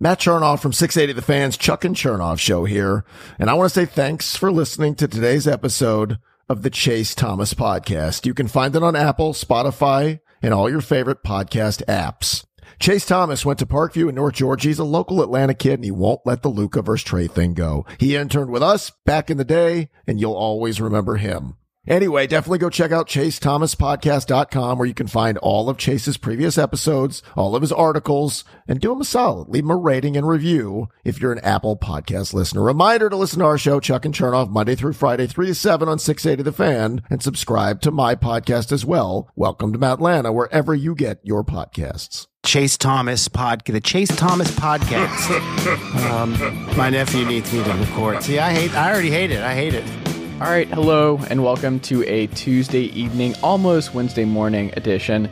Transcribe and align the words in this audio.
Matt 0.00 0.20
Chernoff 0.20 0.60
from 0.60 0.72
680 0.72 1.12
The 1.12 1.22
Fans, 1.26 1.56
Chuck 1.56 1.84
and 1.84 1.96
Chernoff 1.96 2.38
show 2.38 2.64
here. 2.64 3.04
And 3.36 3.50
I 3.50 3.54
want 3.54 3.72
to 3.72 3.74
say 3.74 3.84
thanks 3.84 4.36
for 4.36 4.52
listening 4.52 4.94
to 4.94 5.08
today's 5.08 5.48
episode 5.48 6.18
of 6.48 6.62
the 6.62 6.70
Chase 6.70 7.16
Thomas 7.16 7.52
podcast. 7.52 8.24
You 8.24 8.32
can 8.32 8.46
find 8.46 8.76
it 8.76 8.82
on 8.84 8.94
Apple, 8.94 9.32
Spotify, 9.32 10.20
and 10.40 10.54
all 10.54 10.70
your 10.70 10.82
favorite 10.82 11.24
podcast 11.24 11.84
apps. 11.86 12.44
Chase 12.78 13.06
Thomas 13.06 13.44
went 13.44 13.58
to 13.58 13.66
Parkview 13.66 14.08
in 14.08 14.14
North 14.14 14.34
Georgia. 14.36 14.68
He's 14.68 14.78
a 14.78 14.84
local 14.84 15.20
Atlanta 15.20 15.52
kid 15.52 15.74
and 15.74 15.84
he 15.84 15.90
won't 15.90 16.20
let 16.24 16.42
the 16.42 16.48
Luka 16.48 16.80
versus 16.80 17.02
Trey 17.02 17.26
thing 17.26 17.54
go. 17.54 17.84
He 17.98 18.14
interned 18.14 18.50
with 18.52 18.62
us 18.62 18.92
back 19.04 19.30
in 19.30 19.36
the 19.36 19.44
day 19.44 19.88
and 20.06 20.20
you'll 20.20 20.32
always 20.32 20.80
remember 20.80 21.16
him. 21.16 21.56
Anyway, 21.88 22.26
definitely 22.26 22.58
go 22.58 22.68
check 22.68 22.92
out 22.92 23.08
chasethomaspodcast.com 23.08 24.78
where 24.78 24.86
you 24.86 24.92
can 24.92 25.06
find 25.06 25.38
all 25.38 25.70
of 25.70 25.78
Chase's 25.78 26.18
previous 26.18 26.58
episodes, 26.58 27.22
all 27.34 27.56
of 27.56 27.62
his 27.62 27.72
articles, 27.72 28.44
and 28.68 28.78
do 28.78 28.92
him 28.92 29.00
a 29.00 29.04
solid. 29.06 29.48
Leave 29.48 29.64
him 29.64 29.70
a 29.70 29.76
rating 29.76 30.14
and 30.14 30.28
review 30.28 30.88
if 31.02 31.18
you're 31.18 31.32
an 31.32 31.38
Apple 31.38 31.78
podcast 31.78 32.34
listener. 32.34 32.62
Reminder 32.62 33.08
to 33.08 33.16
listen 33.16 33.38
to 33.38 33.46
our 33.46 33.56
show, 33.56 33.80
Chuck 33.80 34.04
and 34.04 34.14
Chernoff, 34.14 34.50
Monday 34.50 34.74
through 34.74 34.92
Friday, 34.92 35.26
3 35.26 35.46
to 35.46 35.54
7 35.54 35.88
on 35.88 35.98
680 35.98 36.42
The 36.42 36.52
Fan, 36.52 37.00
and 37.08 37.22
subscribe 37.22 37.80
to 37.80 37.90
my 37.90 38.14
podcast 38.14 38.70
as 38.70 38.84
well. 38.84 39.30
Welcome 39.34 39.72
to 39.72 39.86
Atlanta, 39.86 40.30
wherever 40.30 40.74
you 40.74 40.94
get 40.94 41.20
your 41.22 41.42
podcasts. 41.42 42.26
Chase 42.44 42.76
Thomas 42.76 43.28
pod, 43.28 43.64
the 43.64 43.80
Chase 43.80 44.14
Thomas 44.14 44.50
podcast. 44.50 46.10
um, 46.10 46.76
my 46.76 46.90
nephew 46.90 47.24
needs 47.24 47.50
me 47.50 47.64
to 47.64 47.72
record. 47.72 48.22
See, 48.22 48.38
I 48.38 48.52
hate. 48.52 48.74
I 48.74 48.92
already 48.92 49.10
hate 49.10 49.30
it. 49.30 49.40
I 49.40 49.54
hate 49.54 49.72
it. 49.72 50.07
All 50.40 50.44
right, 50.44 50.68
hello, 50.68 51.18
and 51.30 51.42
welcome 51.42 51.80
to 51.80 52.04
a 52.04 52.28
Tuesday 52.28 52.82
evening, 52.82 53.34
almost 53.42 53.92
Wednesday 53.92 54.24
morning 54.24 54.72
edition 54.76 55.28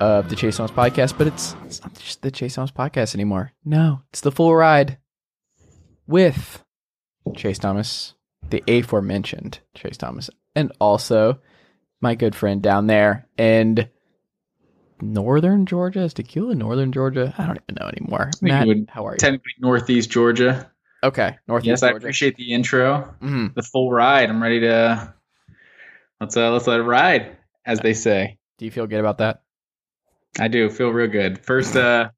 of 0.00 0.28
the 0.28 0.34
Chase 0.34 0.56
Thomas 0.56 0.72
podcast. 0.72 1.16
But 1.16 1.28
it's, 1.28 1.54
it's 1.64 1.80
not 1.80 1.94
just 1.94 2.20
the 2.20 2.32
Chase 2.32 2.56
Thomas 2.56 2.72
podcast 2.72 3.14
anymore. 3.14 3.52
No, 3.64 4.02
it's 4.10 4.22
the 4.22 4.32
full 4.32 4.52
ride 4.52 4.98
with 6.08 6.64
Chase 7.36 7.60
Thomas, 7.60 8.14
the 8.50 8.64
aforementioned 8.66 9.60
Chase 9.72 9.96
Thomas, 9.96 10.30
and 10.56 10.72
also 10.80 11.38
my 12.00 12.16
good 12.16 12.34
friend 12.34 12.60
down 12.60 12.88
there 12.88 13.28
in 13.38 13.88
northern 15.00 15.64
Georgia. 15.64 16.00
Is 16.00 16.12
Tequila 16.12 16.56
northern 16.56 16.90
Georgia? 16.90 17.32
I 17.38 17.46
don't 17.46 17.60
even 17.68 17.76
know 17.80 17.86
anymore. 17.86 18.32
Matt, 18.42 18.66
how 18.88 19.06
are 19.06 19.12
you? 19.12 19.18
Technically, 19.18 19.52
Northeast 19.60 20.10
Georgia. 20.10 20.72
Okay, 21.04 21.36
Northeast. 21.46 21.68
Yes, 21.68 21.80
Georgia. 21.80 21.94
I 21.94 21.96
appreciate 21.98 22.36
the 22.36 22.52
intro, 22.52 23.14
Mhm. 23.22 23.54
the 23.54 23.62
full 23.62 23.90
ride. 23.92 24.30
I'm 24.30 24.42
ready 24.42 24.60
to 24.60 25.14
let's 26.20 26.36
uh, 26.36 26.50
let's 26.50 26.66
let 26.66 26.80
it 26.80 26.84
ride, 26.84 27.36
as 27.66 27.78
they 27.80 27.92
say. 27.94 28.38
Do 28.58 28.64
you 28.64 28.70
feel 28.70 28.86
good 28.86 29.00
about 29.00 29.18
that? 29.18 29.42
I 30.40 30.48
do 30.48 30.68
feel 30.70 30.90
real 30.90 31.08
good. 31.08 31.38
First, 31.44 31.76
uh, 31.76 32.08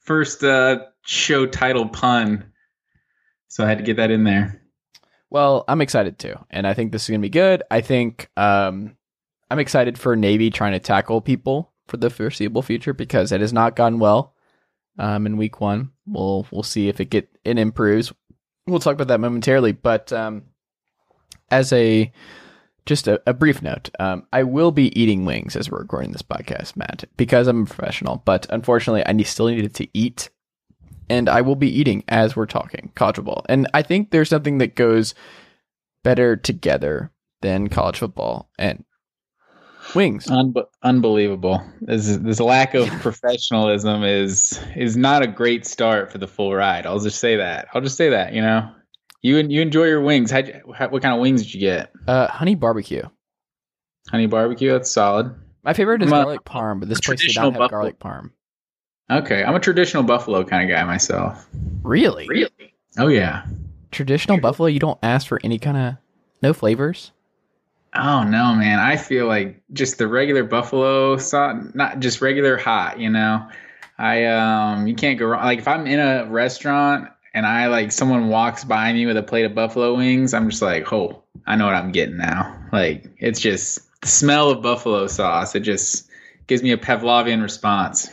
first 0.00 0.42
uh, 0.44 0.84
show 1.04 1.44
title 1.46 1.88
pun, 1.88 2.52
so 3.48 3.64
I 3.64 3.68
had 3.68 3.78
to 3.78 3.84
get 3.84 3.96
that 3.96 4.10
in 4.10 4.24
there. 4.24 4.62
Well, 5.28 5.64
I'm 5.66 5.80
excited 5.80 6.18
too, 6.18 6.34
and 6.50 6.66
I 6.66 6.72
think 6.74 6.92
this 6.92 7.02
is 7.02 7.08
gonna 7.10 7.18
be 7.18 7.28
good. 7.28 7.64
I 7.70 7.80
think 7.80 8.30
um, 8.36 8.96
I'm 9.50 9.58
excited 9.58 9.98
for 9.98 10.14
Navy 10.14 10.50
trying 10.50 10.72
to 10.72 10.78
tackle 10.78 11.20
people 11.20 11.72
for 11.88 11.96
the 11.96 12.10
foreseeable 12.10 12.62
future 12.62 12.94
because 12.94 13.32
it 13.32 13.40
has 13.40 13.52
not 13.52 13.74
gone 13.76 13.98
well 13.98 14.34
um, 14.98 15.26
in 15.26 15.36
week 15.36 15.60
one. 15.60 15.90
We'll 16.06 16.46
we'll 16.52 16.62
see 16.62 16.88
if 16.88 17.00
it 17.00 17.10
get 17.10 17.28
it 17.44 17.58
improves. 17.58 18.12
We'll 18.66 18.80
talk 18.80 18.94
about 18.94 19.08
that 19.08 19.20
momentarily, 19.20 19.72
but 19.72 20.12
um, 20.12 20.42
as 21.50 21.72
a 21.72 22.12
just 22.84 23.08
a, 23.08 23.20
a 23.26 23.34
brief 23.34 23.62
note, 23.62 23.90
um, 23.98 24.26
I 24.32 24.44
will 24.44 24.70
be 24.70 24.98
eating 25.00 25.24
wings 25.24 25.56
as 25.56 25.70
we're 25.70 25.80
recording 25.80 26.12
this 26.12 26.22
podcast, 26.22 26.76
Matt, 26.76 27.04
because 27.16 27.48
I'm 27.48 27.62
a 27.62 27.66
professional. 27.66 28.22
But 28.24 28.46
unfortunately, 28.50 29.04
I 29.04 29.22
still 29.22 29.48
needed 29.48 29.74
to 29.74 29.88
eat 29.92 30.30
and 31.08 31.28
I 31.28 31.40
will 31.40 31.56
be 31.56 31.68
eating 31.68 32.04
as 32.08 32.34
we're 32.34 32.46
talking 32.46 32.92
college 32.94 33.16
football. 33.16 33.44
And 33.48 33.68
I 33.74 33.82
think 33.82 34.10
there's 34.10 34.28
something 34.28 34.58
that 34.58 34.74
goes 34.74 35.14
better 36.02 36.36
together 36.36 37.12
than 37.42 37.68
college 37.68 37.98
football 37.98 38.50
and 38.58 38.84
wings. 39.94 40.26
Unbe- 40.26 40.66
unbelievable. 40.82 41.62
This, 41.80 42.16
this 42.16 42.40
lack 42.40 42.74
of 42.74 42.88
professionalism 43.00 44.02
is 44.04 44.60
is 44.74 44.96
not 44.96 45.22
a 45.22 45.26
great 45.26 45.66
start 45.66 46.10
for 46.10 46.18
the 46.18 46.26
full 46.28 46.54
ride. 46.54 46.86
I'll 46.86 46.98
just 46.98 47.18
say 47.20 47.36
that. 47.36 47.68
I'll 47.74 47.80
just 47.80 47.96
say 47.96 48.08
that. 48.10 48.32
You 48.32 48.42
know, 48.42 48.70
you 49.22 49.36
you 49.38 49.60
enjoy 49.60 49.84
your 49.84 50.00
wings. 50.02 50.32
You, 50.32 50.74
how, 50.74 50.88
what 50.88 51.02
kind 51.02 51.14
of 51.14 51.20
wings 51.20 51.42
did 51.42 51.54
you 51.54 51.60
get? 51.60 51.92
Uh, 52.06 52.26
honey 52.28 52.54
barbecue. 52.54 53.02
Honey 54.10 54.26
barbecue. 54.26 54.72
That's 54.72 54.90
solid. 54.90 55.34
My 55.62 55.72
favorite 55.72 56.02
is 56.02 56.08
a- 56.08 56.10
garlic 56.12 56.44
parm, 56.44 56.80
but 56.80 56.88
this 56.88 57.00
place 57.00 57.20
did 57.20 57.34
not 57.34 57.44
have 57.44 57.54
buffalo. 57.54 57.68
garlic 57.68 57.98
parm. 57.98 58.30
Okay, 59.10 59.44
I'm 59.44 59.54
a 59.54 59.60
traditional 59.60 60.02
buffalo 60.02 60.44
kind 60.44 60.68
of 60.68 60.74
guy 60.74 60.82
myself. 60.84 61.46
Really? 61.82 62.26
Really? 62.28 62.74
Oh 62.98 63.08
yeah. 63.08 63.44
Traditional 63.92 64.40
buffalo, 64.40 64.66
you 64.68 64.80
don't 64.80 64.98
ask 65.02 65.26
for 65.26 65.40
any 65.44 65.58
kind 65.58 65.76
of 65.76 65.94
no 66.42 66.52
flavors. 66.52 67.12
Oh 67.98 68.22
no, 68.24 68.54
man! 68.54 68.78
I 68.78 68.96
feel 68.96 69.26
like 69.26 69.62
just 69.72 69.98
the 69.98 70.06
regular 70.06 70.44
buffalo 70.44 71.16
sauce, 71.16 71.70
not 71.74 72.00
just 72.00 72.20
regular 72.20 72.56
hot. 72.56 73.00
You 73.00 73.10
know, 73.10 73.46
I 73.98 74.24
um, 74.24 74.86
you 74.86 74.94
can't 74.94 75.18
go 75.18 75.26
wrong. 75.26 75.44
Like 75.44 75.58
if 75.58 75.68
I'm 75.68 75.86
in 75.86 75.98
a 75.98 76.26
restaurant 76.30 77.08
and 77.34 77.46
I 77.46 77.68
like 77.68 77.92
someone 77.92 78.28
walks 78.28 78.64
by 78.64 78.92
me 78.92 79.06
with 79.06 79.16
a 79.16 79.22
plate 79.22 79.44
of 79.44 79.54
buffalo 79.54 79.96
wings, 79.96 80.34
I'm 80.34 80.50
just 80.50 80.62
like, 80.62 80.92
oh, 80.92 81.22
I 81.46 81.56
know 81.56 81.66
what 81.66 81.74
I'm 81.74 81.92
getting 81.92 82.16
now. 82.16 82.56
Like 82.72 83.06
it's 83.18 83.40
just 83.40 83.80
the 84.02 84.08
smell 84.08 84.50
of 84.50 84.62
buffalo 84.62 85.06
sauce. 85.06 85.54
It 85.54 85.60
just 85.60 86.08
gives 86.46 86.62
me 86.62 86.72
a 86.72 86.78
Pavlovian 86.78 87.42
response. 87.42 88.10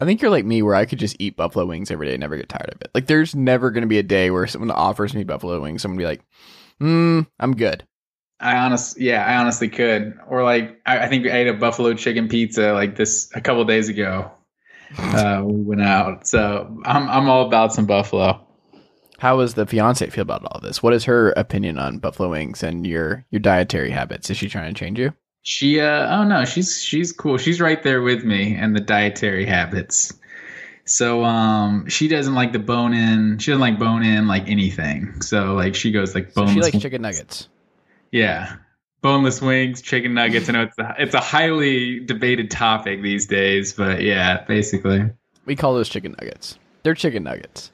I 0.00 0.06
think 0.06 0.20
you're 0.20 0.30
like 0.30 0.44
me, 0.44 0.60
where 0.62 0.74
I 0.74 0.86
could 0.86 0.98
just 0.98 1.16
eat 1.18 1.36
buffalo 1.36 1.66
wings 1.66 1.90
every 1.90 2.06
day 2.06 2.14
and 2.14 2.20
never 2.20 2.36
get 2.36 2.48
tired 2.48 2.72
of 2.74 2.80
it. 2.82 2.90
Like, 2.94 3.06
there's 3.06 3.34
never 3.34 3.70
going 3.70 3.82
to 3.82 3.88
be 3.88 3.98
a 3.98 4.02
day 4.02 4.30
where 4.30 4.46
someone 4.46 4.70
offers 4.70 5.14
me 5.14 5.24
buffalo 5.24 5.60
wings. 5.60 5.84
I'm 5.84 5.92
going 5.92 5.98
to 5.98 6.02
be 6.02 6.08
like, 6.08 6.22
hmm, 6.80 7.20
I'm 7.38 7.54
good. 7.54 7.86
I 8.44 8.58
honest, 8.58 9.00
yeah, 9.00 9.24
I 9.24 9.36
honestly 9.36 9.68
could. 9.68 10.18
Or 10.28 10.42
like, 10.42 10.80
I, 10.84 11.00
I 11.00 11.08
think 11.08 11.26
I 11.26 11.38
ate 11.38 11.48
a 11.48 11.54
buffalo 11.54 11.94
chicken 11.94 12.28
pizza 12.28 12.72
like 12.72 12.94
this 12.94 13.30
a 13.34 13.40
couple 13.40 13.64
days 13.64 13.88
ago. 13.88 14.30
Uh, 14.96 15.42
we 15.44 15.60
went 15.60 15.82
out, 15.82 16.24
so 16.24 16.80
I'm 16.84 17.08
I'm 17.08 17.28
all 17.28 17.48
about 17.48 17.72
some 17.72 17.84
buffalo. 17.84 18.46
How 19.18 19.38
does 19.38 19.54
the 19.54 19.66
fiance 19.66 20.08
feel 20.10 20.22
about 20.22 20.44
all 20.44 20.60
this? 20.60 20.84
What 20.84 20.92
is 20.92 21.04
her 21.04 21.30
opinion 21.30 21.80
on 21.80 21.98
buffalo 21.98 22.30
wings 22.30 22.62
and 22.62 22.86
your 22.86 23.24
your 23.30 23.40
dietary 23.40 23.90
habits? 23.90 24.30
Is 24.30 24.36
she 24.36 24.48
trying 24.48 24.72
to 24.72 24.78
change 24.78 25.00
you? 25.00 25.12
She, 25.42 25.80
uh, 25.80 26.16
oh 26.16 26.24
no, 26.24 26.44
she's 26.44 26.80
she's 26.80 27.10
cool. 27.10 27.38
She's 27.38 27.60
right 27.60 27.82
there 27.82 28.02
with 28.02 28.24
me 28.24 28.54
and 28.54 28.76
the 28.76 28.80
dietary 28.80 29.46
habits. 29.46 30.12
So 30.84 31.24
um, 31.24 31.88
she 31.88 32.06
doesn't 32.06 32.34
like 32.34 32.52
the 32.52 32.60
bone 32.60 32.94
in. 32.94 33.38
She 33.38 33.50
doesn't 33.50 33.60
like 33.60 33.80
bone 33.80 34.04
in 34.04 34.28
like 34.28 34.48
anything. 34.48 35.22
So 35.22 35.54
like 35.54 35.74
she 35.74 35.90
goes 35.90 36.14
like 36.14 36.30
So 36.30 36.46
she 36.46 36.60
likes 36.60 36.78
chicken 36.78 37.02
nuggets. 37.02 37.48
Yeah, 38.14 38.58
boneless 39.02 39.42
wings, 39.42 39.82
chicken 39.82 40.14
nuggets. 40.14 40.48
I 40.48 40.52
know 40.52 40.62
it's 40.62 40.78
a, 40.78 40.94
it's 41.00 41.14
a 41.14 41.20
highly 41.20 41.98
debated 41.98 42.48
topic 42.48 43.02
these 43.02 43.26
days, 43.26 43.72
but 43.72 44.02
yeah, 44.02 44.44
basically. 44.44 45.10
We 45.46 45.56
call 45.56 45.74
those 45.74 45.88
chicken 45.88 46.14
nuggets. 46.20 46.56
They're 46.84 46.94
chicken 46.94 47.24
nuggets. 47.24 47.72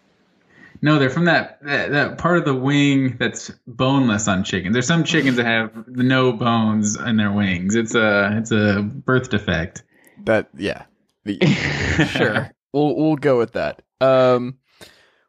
No, 0.80 0.98
they're 0.98 1.10
from 1.10 1.26
that, 1.26 1.62
that 1.64 1.90
that 1.90 2.16
part 2.16 2.38
of 2.38 2.46
the 2.46 2.54
wing 2.54 3.18
that's 3.18 3.50
boneless 3.66 4.28
on 4.28 4.42
chicken. 4.42 4.72
There's 4.72 4.86
some 4.86 5.04
chickens 5.04 5.36
that 5.36 5.44
have 5.44 5.86
no 5.88 6.32
bones 6.32 6.98
in 6.98 7.18
their 7.18 7.32
wings. 7.32 7.74
It's 7.74 7.94
a 7.94 8.38
it's 8.38 8.50
a 8.50 8.80
birth 8.80 9.28
defect. 9.28 9.82
That 10.24 10.48
yeah. 10.56 10.84
The, 11.24 11.38
sure. 12.16 12.50
We'll 12.72 12.96
we'll 12.96 13.16
go 13.16 13.36
with 13.36 13.52
that. 13.52 13.82
Um 14.00 14.56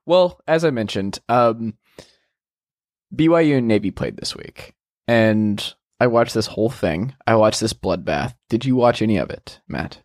well, 0.06 0.40
as 0.48 0.64
I 0.64 0.70
mentioned, 0.70 1.20
um 1.28 1.74
BYU 3.14 3.58
and 3.58 3.68
Navy 3.68 3.92
played 3.92 4.16
this 4.16 4.38
week. 4.38 4.74
And 5.08 5.74
I 6.00 6.08
watched 6.08 6.34
this 6.34 6.48
whole 6.48 6.70
thing. 6.70 7.14
I 7.28 7.36
watched 7.36 7.60
this 7.60 7.74
bloodbath. 7.74 8.34
Did 8.50 8.66
you 8.66 8.76
watch 8.76 9.02
any 9.02 9.18
of 9.18 9.30
it, 9.30 9.60
Matt? 9.68 10.02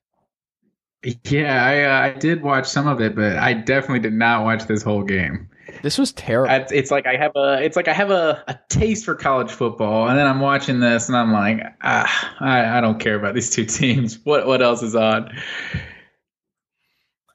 Yeah, 1.24 1.64
I 1.64 1.82
uh, 1.82 2.00
I 2.08 2.18
did 2.18 2.42
watch 2.42 2.66
some 2.66 2.88
of 2.88 3.00
it, 3.00 3.14
but 3.14 3.36
I 3.36 3.54
definitely 3.54 4.00
did 4.00 4.12
not 4.12 4.44
watch 4.44 4.64
this 4.66 4.82
whole 4.82 5.04
game. 5.04 5.48
This 5.82 5.98
was 5.98 6.12
terrible. 6.12 6.52
It's, 6.52 6.72
it's 6.72 6.90
like 6.90 7.06
I 7.06 7.16
have 7.16 7.32
a 7.36 7.62
it's 7.62 7.76
like 7.76 7.88
I 7.88 7.92
have 7.92 8.10
a, 8.10 8.42
a 8.48 8.58
taste 8.68 9.04
for 9.04 9.14
college 9.14 9.50
football, 9.50 10.08
and 10.08 10.18
then 10.18 10.26
I'm 10.26 10.40
watching 10.40 10.80
this, 10.80 11.08
and 11.08 11.16
I'm 11.16 11.32
like, 11.32 11.60
ah, 11.82 12.34
I, 12.40 12.78
I 12.78 12.80
don't 12.80 12.98
care 12.98 13.14
about 13.14 13.34
these 13.34 13.50
two 13.50 13.64
teams. 13.66 14.18
What 14.24 14.46
what 14.46 14.62
else 14.62 14.82
is 14.82 14.94
on? 14.94 15.30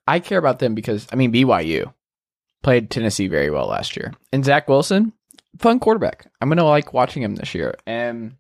I 0.08 0.20
care 0.20 0.38
about 0.40 0.60
them 0.60 0.76
because 0.76 1.08
I 1.12 1.16
mean 1.16 1.32
BYU 1.32 1.94
played 2.64 2.90
Tennessee 2.90 3.28
very 3.28 3.50
well 3.50 3.68
last 3.68 3.96
year, 3.96 4.14
and 4.32 4.44
Zach 4.44 4.68
Wilson, 4.68 5.14
fun 5.58 5.80
quarterback. 5.80 6.32
I'm 6.42 6.50
gonna 6.50 6.66
like 6.66 6.94
watching 6.94 7.24
him 7.24 7.36
this 7.36 7.54
year, 7.56 7.76
and 7.86 8.36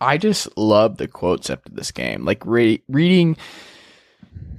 I 0.00 0.18
just 0.18 0.56
love 0.56 0.96
the 0.96 1.08
quotes 1.08 1.50
after 1.50 1.70
this 1.70 1.90
game. 1.90 2.24
Like 2.24 2.44
re- 2.44 2.82
reading 2.88 3.36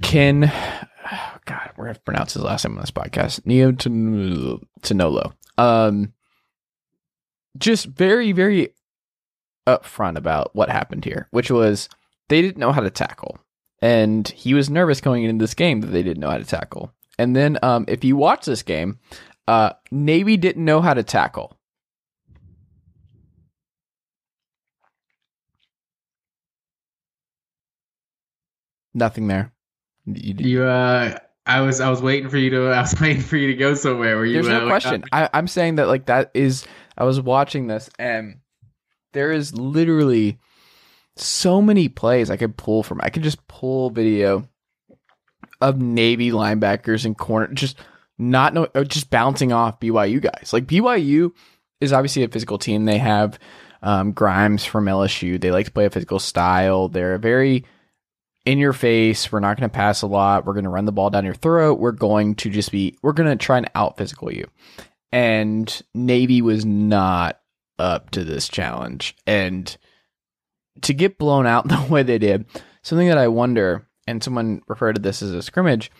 Ken, 0.02 0.44
oh 0.44 1.36
God, 1.44 1.70
we're 1.76 1.86
gonna 1.86 1.98
pronounce 2.00 2.34
his 2.34 2.42
last 2.42 2.64
name 2.64 2.76
on 2.76 2.80
this 2.80 2.90
podcast. 2.90 3.40
Niumatalolo. 3.42 5.32
Um, 5.56 6.12
just 7.58 7.86
very, 7.86 8.32
very 8.32 8.74
upfront 9.66 10.16
about 10.16 10.54
what 10.54 10.68
happened 10.68 11.04
here, 11.04 11.28
which 11.30 11.50
was 11.50 11.88
they 12.28 12.42
didn't 12.42 12.58
know 12.58 12.72
how 12.72 12.80
to 12.80 12.90
tackle, 12.90 13.38
and 13.80 14.26
he 14.28 14.54
was 14.54 14.70
nervous 14.70 15.00
going 15.00 15.24
into 15.24 15.42
this 15.42 15.54
game 15.54 15.80
that 15.80 15.88
they 15.88 16.02
didn't 16.02 16.20
know 16.20 16.30
how 16.30 16.38
to 16.38 16.44
tackle. 16.44 16.92
And 17.18 17.36
then, 17.36 17.58
um, 17.62 17.84
if 17.86 18.02
you 18.02 18.16
watch 18.16 18.44
this 18.44 18.62
game, 18.62 18.98
uh, 19.46 19.72
Navy 19.90 20.36
didn't 20.36 20.64
know 20.64 20.80
how 20.80 20.94
to 20.94 21.02
tackle. 21.02 21.56
Nothing 28.94 29.26
there. 29.26 29.52
You, 30.06 30.34
You, 30.38 30.62
uh, 30.64 31.18
I 31.46 31.60
was, 31.60 31.80
I 31.80 31.90
was 31.90 32.00
waiting 32.00 32.30
for 32.30 32.38
you 32.38 32.50
to, 32.50 32.66
I 32.70 32.82
was 32.82 32.94
waiting 33.00 33.22
for 33.22 33.36
you 33.36 33.48
to 33.48 33.54
go 33.54 33.74
somewhere. 33.74 34.16
Where 34.16 34.24
you? 34.24 34.34
There's 34.34 34.48
uh, 34.48 34.60
no 34.60 34.66
question. 34.66 35.04
I, 35.12 35.28
I'm 35.32 35.48
saying 35.48 35.76
that 35.76 35.88
like 35.88 36.06
that 36.06 36.30
is. 36.34 36.64
I 36.96 37.02
was 37.02 37.20
watching 37.20 37.66
this 37.66 37.90
and 37.98 38.38
there 39.14 39.32
is 39.32 39.56
literally 39.56 40.38
so 41.16 41.62
many 41.62 41.88
plays 41.88 42.30
I 42.30 42.36
could 42.36 42.56
pull 42.56 42.82
from. 42.82 43.00
I 43.02 43.08
could 43.08 43.22
just 43.22 43.46
pull 43.48 43.90
video 43.90 44.48
of 45.60 45.80
Navy 45.80 46.30
linebackers 46.30 47.04
and 47.04 47.16
corner 47.16 47.52
just 47.54 47.78
not 48.18 48.54
know 48.54 48.68
just 48.84 49.10
bouncing 49.10 49.52
off 49.52 49.80
BYU 49.80 50.20
guys. 50.20 50.52
Like 50.52 50.66
BYU 50.66 51.32
is 51.80 51.92
obviously 51.92 52.22
a 52.22 52.28
physical 52.28 52.58
team. 52.58 52.84
They 52.84 52.98
have 52.98 53.38
um, 53.82 54.12
Grimes 54.12 54.64
from 54.64 54.86
LSU. 54.86 55.40
They 55.40 55.50
like 55.50 55.66
to 55.66 55.72
play 55.72 55.84
a 55.84 55.90
physical 55.90 56.18
style. 56.18 56.88
They're 56.88 57.18
very 57.18 57.64
in 58.44 58.58
your 58.58 58.72
face. 58.72 59.30
We're 59.30 59.40
not 59.40 59.58
going 59.58 59.68
to 59.68 59.74
pass 59.74 60.02
a 60.02 60.06
lot. 60.06 60.44
We're 60.44 60.54
going 60.54 60.64
to 60.64 60.70
run 60.70 60.84
the 60.84 60.92
ball 60.92 61.10
down 61.10 61.24
your 61.24 61.34
throat. 61.34 61.78
We're 61.78 61.92
going 61.92 62.34
to 62.36 62.50
just 62.50 62.70
be, 62.70 62.96
we're 63.02 63.12
going 63.12 63.30
to 63.30 63.42
try 63.42 63.58
and 63.58 63.70
out 63.74 63.96
physical 63.96 64.32
you. 64.32 64.48
And 65.12 65.82
Navy 65.94 66.42
was 66.42 66.64
not 66.64 67.40
up 67.78 68.10
to 68.10 68.24
this 68.24 68.48
challenge. 68.48 69.16
And 69.26 69.76
to 70.82 70.94
get 70.94 71.18
blown 71.18 71.46
out 71.46 71.68
the 71.68 71.86
way 71.88 72.02
they 72.02 72.18
did, 72.18 72.46
something 72.82 73.08
that 73.08 73.18
I 73.18 73.28
wonder, 73.28 73.86
and 74.06 74.22
someone 74.22 74.62
referred 74.68 74.96
to 74.96 75.02
this 75.02 75.22
as 75.22 75.32
a 75.32 75.42
scrimmage. 75.42 75.90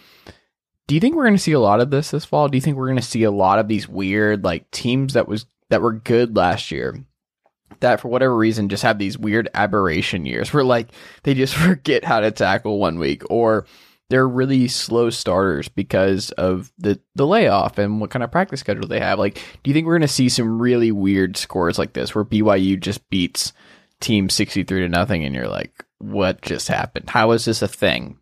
Do 0.86 0.94
you 0.94 1.00
think 1.00 1.16
we're 1.16 1.24
going 1.24 1.36
to 1.36 1.42
see 1.42 1.52
a 1.52 1.60
lot 1.60 1.80
of 1.80 1.90
this 1.90 2.10
this 2.10 2.24
fall? 2.24 2.48
Do 2.48 2.56
you 2.56 2.62
think 2.62 2.76
we're 2.76 2.86
going 2.88 2.96
to 2.96 3.02
see 3.02 3.22
a 3.22 3.30
lot 3.30 3.58
of 3.58 3.68
these 3.68 3.88
weird 3.88 4.44
like 4.44 4.70
teams 4.70 5.14
that 5.14 5.28
was 5.28 5.46
that 5.70 5.82
were 5.82 5.92
good 5.92 6.36
last 6.36 6.70
year 6.70 7.04
that 7.80 8.00
for 8.00 8.08
whatever 8.08 8.36
reason 8.36 8.68
just 8.68 8.82
have 8.82 8.98
these 8.98 9.18
weird 9.18 9.48
aberration 9.54 10.26
years 10.26 10.52
where 10.52 10.64
like 10.64 10.88
they 11.22 11.34
just 11.34 11.54
forget 11.54 12.04
how 12.04 12.20
to 12.20 12.30
tackle 12.30 12.78
one 12.78 12.98
week 12.98 13.22
or 13.30 13.66
they're 14.10 14.28
really 14.28 14.68
slow 14.68 15.10
starters 15.10 15.68
because 15.68 16.30
of 16.32 16.72
the 16.78 17.00
the 17.14 17.26
layoff 17.26 17.78
and 17.78 18.00
what 18.00 18.10
kind 18.10 18.22
of 18.22 18.30
practice 18.30 18.60
schedule 18.60 18.86
they 18.86 19.00
have. 19.00 19.18
Like, 19.18 19.34
do 19.62 19.70
you 19.70 19.74
think 19.74 19.86
we're 19.86 19.94
going 19.94 20.02
to 20.02 20.08
see 20.08 20.28
some 20.28 20.60
really 20.60 20.92
weird 20.92 21.36
scores 21.36 21.78
like 21.78 21.94
this 21.94 22.14
where 22.14 22.24
BYU 22.24 22.78
just 22.78 23.08
beats 23.08 23.52
team 24.00 24.28
63 24.28 24.80
to 24.80 24.88
nothing 24.88 25.24
and 25.24 25.34
you're 25.34 25.48
like, 25.48 25.84
what 25.98 26.42
just 26.42 26.68
happened? 26.68 27.08
How 27.08 27.30
is 27.30 27.46
this 27.46 27.62
a 27.62 27.68
thing? 27.68 28.18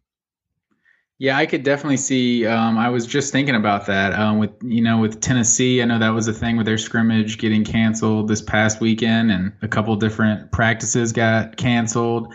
Yeah, 1.23 1.37
I 1.37 1.47
could 1.47 1.63
definitely 1.63 1.99
see. 1.99 2.47
Um, 2.47 2.77
I 2.77 2.89
was 2.89 3.07
just 3.07 3.31
thinking 3.31 3.55
about 3.55 3.87
that 3.87 4.13
um, 4.13 4.41
with 4.41 4.51
you 4.61 4.83
know 4.83 4.99
with 4.99 5.21
Tennessee. 5.21 5.81
I 5.81 5.85
know 5.85 6.01
that 6.01 6.09
was 6.09 6.27
a 6.27 6.33
thing 6.33 6.57
with 6.57 6.67
their 6.67 6.79
scrimmage 6.79 7.39
getting 7.39 7.63
canceled 7.63 8.27
this 8.27 8.43
past 8.43 8.81
weekend, 8.81 9.31
and 9.31 9.53
a 9.63 9.69
couple 9.69 9.95
different 9.95 10.51
practices 10.51 11.13
got 11.13 11.57
canceled. 11.57 12.35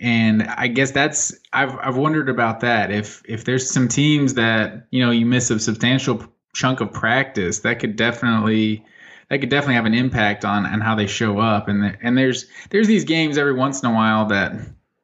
And 0.00 0.42
I 0.42 0.66
guess 0.66 0.90
that's 0.90 1.34
I've 1.54 1.78
I've 1.80 1.96
wondered 1.96 2.28
about 2.28 2.60
that. 2.60 2.90
If 2.90 3.22
if 3.26 3.46
there's 3.46 3.70
some 3.70 3.88
teams 3.88 4.34
that 4.34 4.86
you 4.90 5.02
know 5.02 5.12
you 5.12 5.24
miss 5.24 5.50
a 5.50 5.58
substantial 5.58 6.22
chunk 6.54 6.82
of 6.82 6.92
practice, 6.92 7.60
that 7.60 7.78
could 7.78 7.96
definitely 7.96 8.84
that 9.30 9.38
could 9.38 9.48
definitely 9.48 9.76
have 9.76 9.86
an 9.86 9.94
impact 9.94 10.44
on 10.44 10.66
on 10.66 10.82
how 10.82 10.94
they 10.94 11.06
show 11.06 11.38
up. 11.38 11.68
And 11.68 11.82
there, 11.82 11.98
and 12.02 12.18
there's 12.18 12.44
there's 12.68 12.86
these 12.86 13.04
games 13.04 13.38
every 13.38 13.54
once 13.54 13.82
in 13.82 13.88
a 13.88 13.94
while 13.94 14.26
that 14.26 14.52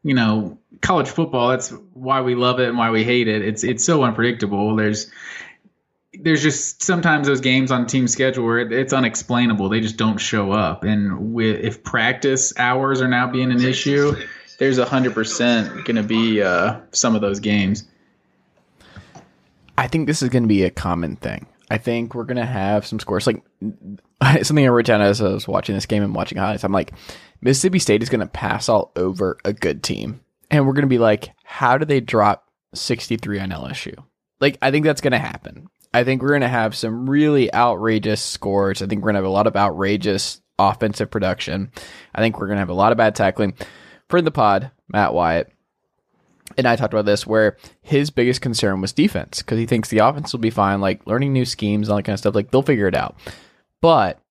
you 0.03 0.15
know 0.15 0.59
college 0.81 1.09
football 1.09 1.49
that's 1.49 1.71
why 1.93 2.21
we 2.21 2.35
love 2.35 2.59
it 2.59 2.69
and 2.69 2.79
why 2.79 2.91
we 2.91 3.05
hate 3.05 3.29
it 3.29 3.43
it's 3.43 3.63
it's 3.63 3.85
so 3.85 4.03
unpredictable 4.03 4.75
there's 4.77 5.11
there's 6.21 6.43
just 6.43 6.83
sometimes 6.83 7.27
those 7.27 7.41
games 7.41 7.71
on 7.71 7.87
team 7.87 8.07
schedule 8.07 8.45
where 8.45 8.59
it's 8.59 8.93
unexplainable 8.93 9.69
they 9.69 9.81
just 9.81 9.97
don't 9.97 10.19
show 10.19 10.53
up 10.53 10.85
and 10.85 11.33
with 11.33 11.61
if 11.61 11.83
practice 11.83 12.53
hours 12.59 13.01
are 13.01 13.09
now 13.09 13.27
being 13.27 13.51
an 13.51 13.63
issue 13.63 14.15
there's 14.59 14.79
a 14.79 14.85
hundred 14.85 15.15
percent 15.15 15.69
going 15.85 15.97
to 15.97 16.03
be 16.03 16.43
uh, 16.43 16.79
some 16.93 17.15
of 17.15 17.21
those 17.21 17.41
games 17.41 17.85
I 19.79 19.89
think 19.89 20.07
this 20.07 20.23
is 20.23 20.29
going 20.29 20.45
to 20.45 20.49
be 20.49 20.63
a 20.65 20.71
common 20.71 21.17
thing. 21.17 21.47
I 21.71 21.79
think 21.79 22.15
we're 22.15 22.25
going 22.25 22.37
to 22.37 22.47
have 22.47 22.87
some 22.87 23.01
scores. 23.01 23.27
Like 23.27 23.43
something 24.43 24.65
I 24.65 24.69
wrote 24.69 24.87
down 24.87 25.01
as 25.01 25.21
I 25.21 25.29
was 25.31 25.49
watching 25.49 25.75
this 25.75 25.87
game 25.87 26.03
and 26.03 26.15
watching 26.15 26.39
highlights. 26.39 26.65
I'm 26.65 26.73
like, 26.73 26.93
Mississippi 27.43 27.81
State 27.81 28.03
is 28.03 28.09
going 28.09 28.21
to 28.21 28.27
pass 28.27 28.69
all 28.69 28.93
over 28.97 29.37
a 29.45 29.53
good 29.53 29.83
team. 29.83 30.21
And 30.51 30.67
we're 30.67 30.75
going 30.75 30.83
to 30.83 30.89
be 30.89 30.99
like, 30.99 31.33
how 31.45 31.77
do 31.77 31.85
they 31.85 32.01
drop 32.01 32.49
63 32.75 33.41
on 33.41 33.51
LSU? 33.51 34.03
Like, 34.41 34.59
I 34.63 34.71
think 34.71 34.85
that's 34.85 35.01
going 35.01 35.13
to 35.13 35.19
happen. 35.19 35.69
I 35.93 36.05
think 36.05 36.23
we're 36.23 36.29
going 36.29 36.43
to 36.43 36.49
have 36.49 36.75
some 36.75 37.11
really 37.11 37.53
outrageous 37.53 38.23
scores. 38.23 38.81
I 38.81 38.87
think 38.87 39.03
we're 39.03 39.13
going 39.13 39.15
to 39.15 39.19
have 39.19 39.27
a 39.27 39.31
lot 39.31 39.47
of 39.47 39.57
outrageous 39.57 40.41
offensive 40.59 41.11
production. 41.11 41.73
I 42.15 42.21
think 42.21 42.39
we're 42.39 42.47
going 42.47 42.57
to 42.57 42.61
have 42.61 42.71
a 42.71 42.75
lot 42.75 42.93
of 42.93 42.99
bad 42.99 43.15
tackling. 43.15 43.55
For 44.09 44.23
the 44.23 44.31
pod, 44.31 44.71
Matt 44.89 45.15
Wyatt, 45.15 45.51
and 46.57 46.67
I 46.67 46.77
talked 46.77 46.93
about 46.93 47.07
this 47.07 47.27
where 47.27 47.57
his 47.81 48.11
biggest 48.11 48.41
concern 48.41 48.81
was 48.81 48.93
defense 48.93 49.39
because 49.39 49.59
he 49.59 49.67
thinks 49.67 49.89
the 49.89 49.99
offense 49.99 50.33
will 50.33 50.41
be 50.41 50.51
fine, 50.51 50.81
like 50.81 51.07
learning 51.07 51.33
new 51.33 51.45
schemes 51.45 51.89
all 51.89 51.97
that 51.97 52.03
kind 52.03 52.15
of 52.15 52.21
stuff. 52.21 52.35
Like 52.35 52.51
they'll 52.51 52.63
figure 52.63 52.89
it 52.89 52.95
out. 52.95 53.17
But 53.81 54.22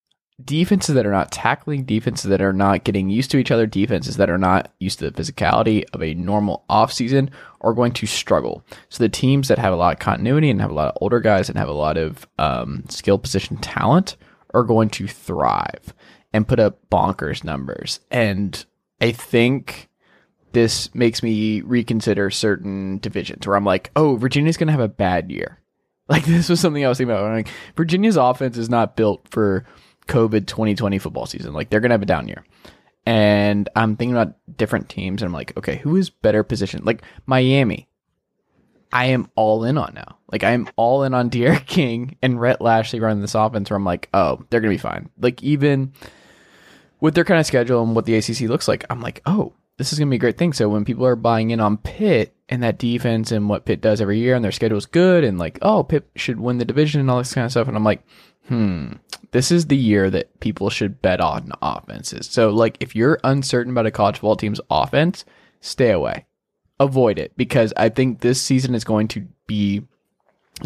defenses 0.45 0.95
that 0.95 1.05
are 1.05 1.11
not 1.11 1.31
tackling, 1.31 1.83
defenses 1.83 2.29
that 2.29 2.41
are 2.41 2.53
not 2.53 2.83
getting 2.83 3.09
used 3.09 3.31
to 3.31 3.37
each 3.37 3.51
other, 3.51 3.65
defenses 3.65 4.17
that 4.17 4.29
are 4.29 4.37
not 4.37 4.73
used 4.79 4.99
to 4.99 5.09
the 5.09 5.21
physicality 5.21 5.83
of 5.93 6.01
a 6.01 6.13
normal 6.13 6.63
offseason 6.69 7.29
are 7.61 7.73
going 7.73 7.91
to 7.93 8.05
struggle. 8.05 8.63
So 8.89 9.03
the 9.03 9.09
teams 9.09 9.47
that 9.47 9.57
have 9.57 9.73
a 9.73 9.77
lot 9.77 9.93
of 9.93 9.99
continuity 9.99 10.49
and 10.49 10.61
have 10.61 10.71
a 10.71 10.75
lot 10.75 10.89
of 10.89 10.97
older 11.01 11.19
guys 11.19 11.49
and 11.49 11.57
have 11.57 11.69
a 11.69 11.73
lot 11.73 11.97
of 11.97 12.27
um, 12.39 12.83
skill 12.89 13.17
position 13.17 13.57
talent 13.57 14.17
are 14.53 14.63
going 14.63 14.89
to 14.89 15.07
thrive 15.07 15.93
and 16.33 16.47
put 16.47 16.59
up 16.59 16.79
bonkers 16.89 17.43
numbers. 17.43 17.99
And 18.09 18.63
I 18.99 19.11
think 19.11 19.89
this 20.53 20.93
makes 20.93 21.23
me 21.23 21.61
reconsider 21.61 22.29
certain 22.29 22.99
divisions 22.99 23.47
where 23.47 23.55
I'm 23.55 23.65
like, 23.65 23.91
oh, 23.95 24.15
Virginia's 24.15 24.57
going 24.57 24.67
to 24.67 24.73
have 24.73 24.81
a 24.81 24.87
bad 24.87 25.31
year. 25.31 25.57
Like 26.09 26.25
this 26.25 26.49
was 26.49 26.59
something 26.59 26.83
I 26.83 26.89
was 26.89 26.97
thinking 26.97 27.15
about. 27.15 27.23
I'm 27.23 27.35
like 27.35 27.47
Virginia's 27.77 28.17
offense 28.17 28.57
is 28.57 28.69
not 28.69 28.97
built 28.97 29.25
for 29.29 29.65
COVID 30.11 30.45
2020 30.45 30.99
football 30.99 31.25
season. 31.25 31.53
Like 31.53 31.69
they're 31.69 31.79
going 31.79 31.89
to 31.89 31.93
have 31.93 32.01
a 32.01 32.05
down 32.05 32.27
year. 32.27 32.43
And 33.05 33.67
I'm 33.75 33.95
thinking 33.95 34.15
about 34.15 34.35
different 34.57 34.89
teams 34.89 35.21
and 35.21 35.29
I'm 35.29 35.33
like, 35.33 35.57
okay, 35.57 35.77
who 35.77 35.95
is 35.95 36.09
better 36.09 36.43
positioned? 36.43 36.85
Like 36.85 37.01
Miami. 37.25 37.87
I 38.93 39.05
am 39.05 39.31
all 39.35 39.63
in 39.63 39.77
on 39.77 39.93
now. 39.93 40.17
Like 40.29 40.43
I 40.43 40.51
am 40.51 40.67
all 40.75 41.03
in 41.03 41.13
on 41.13 41.29
D'Eriq 41.31 41.65
King 41.65 42.17
and 42.21 42.39
Rhett 42.39 42.61
Lashlee 42.61 42.99
running 42.99 43.21
this 43.21 43.35
offense 43.35 43.69
where 43.69 43.77
I'm 43.77 43.85
like, 43.85 44.09
oh, 44.13 44.43
they're 44.49 44.59
going 44.59 44.71
to 44.71 44.77
be 44.77 44.89
fine. 44.89 45.09
Like 45.17 45.41
even 45.41 45.93
with 46.99 47.15
their 47.15 47.23
kind 47.23 47.39
of 47.39 47.45
schedule 47.45 47.81
and 47.81 47.95
what 47.95 48.05
the 48.05 48.15
ACC 48.15 48.41
looks 48.41 48.67
like, 48.67 48.85
I'm 48.89 49.01
like, 49.01 49.21
oh, 49.25 49.53
this 49.77 49.93
is 49.93 49.97
going 49.97 50.09
to 50.09 50.11
be 50.11 50.17
a 50.17 50.19
great 50.19 50.37
thing. 50.37 50.51
So 50.51 50.67
when 50.67 50.85
people 50.85 51.05
are 51.05 51.15
buying 51.15 51.51
in 51.51 51.61
on 51.61 51.77
Pitt 51.77 52.35
and 52.49 52.61
that 52.63 52.77
defense 52.77 53.31
and 53.31 53.47
what 53.47 53.65
Pitt 53.65 53.79
does 53.81 54.01
every 54.01 54.19
year 54.19 54.35
and 54.35 54.43
their 54.43 54.51
schedule 54.51 54.77
is 54.77 54.85
good 54.85 55.23
and 55.23 55.39
like, 55.39 55.57
oh, 55.61 55.83
Pitt 55.83 56.09
should 56.17 56.39
win 56.39 56.57
the 56.57 56.65
division 56.65 56.99
and 56.99 57.09
all 57.09 57.17
this 57.17 57.33
kind 57.33 57.45
of 57.45 57.51
stuff. 57.51 57.69
And 57.69 57.77
I'm 57.77 57.83
like, 57.85 58.03
hmm, 58.47 58.93
this 59.31 59.51
is 59.51 59.67
the 59.67 59.77
year 59.77 60.09
that 60.09 60.39
people 60.39 60.69
should 60.69 61.01
bet 61.01 61.21
on 61.21 61.51
offenses. 61.61 62.27
So 62.27 62.49
like, 62.49 62.77
if 62.79 62.95
you're 62.95 63.19
uncertain 63.23 63.71
about 63.71 63.85
a 63.85 63.91
college 63.91 64.15
football 64.15 64.35
team's 64.35 64.61
offense, 64.69 65.25
stay 65.61 65.91
away, 65.91 66.25
avoid 66.79 67.19
it 67.19 67.35
because 67.37 67.73
I 67.77 67.89
think 67.89 68.19
this 68.19 68.41
season 68.41 68.75
is 68.75 68.83
going 68.83 69.07
to 69.09 69.27
be 69.47 69.83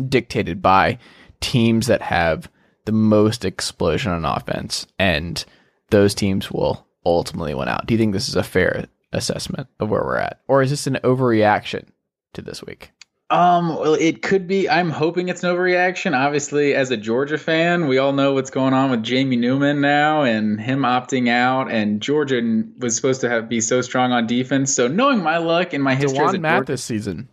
dictated 0.10 0.62
by 0.62 0.98
teams 1.41 1.88
that 1.88 2.01
have 2.01 2.50
the 2.86 2.91
most 2.91 3.46
explosion 3.46 4.12
on 4.12 4.25
offense 4.25 4.88
and 5.00 5.44
those 5.89 6.15
teams 6.15 6.51
will 6.51 6.86
ultimately 7.05 7.53
win 7.53 7.67
out. 7.67 7.86
Do 7.86 7.94
you 7.94 7.98
think 7.98 8.13
this 8.13 8.29
is 8.29 8.36
a 8.36 8.44
fair 8.44 8.88
assessment 9.13 9.67
of 9.79 9.89
where 9.89 10.03
we're 10.03 10.17
at, 10.17 10.41
or 10.48 10.62
is 10.62 10.72
this 10.72 10.88
an 10.88 11.00
overreaction 11.03 11.86
to 12.34 12.41
this 12.41 12.63
week? 12.63 12.91
Um, 13.36 13.75
well, 13.75 13.96
it 13.96 14.22
could 14.22 14.48
be. 14.48 14.70
I'm 14.70 14.89
hoping 14.89 15.27
it's 15.27 15.44
an 15.44 15.54
overreaction. 15.54 16.18
Obviously, 16.18 16.74
as 16.74 16.89
a 16.92 16.98
Georgia 16.98 17.38
fan, 17.38 17.88
we 17.88 17.98
all 17.98 18.13
know 18.13 18.34
what's 18.34 18.50
going 18.50 18.74
on 18.74 18.92
with 18.92 19.04
Jamie 19.04 19.36
Newman 19.36 19.82
now 19.82 20.24
and 20.24 20.60
him 20.60 20.82
opting 20.82 21.30
out. 21.30 21.70
And 21.70 22.01
Georgia 22.01 22.42
was 22.77 22.96
supposed 22.96 23.22
to 23.22 23.30
have 23.30 23.50
be 23.50 23.60
so 23.60 23.82
strong 23.82 24.13
on 24.13 24.25
defense. 24.25 24.74
So 24.74 24.88
knowing 24.88 25.22
my 25.22 25.39
luck 25.39 25.74
and 25.74 25.84
my 25.84 25.96
history 25.96 26.24
as 26.24 26.34
a 26.34 26.39
Matt 26.39 26.60
Georgia, 26.60 26.72
this 26.72 26.84
season. 26.84 27.30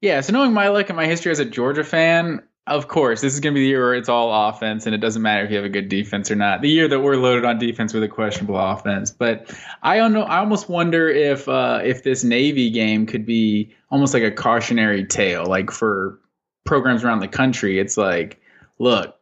Yeah, 0.00 0.22
so 0.22 0.32
knowing 0.32 0.52
my 0.52 0.68
luck 0.68 0.88
and 0.88 0.96
my 0.96 1.06
history 1.06 1.32
as 1.32 1.40
a 1.40 1.44
Georgia 1.44 1.84
fan, 1.84 2.42
of 2.66 2.88
course, 2.88 3.20
this 3.20 3.34
is 3.34 3.40
going 3.40 3.54
to 3.54 3.58
be 3.58 3.64
the 3.64 3.68
year 3.68 3.84
where 3.84 3.94
it's 3.94 4.08
all 4.08 4.48
offense, 4.48 4.86
and 4.86 4.94
it 4.94 4.98
doesn't 4.98 5.20
matter 5.20 5.44
if 5.44 5.50
you 5.50 5.56
have 5.56 5.66
a 5.66 5.70
good 5.70 5.90
defense 5.90 6.30
or 6.30 6.34
not. 6.34 6.62
The 6.62 6.70
year 6.70 6.88
that 6.88 7.00
we're 7.00 7.16
loaded 7.16 7.44
on 7.44 7.58
defense 7.58 7.92
with 7.92 8.02
a 8.02 8.08
questionable 8.08 8.58
offense. 8.58 9.10
But 9.10 9.54
I 9.82 9.98
don't 9.98 10.14
know. 10.14 10.22
I 10.22 10.38
almost 10.38 10.70
wonder 10.70 11.08
if 11.08 11.46
uh, 11.46 11.80
if 11.84 12.04
this 12.04 12.24
Navy 12.24 12.70
game 12.70 13.04
could 13.04 13.26
be 13.26 13.74
almost 13.90 14.14
like 14.14 14.22
a 14.22 14.30
cautionary 14.30 15.04
tale, 15.04 15.44
like 15.44 15.70
for 15.70 16.18
programs 16.64 17.04
around 17.04 17.20
the 17.20 17.28
country. 17.28 17.78
It's 17.78 17.98
like, 17.98 18.40
look, 18.78 19.14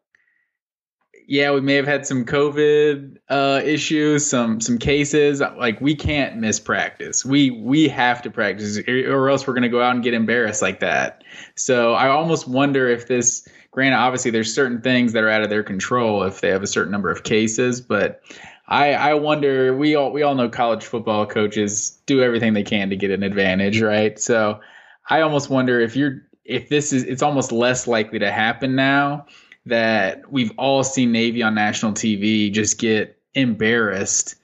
yeah, 1.32 1.50
we 1.50 1.62
may 1.62 1.76
have 1.76 1.86
had 1.86 2.06
some 2.06 2.26
COVID 2.26 3.16
uh, 3.30 3.62
issues, 3.64 4.28
some 4.28 4.60
some 4.60 4.76
cases. 4.76 5.40
Like 5.40 5.80
we 5.80 5.94
can't 5.94 6.36
miss 6.36 6.60
practice. 6.60 7.24
We 7.24 7.50
we 7.50 7.88
have 7.88 8.20
to 8.22 8.30
practice, 8.30 8.78
or 8.86 9.30
else 9.30 9.46
we're 9.46 9.54
going 9.54 9.62
to 9.62 9.70
go 9.70 9.80
out 9.80 9.94
and 9.94 10.04
get 10.04 10.12
embarrassed 10.12 10.60
like 10.60 10.80
that. 10.80 11.24
So 11.54 11.94
I 11.94 12.08
almost 12.08 12.46
wonder 12.46 12.86
if 12.86 13.08
this. 13.08 13.48
Granted, 13.70 13.96
obviously, 13.96 14.30
there's 14.30 14.54
certain 14.54 14.82
things 14.82 15.14
that 15.14 15.24
are 15.24 15.30
out 15.30 15.40
of 15.40 15.48
their 15.48 15.62
control 15.62 16.22
if 16.24 16.42
they 16.42 16.50
have 16.50 16.62
a 16.62 16.66
certain 16.66 16.92
number 16.92 17.10
of 17.10 17.22
cases, 17.22 17.80
but 17.80 18.20
I, 18.68 18.92
I 18.92 19.14
wonder. 19.14 19.74
We 19.74 19.94
all 19.94 20.12
we 20.12 20.22
all 20.22 20.34
know 20.34 20.50
college 20.50 20.84
football 20.84 21.24
coaches 21.24 21.98
do 22.04 22.22
everything 22.22 22.52
they 22.52 22.62
can 22.62 22.90
to 22.90 22.96
get 22.96 23.10
an 23.10 23.22
advantage, 23.22 23.80
right? 23.80 24.20
So 24.20 24.60
I 25.08 25.22
almost 25.22 25.48
wonder 25.48 25.80
if 25.80 25.96
you're 25.96 26.26
if 26.44 26.68
this 26.68 26.92
is 26.92 27.04
it's 27.04 27.22
almost 27.22 27.52
less 27.52 27.86
likely 27.86 28.18
to 28.18 28.30
happen 28.30 28.74
now 28.76 29.24
that 29.66 30.30
we've 30.30 30.52
all 30.58 30.82
seen 30.82 31.12
Navy 31.12 31.42
on 31.42 31.54
national 31.54 31.92
TV 31.92 32.52
just 32.52 32.78
get 32.78 33.18
embarrassed 33.34 34.36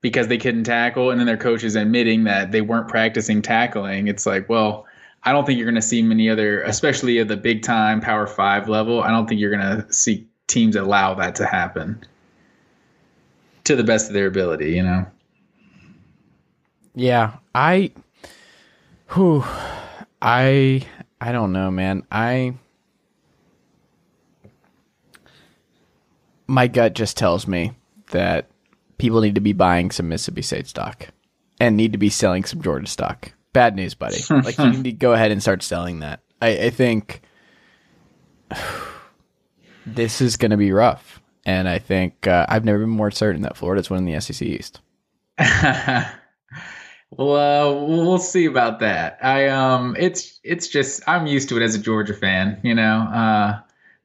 because 0.00 0.28
they 0.28 0.38
couldn't 0.38 0.64
tackle, 0.64 1.10
and 1.10 1.20
then 1.20 1.26
their 1.26 1.36
coaches 1.36 1.76
admitting 1.76 2.24
that 2.24 2.50
they 2.50 2.60
weren't 2.60 2.88
practicing 2.88 3.40
tackling. 3.40 4.08
It's 4.08 4.26
like, 4.26 4.48
well, 4.48 4.86
I 5.22 5.32
don't 5.32 5.46
think 5.46 5.58
you're 5.58 5.66
going 5.66 5.76
to 5.76 5.82
see 5.82 6.02
many 6.02 6.28
other, 6.28 6.62
especially 6.62 7.20
at 7.20 7.28
the 7.28 7.36
big 7.36 7.62
time 7.62 8.00
Power 8.00 8.26
Five 8.26 8.68
level. 8.68 9.02
I 9.02 9.10
don't 9.10 9.28
think 9.28 9.40
you're 9.40 9.56
going 9.56 9.78
to 9.78 9.92
see 9.92 10.26
teams 10.48 10.74
allow 10.76 11.14
that 11.14 11.36
to 11.36 11.46
happen 11.46 12.04
to 13.64 13.76
the 13.76 13.84
best 13.84 14.08
of 14.08 14.14
their 14.14 14.26
ability. 14.26 14.72
You 14.72 14.82
know. 14.82 15.06
Yeah, 16.94 17.36
I, 17.54 17.92
who, 19.06 19.44
I, 20.20 20.84
I 21.20 21.32
don't 21.32 21.52
know, 21.52 21.70
man. 21.70 22.02
I 22.10 22.54
my 26.46 26.66
gut 26.66 26.94
just 26.94 27.16
tells 27.16 27.46
me 27.46 27.72
that 28.10 28.48
people 28.98 29.20
need 29.20 29.34
to 29.34 29.40
be 29.40 29.52
buying 29.52 29.90
some 29.90 30.08
Mississippi 30.08 30.42
State 30.42 30.66
stock 30.66 31.08
and 31.60 31.76
need 31.76 31.92
to 31.92 31.98
be 31.98 32.10
selling 32.10 32.44
some 32.44 32.62
Georgia 32.62 32.86
stock. 32.86 33.32
Bad 33.52 33.76
news, 33.76 33.94
buddy. 33.94 34.18
like 34.30 34.58
you 34.58 34.70
need 34.70 34.82
to 34.84 34.92
go 34.92 35.12
ahead 35.12 35.30
and 35.30 35.42
start 35.42 35.62
selling 35.62 36.00
that. 36.00 36.20
I, 36.40 36.48
I 36.48 36.70
think 36.70 37.22
this 39.86 40.20
is 40.20 40.36
going 40.36 40.50
to 40.50 40.56
be 40.56 40.72
rough, 40.72 41.20
and 41.44 41.68
I 41.68 41.78
think 41.78 42.26
uh, 42.26 42.46
I've 42.48 42.64
never 42.64 42.78
been 42.80 42.90
more 42.90 43.10
certain 43.10 43.42
that 43.42 43.56
Florida's 43.56 43.90
winning 43.90 44.12
the 44.12 44.20
SEC 44.20 44.46
East. 44.46 44.80
well, 45.38 46.12
uh, 47.18 47.86
we'll 47.86 48.18
see 48.18 48.46
about 48.46 48.80
that. 48.80 49.18
I 49.22 49.48
um, 49.48 49.96
it's 49.98 50.40
it's 50.42 50.68
just 50.68 51.02
I'm 51.06 51.26
used 51.26 51.48
to 51.50 51.56
it 51.56 51.62
as 51.62 51.74
a 51.74 51.78
Georgia 51.78 52.14
fan. 52.14 52.60
You 52.62 52.74
know, 52.74 53.00
uh, 53.12 53.60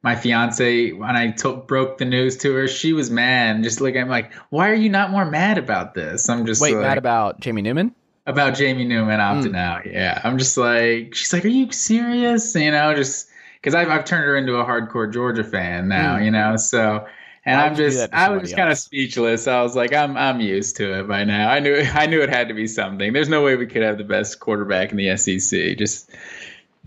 my 0.07 0.15
fiance 0.15 0.93
when 0.93 1.17
I 1.17 1.35
broke 1.67 1.97
the 1.97 2.05
news 2.05 2.37
to 2.37 2.53
her, 2.53 2.69
she 2.69 2.93
was 2.93 3.11
mad. 3.11 3.61
Just 3.61 3.81
like 3.81 3.97
I'm 3.97 4.07
like, 4.07 4.33
why 4.49 4.69
are 4.69 4.73
you 4.73 4.87
not 4.87 5.11
more 5.11 5.25
mad 5.25 5.57
about 5.57 5.95
this? 5.95 6.29
I'm 6.29 6.45
just 6.45 6.61
wait 6.61 6.75
like, 6.75 6.81
mad 6.81 6.97
about 6.97 7.41
Jamie 7.41 7.61
Newman. 7.61 7.93
About 8.25 8.55
Jamie 8.55 8.85
Newman 8.85 9.19
opting 9.19 9.51
mm. 9.51 9.57
out. 9.57 9.85
Yeah, 9.85 10.21
I'm 10.23 10.37
just 10.37 10.55
like, 10.55 11.13
she's 11.13 11.33
like, 11.33 11.43
are 11.43 11.49
you 11.49 11.73
serious? 11.73 12.55
You 12.55 12.71
know, 12.71 12.95
just 12.95 13.27
because 13.55 13.75
I've 13.75 13.89
I've 13.89 14.05
turned 14.05 14.23
her 14.23 14.37
into 14.37 14.55
a 14.55 14.63
hardcore 14.63 15.11
Georgia 15.11 15.43
fan 15.43 15.89
now. 15.89 16.15
Mm. 16.15 16.25
You 16.25 16.31
know, 16.31 16.55
so. 16.55 17.05
And 17.45 17.61
I'm 17.61 17.75
just, 17.75 18.13
I 18.13 18.29
was 18.29 18.41
just 18.41 18.57
kind 18.57 18.69
of 18.69 18.77
speechless. 18.77 19.47
I 19.47 19.61
was 19.61 19.73
like, 19.73 19.93
I'm, 19.93 20.17
I'm 20.17 20.41
used 20.41 20.75
to 20.77 20.99
it 20.99 21.07
by 21.07 21.23
now. 21.23 21.49
I 21.49 21.59
knew, 21.61 21.77
I 21.93 22.05
knew 22.05 22.21
it 22.21 22.27
had 22.27 22.49
to 22.49 22.53
be 22.53 22.67
something. 22.67 23.13
There's 23.13 23.29
no 23.29 23.41
way 23.41 23.55
we 23.55 23.67
could 23.67 23.83
have 23.83 23.97
the 23.97 24.03
best 24.03 24.41
quarterback 24.41 24.91
in 24.91 24.97
the 24.97 25.15
SEC. 25.15 25.77
Just, 25.77 26.11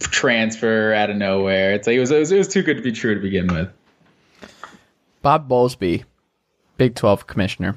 transfer 0.09 0.93
out 0.93 1.11
of 1.11 1.17
nowhere. 1.17 1.75
It's 1.75 1.87
like 1.87 1.97
it 1.97 2.01
was, 2.01 2.11
it 2.11 2.19
was, 2.19 2.33
it 2.33 2.39
was 2.39 2.49
too 2.49 2.63
good 2.63 2.77
to 2.77 2.83
be 2.83 2.93
true 2.93 3.15
to 3.15 3.21
begin 3.21 3.47
with. 3.49 3.69
Bob 5.23 5.49
Bowlsby, 5.49 6.05
Big 6.77 6.95
Twelve 6.95 7.27
commissioner, 7.27 7.77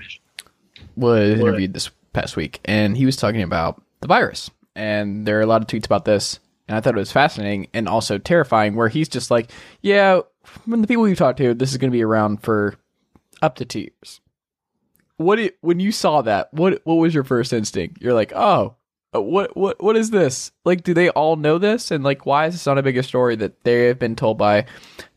was 0.96 1.40
interviewed 1.40 1.74
this 1.74 1.90
past 2.14 2.36
week, 2.36 2.60
and 2.66 2.96
he 2.96 3.06
was 3.06 3.18
talking 3.18 3.42
about 3.42 3.82
the 4.00 4.08
virus. 4.08 4.50
And 4.76 5.26
there 5.26 5.38
are 5.40 5.42
a 5.42 5.46
lot 5.46 5.62
of 5.62 5.68
tweets 5.68 5.86
about 5.86 6.06
this, 6.06 6.40
and 6.68 6.78
I 6.78 6.82
thought 6.82 6.96
it 6.96 7.00
was 7.00 7.12
fascinating 7.12 7.68
and 7.74 7.88
also 7.88 8.18
terrifying. 8.18 8.76
Where 8.76 8.88
he's 8.88 9.10
just 9.10 9.30
like, 9.30 9.52
"Yeah, 9.82 10.22
when 10.66 10.82
the 10.82 10.88
people 10.88 11.04
we've 11.04 11.18
talked 11.18 11.38
to, 11.40 11.54
this 11.54 11.72
is 11.72 11.78
going 11.78 11.92
to 11.92 11.98
be 11.98 12.04
around 12.04 12.42
for 12.42 12.76
up 13.42 13.56
to 13.56 13.66
two 13.66 13.82
years." 13.82 14.22
What 15.18 15.40
it, 15.40 15.58
when 15.62 15.80
you 15.80 15.92
saw 15.92 16.22
that? 16.22 16.54
What 16.54 16.82
what 16.86 16.96
was 16.96 17.14
your 17.14 17.24
first 17.24 17.54
instinct? 17.54 18.02
You're 18.02 18.14
like, 18.14 18.34
"Oh, 18.34 18.76
Uh, 19.14 19.22
what 19.22 19.56
what 19.56 19.82
what 19.82 19.96
is 19.96 20.10
this? 20.10 20.52
Like, 20.66 20.84
do 20.84 20.94
they 20.94 21.10
all 21.10 21.36
know 21.36 21.58
this? 21.58 21.92
And 21.92 22.04
like, 22.04 22.26
why 22.26 22.48
is 22.48 22.56
this 22.56 22.66
not 22.66 22.78
a 22.78 22.84
bigger 22.84 23.04
story 23.04 23.36
that 23.38 23.64
they 23.64 23.88
have 23.88 24.00
been 24.00 24.16
told 24.16 24.38
by 24.38 24.66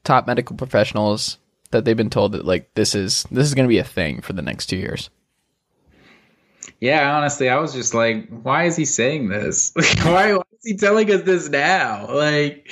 top 0.04 0.26
medical 0.26 0.56
professionals 0.56 1.38
that 1.70 1.84
they've 1.84 1.96
been 1.96 2.10
told 2.10 2.32
that 2.32 2.44
like 2.44 2.72
this 2.74 2.94
is 2.94 3.24
this 3.30 3.46
is 3.46 3.54
going 3.54 3.66
to 3.66 3.68
be 3.68 3.78
a 3.78 3.84
thing 3.84 4.20
for 4.20 4.32
the 4.32 4.42
next 4.42 4.66
two 4.66 4.76
years? 4.76 5.10
Yeah, 6.80 7.16
honestly, 7.16 7.48
I 7.48 7.58
was 7.58 7.72
just 7.72 7.94
like, 7.94 8.28
why 8.28 8.64
is 8.64 8.76
he 8.76 8.84
saying 8.84 9.28
this? 9.28 9.72
why, 10.02 10.34
why 10.34 10.42
is 10.52 10.64
he 10.64 10.76
telling 10.76 11.10
us 11.10 11.22
this 11.22 11.48
now? 11.48 12.06
Like, 12.12 12.70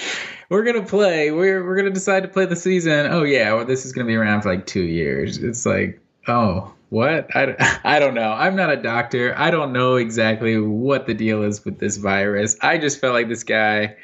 we're 0.50 0.64
gonna 0.64 0.85
play. 0.85 1.31
We're 1.31 1.64
we're 1.64 1.76
gonna 1.76 1.90
decide 1.90 2.23
to 2.23 2.28
play 2.28 2.47
the 2.47 2.57
season. 2.57 3.07
Oh 3.11 3.23
yeah, 3.23 3.54
well, 3.54 3.64
this 3.64 3.87
is 3.87 3.93
gonna 3.93 4.07
be 4.07 4.14
around 4.14 4.43
for 4.43 4.54
like 4.54 4.66
two 4.66 4.83
years. 4.83 5.38
It's 5.38 5.64
like, 5.64 6.00
oh, 6.28 6.73
what? 6.94 7.34
I, 7.36 7.80
I 7.84 7.98
don't 7.98 8.14
know. 8.14 8.32
I'm 8.32 8.56
not 8.56 8.70
a 8.70 8.76
doctor. 8.76 9.34
I 9.36 9.50
don't 9.50 9.72
know 9.72 9.96
exactly 9.96 10.58
what 10.58 11.06
the 11.06 11.14
deal 11.14 11.42
is 11.42 11.64
with 11.64 11.80
this 11.80 11.96
virus. 11.96 12.56
I 12.62 12.78
just 12.78 13.00
felt 13.00 13.12
like 13.14 13.28
this 13.28 13.42
guy 13.42 13.96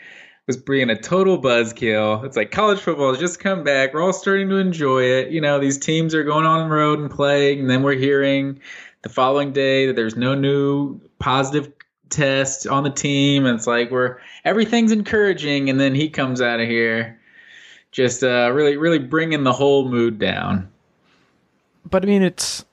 was 0.47 0.56
bringing 0.56 0.90
a 0.90 1.00
total 1.00 1.40
buzzkill. 1.40 2.25
It's 2.25 2.37
like 2.37 2.50
college 2.50 2.80
football 2.80 3.11
has 3.11 3.20
just 3.20 3.38
come 3.38 3.62
back. 3.62 3.94
We're 3.94 4.02
all 4.02 4.12
starting 4.12 4.49
to 4.49 4.56
enjoy 4.56 5.04
it. 5.04 5.30
You 5.30 5.40
know, 5.40 5.61
these 5.61 5.78
teams 5.78 6.14
are 6.14 6.25
going 6.25 6.44
on 6.44 6.68
the 6.68 6.75
road 6.75 6.99
and 6.99 7.11
playing, 7.11 7.61
and 7.61 7.70
then 7.70 7.85
we're 7.85 7.94
hearing 7.94 8.61
the 9.02 9.09
following 9.09 9.52
day 9.52 9.87
that 9.87 9.94
there's 9.94 10.16
no 10.16 10.35
new 10.35 11.00
positive 11.20 11.73
test 12.09 12.66
on 12.66 12.82
the 12.82 12.90
team. 12.90 13.47
And 13.47 13.56
it's 13.56 13.68
like 13.68 13.92
we're 13.92 14.18
everything's 14.44 14.90
encouraging, 14.90 15.70
and 15.70 15.78
then 15.78 15.94
he 15.94 16.11
comes 16.11 16.40
out 16.40 16.59
of 16.59 16.66
here 16.66 17.20
just 17.92 18.25
uh, 18.25 18.50
really, 18.52 18.76
really 18.76 18.99
bringing 18.99 19.44
the 19.44 19.52
whole 19.52 19.88
mood 19.88 20.18
down. 20.18 20.68
But 21.88 22.02
I 22.02 22.06
mean, 22.06 22.23
it's 22.23 22.64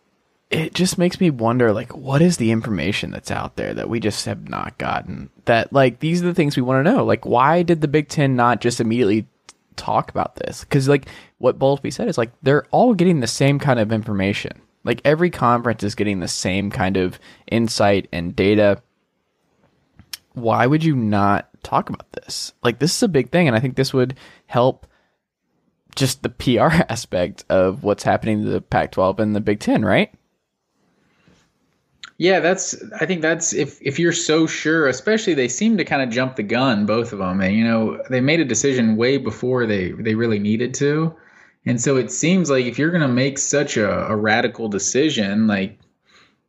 it 0.49 0.73
just 0.73 0.97
makes 0.97 1.19
me 1.19 1.29
wonder 1.29 1.73
like 1.73 1.95
what 1.95 2.21
is 2.21 2.37
the 2.37 2.51
information 2.51 3.11
that's 3.11 3.31
out 3.31 3.57
there 3.57 3.73
that 3.73 3.89
we 3.89 3.99
just 3.99 4.25
have 4.25 4.47
not 4.49 4.77
gotten? 4.77 5.29
That 5.45 5.73
like 5.73 5.99
these 5.99 6.21
are 6.21 6.25
the 6.25 6.33
things 6.33 6.55
we 6.55 6.61
want 6.63 6.85
to 6.85 6.91
know. 6.91 7.03
Like 7.03 7.25
why 7.25 7.63
did 7.63 7.81
the 7.81 7.87
big 7.87 8.07
ten 8.07 8.35
not 8.35 8.61
just 8.61 8.79
immediately 8.79 9.27
talk 9.75 10.09
about 10.09 10.35
this? 10.35 10.61
Because 10.61 10.87
like 10.87 11.07
what 11.37 11.59
bowlsby 11.59 11.91
said 11.91 12.07
is 12.07 12.17
like 12.17 12.31
they're 12.41 12.65
all 12.71 12.93
getting 12.93 13.19
the 13.19 13.27
same 13.27 13.59
kind 13.59 13.79
of 13.79 13.91
information. 13.91 14.61
Like 14.83 15.01
every 15.03 15.29
conference 15.29 15.83
is 15.83 15.95
getting 15.95 16.21
the 16.21 16.29
same 16.29 16.71
kind 16.71 16.95
of 16.95 17.19
insight 17.51 18.07
and 18.13 18.33
data. 18.33 18.81
Why 20.33 20.65
would 20.65 20.83
you 20.83 20.95
not 20.95 21.49
talk 21.63 21.89
about 21.89 22.09
this? 22.13 22.53
Like 22.63 22.79
this 22.79 22.95
is 22.95 23.03
a 23.03 23.09
big 23.09 23.31
thing 23.31 23.47
and 23.47 23.55
i 23.55 23.59
think 23.59 23.75
this 23.75 23.93
would 23.93 24.15
help 24.45 24.87
just 25.95 26.23
the 26.23 26.29
pr 26.29 26.61
aspect 26.89 27.43
of 27.49 27.83
what's 27.83 28.03
happening 28.03 28.43
to 28.43 28.49
the 28.49 28.61
pac 28.61 28.91
12 28.91 29.19
and 29.19 29.35
the 29.35 29.41
big 29.41 29.59
10 29.59 29.83
right 29.83 30.13
yeah, 32.17 32.39
that's. 32.39 32.75
I 32.99 33.05
think 33.05 33.21
that's 33.21 33.53
if 33.53 33.79
if 33.81 33.99
you're 33.99 34.11
so 34.11 34.47
sure, 34.47 34.87
especially 34.87 35.35
they 35.35 35.47
seem 35.47 35.77
to 35.77 35.85
kind 35.85 36.01
of 36.01 36.09
jump 36.09 36.35
the 36.35 36.43
gun, 36.43 36.87
both 36.87 37.13
of 37.13 37.19
them, 37.19 37.41
and 37.41 37.55
you 37.55 37.63
know 37.63 38.01
they 38.09 38.21
made 38.21 38.39
a 38.39 38.45
decision 38.45 38.95
way 38.95 39.17
before 39.17 39.67
they 39.67 39.91
they 39.91 40.15
really 40.15 40.39
needed 40.39 40.73
to, 40.75 41.15
and 41.65 41.79
so 41.79 41.95
it 41.95 42.11
seems 42.11 42.49
like 42.49 42.65
if 42.65 42.79
you're 42.79 42.89
going 42.89 43.01
to 43.01 43.07
make 43.07 43.37
such 43.37 43.77
a, 43.77 44.07
a 44.07 44.15
radical 44.15 44.67
decision, 44.67 45.45
like 45.45 45.77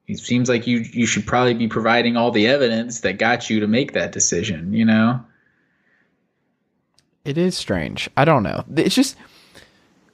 it 0.06 0.18
seems 0.18 0.48
like 0.48 0.66
you 0.66 0.78
you 0.90 1.04
should 1.04 1.26
probably 1.26 1.52
be 1.52 1.68
providing 1.68 2.16
all 2.16 2.30
the 2.30 2.46
evidence 2.46 3.00
that 3.00 3.18
got 3.18 3.50
you 3.50 3.60
to 3.60 3.66
make 3.66 3.92
that 3.92 4.12
decision. 4.12 4.72
You 4.72 4.86
know, 4.86 5.22
it 7.26 7.36
is 7.36 7.54
strange. 7.58 8.08
I 8.16 8.24
don't 8.24 8.42
know. 8.42 8.64
It's 8.74 8.94
just 8.94 9.16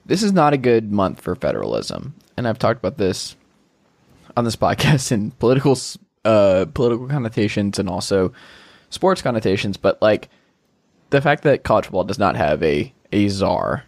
this 0.05 0.25
is 0.25 0.33
not 0.33 0.53
a 0.53 0.59
good 0.59 0.91
month 0.91 1.21
for 1.21 1.37
federalism, 1.37 2.17
and 2.37 2.49
I've 2.49 2.59
talked 2.59 2.81
about 2.81 2.99
this 2.99 3.37
on 4.37 4.45
this 4.45 4.57
podcast 4.57 5.13
in 5.13 5.31
political 5.33 5.79
uh, 6.25 6.67
political 6.73 7.07
connotations 7.07 7.79
and 7.79 7.89
also 7.89 8.33
sports 8.91 9.23
connotations, 9.23 9.77
but 9.77 10.01
like 10.01 10.29
the 11.11 11.21
fact 11.21 11.43
that 11.43 11.65
college 11.65 11.85
football 11.87 12.05
does 12.05 12.19
not 12.19 12.37
have 12.37 12.63
a 12.63 12.93
a 13.13 13.29
czar 13.29 13.85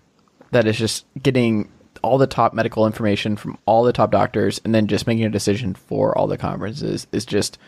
that 0.53 0.67
is 0.67 0.79
just 0.79 1.05
getting 1.21 1.71
all 2.03 2.19
the 2.19 2.27
top 2.27 2.55
medical 2.55 2.87
information 2.87 3.37
from 3.37 3.59
all 3.67 3.83
the 3.83 3.93
top 3.93 4.13
doctors 4.13 4.61
and 4.65 4.75
then 4.75 4.87
just 4.87 5.07
making 5.07 5.25
a 5.25 5.31
decision 5.31 5.75
for 5.75 6.17
all 6.17 6.27
the 6.27 6.39
conferences 6.39 7.07
is 7.11 7.27
just 7.27 7.59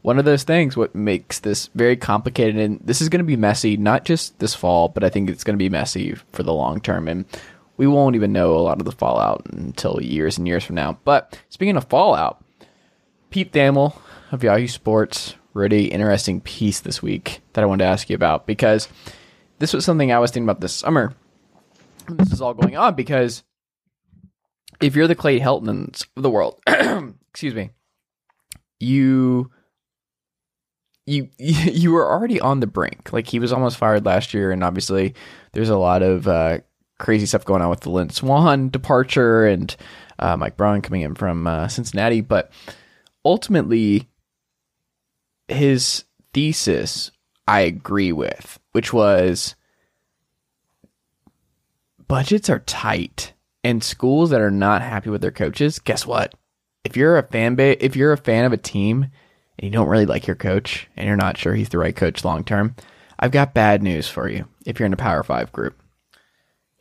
one 0.00 0.18
of 0.18 0.24
those 0.24 0.42
things 0.42 0.76
what 0.76 0.94
makes 0.94 1.40
this 1.40 1.68
very 1.74 1.96
complicated. 1.96 2.56
And 2.56 2.80
this 2.82 3.00
is 3.00 3.08
going 3.08 3.20
to 3.20 3.24
be 3.24 3.36
messy 3.36 3.76
not 3.76 4.04
just 4.04 4.38
this 4.38 4.54
fall 4.54 4.88
but 4.88 5.04
i 5.04 5.10
think 5.10 5.28
it's 5.28 5.44
going 5.44 5.54
to 5.54 5.62
be 5.62 5.68
messy 5.68 6.14
for 6.32 6.42
the 6.42 6.54
long 6.54 6.80
term. 6.80 7.08
And 7.08 7.24
we 7.76 7.86
won't 7.86 8.16
even 8.16 8.32
know 8.32 8.54
a 8.56 8.60
lot 8.60 8.78
of 8.78 8.84
the 8.84 8.92
fallout 8.92 9.46
until 9.50 10.00
years 10.02 10.38
and 10.38 10.46
years 10.46 10.64
from 10.64 10.76
now 10.76 10.98
but 11.04 11.38
speaking 11.48 11.76
of 11.76 11.84
fallout 11.84 12.44
pete 13.30 13.52
thamel 13.52 13.96
of 14.30 14.42
yahoo 14.42 14.66
sports 14.66 15.34
wrote 15.54 15.72
interesting 15.72 16.40
piece 16.40 16.80
this 16.80 17.02
week 17.02 17.40
that 17.52 17.62
i 17.62 17.66
wanted 17.66 17.84
to 17.84 17.90
ask 17.90 18.08
you 18.08 18.16
about 18.16 18.46
because 18.46 18.88
this 19.58 19.72
was 19.72 19.84
something 19.84 20.12
i 20.12 20.18
was 20.18 20.30
thinking 20.30 20.48
about 20.48 20.60
this 20.60 20.74
summer 20.74 21.14
this 22.08 22.32
is 22.32 22.40
all 22.40 22.54
going 22.54 22.76
on 22.76 22.94
because 22.94 23.42
if 24.80 24.96
you're 24.96 25.08
the 25.08 25.14
clay 25.14 25.38
heltons 25.38 26.06
of 26.16 26.22
the 26.22 26.30
world 26.30 26.60
excuse 26.66 27.54
me 27.54 27.70
you 28.80 29.50
you 31.06 31.28
you 31.38 31.92
were 31.92 32.10
already 32.10 32.40
on 32.40 32.60
the 32.60 32.66
brink. 32.66 33.12
Like 33.12 33.26
he 33.26 33.38
was 33.38 33.52
almost 33.52 33.78
fired 33.78 34.04
last 34.04 34.34
year, 34.34 34.50
and 34.50 34.62
obviously 34.62 35.14
there's 35.52 35.68
a 35.68 35.78
lot 35.78 36.02
of 36.02 36.28
uh, 36.28 36.58
crazy 37.02 37.26
stuff 37.26 37.44
going 37.44 37.60
on 37.60 37.68
with 37.68 37.80
the 37.80 37.90
Lynn 37.90 38.10
Swann 38.10 38.68
departure 38.68 39.44
and 39.44 39.74
uh, 40.20 40.36
Mike 40.36 40.56
Bohn 40.56 40.80
coming 40.80 41.02
in 41.02 41.16
from 41.16 41.48
uh, 41.48 41.66
Cincinnati. 41.66 42.20
But 42.20 42.52
ultimately, 43.24 44.08
his 45.48 46.04
thesis 46.32 47.10
I 47.48 47.62
agree 47.62 48.12
with, 48.12 48.60
which 48.70 48.92
was 48.92 49.56
budgets 52.06 52.48
are 52.48 52.60
tight, 52.60 53.32
and 53.64 53.82
schools 53.82 54.30
that 54.30 54.40
are 54.40 54.50
not 54.50 54.80
happy 54.80 55.10
with 55.10 55.22
their 55.22 55.32
coaches, 55.32 55.80
guess 55.80 56.06
what? 56.06 56.34
If 56.84 56.96
you're 56.96 57.18
a 57.18 57.24
fan 57.24 57.56
base, 57.56 57.78
if 57.80 57.96
you're 57.96 58.12
a 58.12 58.16
fan 58.16 58.44
of 58.44 58.52
a 58.52 58.56
team 58.56 59.02
and 59.58 59.64
you 59.64 59.70
don't 59.70 59.88
really 59.88 60.06
like 60.06 60.28
your 60.28 60.36
coach 60.36 60.88
and 60.96 61.08
you're 61.08 61.16
not 61.16 61.36
sure 61.36 61.54
he's 61.54 61.68
the 61.68 61.78
right 61.78 61.94
coach 61.94 62.24
long 62.24 62.44
term, 62.44 62.76
I've 63.18 63.32
got 63.32 63.54
bad 63.54 63.82
news 63.82 64.08
for 64.08 64.28
you 64.28 64.46
if 64.64 64.78
you're 64.78 64.86
in 64.86 64.92
a 64.92 64.96
Power 64.96 65.24
5 65.24 65.50
group. 65.50 65.81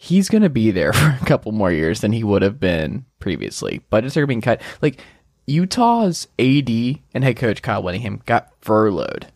He's 0.04 0.30
going 0.30 0.42
to 0.42 0.50
be 0.50 0.72
there 0.72 0.94
for 0.94 1.16
a 1.22 1.26
couple 1.28 1.52
more 1.52 1.72
years 1.72 2.02
than 2.02 2.12
he 2.12 2.24
would 2.24 2.42
have 2.42 2.60
been 2.60 3.06
previously. 3.20 3.82
Budgets 3.92 4.18
are 4.18 4.26
being 4.26 4.42
cut. 4.42 4.60
Like 4.82 5.00
Utah's 5.46 6.28
AD 6.40 6.70
and 7.14 7.24
head 7.24 7.38
coach 7.38 7.62
Kyle 7.62 7.84
Whittingham 7.84 8.24
got 8.26 8.52
furloughed. 8.62 9.28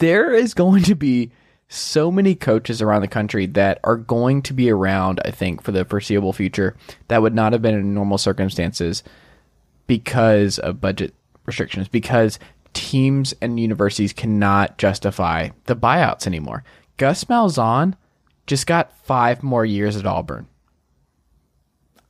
There 0.00 0.34
is 0.34 0.54
going 0.54 0.82
to 0.82 0.96
be 0.96 1.30
so 1.68 2.10
many 2.10 2.34
coaches 2.34 2.82
around 2.82 3.02
the 3.02 3.06
country 3.06 3.46
that 3.46 3.78
are 3.84 3.96
going 3.96 4.42
to 4.42 4.52
be 4.52 4.68
around, 4.68 5.20
I 5.24 5.30
think, 5.30 5.62
for 5.62 5.70
the 5.70 5.84
foreseeable 5.84 6.32
future 6.32 6.74
that 7.06 7.22
would 7.22 7.34
not 7.34 7.52
have 7.52 7.62
been 7.62 7.76
in 7.76 7.94
normal 7.94 8.18
circumstances 8.18 9.04
because 9.86 10.58
of 10.58 10.80
budget 10.80 11.14
restrictions, 11.46 11.86
because 11.86 12.40
teams 12.72 13.34
and 13.40 13.60
universities 13.60 14.12
cannot 14.12 14.78
justify 14.78 15.50
the 15.66 15.76
buyouts 15.76 16.26
anymore. 16.26 16.64
Gus 16.96 17.22
Malzahn 17.26 17.94
just 18.46 18.66
got 18.66 18.96
five 19.04 19.42
more 19.42 19.64
years 19.64 19.96
at 19.96 20.06
Auburn. 20.06 20.46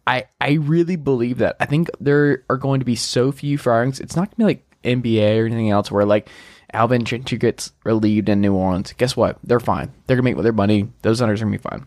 I 0.06 0.24
I 0.40 0.52
really 0.52 0.96
believe 0.96 1.38
that. 1.38 1.56
I 1.60 1.66
think 1.66 1.90
there 2.00 2.44
are 2.48 2.56
going 2.56 2.80
to 2.80 2.86
be 2.86 2.96
so 2.96 3.32
few 3.32 3.58
firings. 3.58 4.00
It's 4.00 4.16
not 4.16 4.28
going 4.28 4.30
to 4.30 4.36
be 4.36 4.44
like 4.44 4.70
NBA 4.82 5.42
or 5.42 5.46
anything 5.46 5.70
else 5.70 5.90
where 5.90 6.04
like 6.04 6.28
Alvin 6.72 7.04
Gentry 7.04 7.38
gets 7.38 7.72
relieved 7.84 8.28
in 8.28 8.40
New 8.40 8.54
Orleans. 8.54 8.92
Guess 8.92 9.16
what? 9.16 9.38
They're 9.44 9.60
fine. 9.60 9.92
They're 10.06 10.16
gonna 10.16 10.34
make 10.34 10.42
their 10.42 10.52
money. 10.52 10.90
Those 11.02 11.20
owners 11.20 11.40
are 11.40 11.44
gonna 11.44 11.58
be 11.58 11.62
fine. 11.62 11.86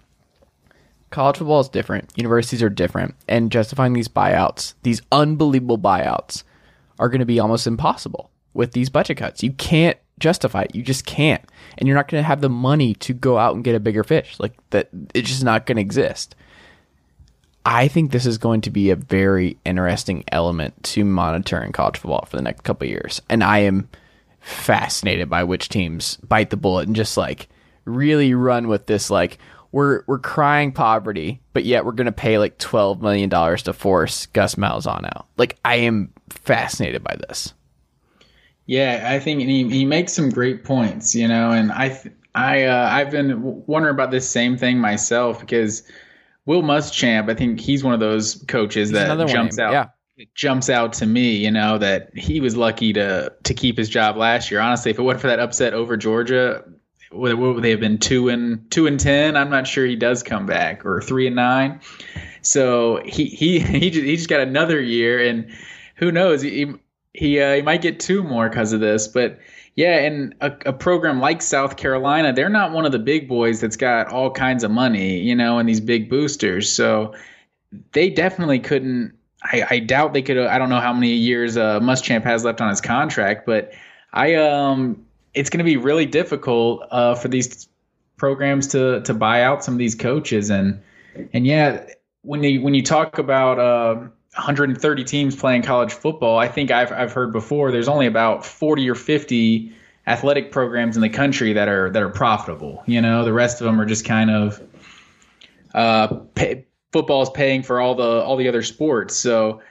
College 1.10 1.38
football 1.38 1.60
is 1.60 1.70
different. 1.70 2.12
Universities 2.16 2.64
are 2.64 2.70
different, 2.70 3.16
and 3.28 3.52
justifying 3.52 3.94
these 3.94 4.08
buyouts, 4.08 4.74
these 4.84 5.02
unbelievable 5.12 5.78
buyouts, 5.78 6.44
are 6.98 7.10
going 7.10 7.20
to 7.20 7.26
be 7.26 7.40
almost 7.40 7.68
impossible 7.68 8.32
with 8.54 8.72
these 8.72 8.90
budget 8.90 9.18
cuts. 9.18 9.44
You 9.44 9.52
can't 9.52 9.98
justify 10.20 10.64
it. 10.64 10.76
You 10.76 10.82
just 10.82 11.06
can't, 11.06 11.44
and 11.77 11.88
you're 11.88 11.96
not 11.98 12.08
going 12.08 12.22
to 12.22 12.27
have 12.27 12.42
the 12.42 12.50
money 12.50 12.94
to 12.96 13.13
go 13.13 13.38
out 13.38 13.56
and 13.56 13.63
get 13.63 13.75
a 13.75 13.80
bigger 13.80 14.03
fish. 14.03 14.39
Like 14.39 14.53
that, 14.72 14.89
it's 15.13 15.30
just 15.30 15.44
not 15.44 15.65
going 15.65 15.77
to 15.77 15.82
exist. 15.82 16.36
I 17.65 17.88
think 17.88 18.12
this 18.12 18.26
is 18.26 18.38
going 18.38 18.62
to 18.62 18.71
be 18.71 18.89
a 18.89 18.95
very 18.95 19.58
interesting 19.63 20.26
element 20.32 20.82
to 20.84 21.06
monitor 21.06 21.62
in 21.63 21.71
college 21.71 21.98
football 21.98 22.26
for 22.26 22.36
the 22.36 22.41
next 22.41 22.63
couple 22.63 22.88
years, 22.88 23.21
and 23.30 23.43
I 23.43 23.60
am 23.60 23.89
fascinated 24.41 25.30
by 25.30 25.45
which 25.45 25.69
teams 25.69 26.17
bite 26.17 26.50
the 26.50 26.58
bullet 26.58 26.88
and 26.88 26.95
just 26.95 27.15
like 27.15 27.48
really 27.86 28.34
run 28.34 28.67
with 28.67 28.86
this 28.86 29.10
like 29.10 29.38
we're 29.71 30.04
we're 30.06 30.19
crying 30.19 30.71
poverty, 30.71 31.41
but 31.54 31.65
yet 31.65 31.84
we're 31.84 31.93
going 31.93 32.06
to 32.06 32.12
pay 32.12 32.38
like 32.38 32.58
twelve 32.60 33.02
million 33.02 33.30
dollars 33.30 33.63
to 33.63 33.74
force 33.74 34.28
Gus 34.28 34.56
Malzahn 34.56 35.06
out. 35.06 35.28
Like 35.36 35.58
I 35.65 35.78
am 35.78 36.13
fascinated 36.30 37.04
by 37.04 37.15
this. 37.28 37.54
Yeah, 38.65 39.06
I 39.10 39.19
think 39.19 39.41
he 39.41 39.69
he 39.69 39.86
makes 39.86 40.13
some 40.13 40.30
great 40.30 40.63
points, 40.63 41.15
you 41.15 41.28
know, 41.28 41.52
and 41.52 41.71
I 41.71 41.99
I 42.34 42.63
uh, 42.63 42.89
I've 42.91 43.12
been 43.12 43.65
wondering 43.65 43.93
about 43.93 44.12
this 44.12 44.30
same 44.30 44.58
thing 44.58 44.80
myself 44.80 45.39
because 45.39 45.84
Will 46.45 46.62
Muschamp, 46.62 47.30
I 47.30 47.36
think 47.36 47.60
he's 47.60 47.84
one 47.84 47.93
of 47.93 47.99
those 47.99 48.43
coaches 48.47 48.89
He's 48.89 48.97
that 48.97 49.06
another 49.06 49.26
one, 49.26 49.34
jumps 49.34 49.60
out 49.60 49.71
yeah. 49.73 50.26
jumps 50.34 50.69
out 50.69 50.93
to 50.93 51.06
me, 51.06 51.36
you 51.36 51.52
know, 51.52 51.78
that 51.78 52.15
he 52.17 52.39
was 52.39 52.56
lucky 52.56 52.93
to 52.93 53.34
to 53.43 53.54
keep 53.54 53.78
his 53.78 53.89
job 53.89 54.15
last 54.15 54.49
year. 54.49 54.62
Honestly, 54.62 54.91
if 54.91 54.99
it 54.99 55.02
wasn't 55.02 55.21
for 55.21 55.28
that 55.28 55.39
upset 55.39 55.73
over 55.73 55.97
Georgia, 55.97 56.63
would, 57.12 57.38
would 57.38 57.63
they 57.63 57.71
have 57.71 57.80
been 57.80 57.97
two 57.97 58.30
and 58.30 58.69
two 58.71 58.88
and 58.88 58.99
ten? 58.99 59.36
I'm 59.36 59.49
not 59.49 59.67
sure 59.67 59.86
he 59.86 59.95
does 59.95 60.23
come 60.23 60.45
back 60.45 60.86
or 60.86 61.02
three 61.02 61.28
and 61.28 61.36
nine. 61.36 61.82
So 62.41 63.02
he 63.06 63.26
he 63.26 63.60
he 63.60 63.89
just, 63.89 64.06
he 64.06 64.15
just 64.15 64.30
got 64.30 64.39
another 64.39 64.82
year, 64.82 65.19
and 65.19 65.52
who 65.95 66.12
knows? 66.12 66.41
He 66.41 66.73
he 67.13 67.39
uh, 67.39 67.56
he 67.56 67.62
might 67.62 67.82
get 67.82 67.99
two 67.99 68.23
more 68.23 68.49
because 68.49 68.73
of 68.73 68.80
this, 68.80 69.08
but. 69.08 69.39
Yeah, 69.76 69.97
and 70.02 70.36
a, 70.39 70.56
a 70.67 70.71
program 70.71 71.19
like 71.19 71.41
South 71.41 71.78
Carolina, 71.78 72.32
they're 72.32 72.47
not 72.47 72.73
one 72.73 72.86
of 72.86 72.91
the 72.91 72.99
big 72.99 73.28
boys 73.28 73.60
that's 73.60 73.76
got 73.76 74.08
all 74.10 74.30
kinds 74.30 74.63
of 74.63 74.69
money, 74.69 75.17
you 75.17 75.34
know, 75.34 75.58
and 75.58 75.67
these 75.67 75.82
big 75.82 76.12
boosters. 76.12 76.71
So 76.71 77.15
they 77.93 78.12
definitely 78.12 78.60
couldn't 78.60 79.17
I, 79.43 79.65
I 79.69 79.80
doubt 79.80 80.13
they 80.13 80.21
could. 80.21 80.38
I 80.38 80.58
don't 80.58 80.69
know 80.69 80.80
how 80.80 80.93
many 80.93 81.10
years 81.10 81.58
uh, 81.58 81.80
Muschamp 81.80 82.23
has 82.23 82.45
left 82.45 82.62
on 82.62 82.69
his 82.69 82.82
contract, 82.82 83.45
but 83.45 83.73
I 84.13 84.36
um, 84.36 85.06
it's 85.34 85.49
going 85.49 85.60
to 85.60 85.65
be 85.65 85.78
really 85.78 86.06
difficult 86.06 86.86
uh, 86.91 87.15
for 87.15 87.28
these 87.28 87.67
programs 88.17 88.67
to 88.67 89.02
to 89.02 89.13
buy 89.13 89.43
out 89.43 89.63
some 89.63 89.73
of 89.73 89.78
these 89.80 89.95
coaches 89.95 90.49
and 90.49 90.82
and 91.34 91.45
yeah, 91.45 91.86
when 92.21 92.41
you 92.43 92.62
when 92.62 92.73
you 92.73 92.84
talk 92.84 93.17
about 93.17 93.60
uh, 93.60 94.08
130 94.36 95.04
teams 95.04 95.36
playing 95.36 95.62
college 95.62 95.93
football, 95.93 96.38
I 96.38 96.48
think 96.48 96.72
I've 96.72 96.91
I've 96.91 97.13
heard 97.13 97.32
before 97.32 97.72
there's 97.72 97.88
only 97.88 98.08
about 98.08 98.46
40 98.46 98.89
or 98.89 98.96
50 98.96 99.72
athletic 100.08 100.52
programs 100.52 100.96
in 100.96 101.02
the 101.02 101.10
country 101.10 101.54
that 101.54 101.67
are 101.67 101.89
that 101.91 102.02
are 102.02 102.10
profitable. 102.10 102.84
You 102.86 103.02
know, 103.02 103.24
the 103.24 103.34
rest 103.34 103.62
of 103.62 103.65
them 103.65 103.80
are 103.80 103.86
just 103.86 104.06
kind 104.06 104.32
of 104.32 104.62
uh, 105.74 106.08
pay, 106.36 106.65
football 106.91 107.22
is 107.22 107.30
paying 107.30 107.63
for 107.63 107.80
all 107.80 107.96
the 107.96 108.24
all 108.24 108.36
the 108.36 108.48
other 108.48 108.63
sports. 108.63 109.15
So 109.15 109.62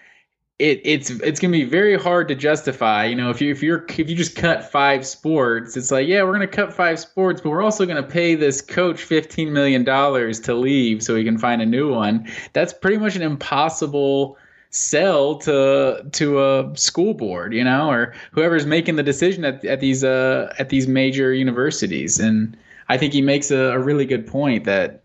it, 0.59 0.81
it's 0.85 1.11
it's 1.11 1.41
gonna 1.41 1.53
be 1.53 1.65
very 1.65 1.99
hard 1.99 2.29
to 2.29 2.35
justify. 2.37 3.07
You 3.07 3.17
know, 3.17 3.31
if 3.31 3.41
you 3.41 3.51
if 3.51 3.65
you're 3.65 3.85
if 3.89 4.09
you 4.09 4.15
just 4.15 4.37
cut 4.37 4.71
five 4.71 5.05
sports, 5.05 5.77
it's 5.77 5.91
like 5.91 6.07
yeah, 6.07 6.23
we're 6.23 6.33
gonna 6.33 6.47
cut 6.47 6.73
five 6.73 7.01
sports, 7.01 7.41
but 7.41 7.51
we're 7.51 7.63
also 7.63 7.85
gonna 7.85 8.03
pay 8.03 8.37
this 8.37 8.61
coach 8.61 9.03
fifteen 9.03 9.53
million 9.53 9.83
dollars 9.83 10.39
to 10.41 10.55
leave 10.55 11.03
so 11.03 11.17
he 11.17 11.25
can 11.25 11.37
find 11.37 11.63
a 11.63 11.67
new 11.67 11.93
one. 11.93 12.29
That's 12.53 12.73
pretty 12.73 12.99
much 12.99 13.17
an 13.17 13.23
impossible 13.23 14.39
sell 14.73 15.37
to 15.37 16.05
to 16.13 16.43
a 16.43 16.73
school 16.75 17.15
board, 17.15 17.55
you 17.55 17.63
know, 17.63 17.91
or 17.91 18.15
whoever's 18.33 18.67
making 18.67 18.97
the 18.97 19.03
decision 19.03 19.45
at, 19.45 19.65
at 19.65 19.81
these 19.81 20.03
uh 20.03 20.53
at 20.59 20.71
these 20.71 20.89
major 20.89 21.33
universities. 21.33 22.19
And 22.19 22.57
I 22.89 22.99
think 22.99 23.13
he 23.13 23.23
makes 23.23 23.51
a, 23.51 23.57
a 23.57 23.79
really 23.79 24.05
good 24.05 24.27
point 24.27 24.65
that 24.65 25.03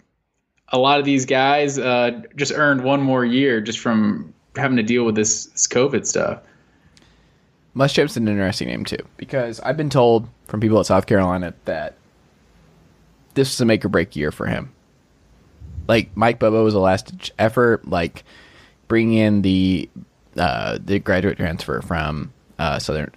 a 0.69 0.79
lot 0.79 0.99
of 0.99 1.05
these 1.05 1.25
guys 1.25 1.77
uh, 1.79 2.21
just 2.35 2.51
earned 2.51 2.83
one 2.83 3.01
more 3.01 3.23
year 3.23 3.61
just 3.61 3.79
from 3.79 4.33
having 4.55 4.75
to 4.77 4.83
deal 4.83 5.05
with 5.05 5.15
this, 5.15 5.45
this 5.47 5.67
COVID 5.67 6.05
stuff. 6.05 6.41
Muschamp's 7.75 8.17
an 8.17 8.27
interesting 8.27 8.67
name 8.67 8.83
too 8.83 8.97
because 9.17 9.59
I've 9.61 9.77
been 9.77 9.89
told 9.89 10.27
from 10.47 10.59
people 10.59 10.79
at 10.79 10.87
South 10.87 11.05
Carolina 11.05 11.53
that 11.65 11.95
this 13.35 13.53
is 13.53 13.61
a 13.61 13.65
make 13.65 13.85
or 13.85 13.89
break 13.89 14.15
year 14.15 14.31
for 14.31 14.47
him. 14.47 14.73
Like 15.87 16.09
Mike 16.15 16.39
Bobo 16.39 16.63
was 16.63 16.73
a 16.73 16.79
last 16.79 17.31
effort, 17.37 17.87
like 17.87 18.23
bringing 18.87 19.17
in 19.17 19.41
the 19.41 19.89
uh, 20.37 20.77
the 20.83 20.99
graduate 20.99 21.37
transfer 21.37 21.81
from 21.81 22.31
uh, 22.59 22.79
Southern 22.79 23.11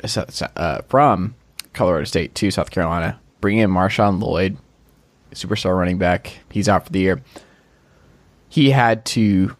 uh, 0.56 0.82
from 0.88 1.34
Colorado 1.72 2.04
State 2.04 2.34
to 2.36 2.50
South 2.50 2.70
Carolina, 2.70 3.20
Bring 3.40 3.58
in 3.58 3.70
Marshawn 3.70 4.20
Lloyd, 4.20 4.56
superstar 5.32 5.76
running 5.76 5.98
back. 5.98 6.40
He's 6.50 6.68
out 6.68 6.84
for 6.84 6.92
the 6.92 7.00
year. 7.00 7.22
He 8.48 8.70
had 8.70 9.04
to 9.06 9.56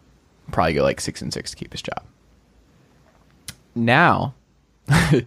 probably 0.51 0.73
go 0.73 0.83
like 0.83 1.01
six 1.01 1.21
and 1.21 1.33
six 1.33 1.51
to 1.51 1.57
keep 1.57 1.71
his 1.71 1.81
job. 1.81 2.03
Now, 3.73 4.35
I, 4.89 5.23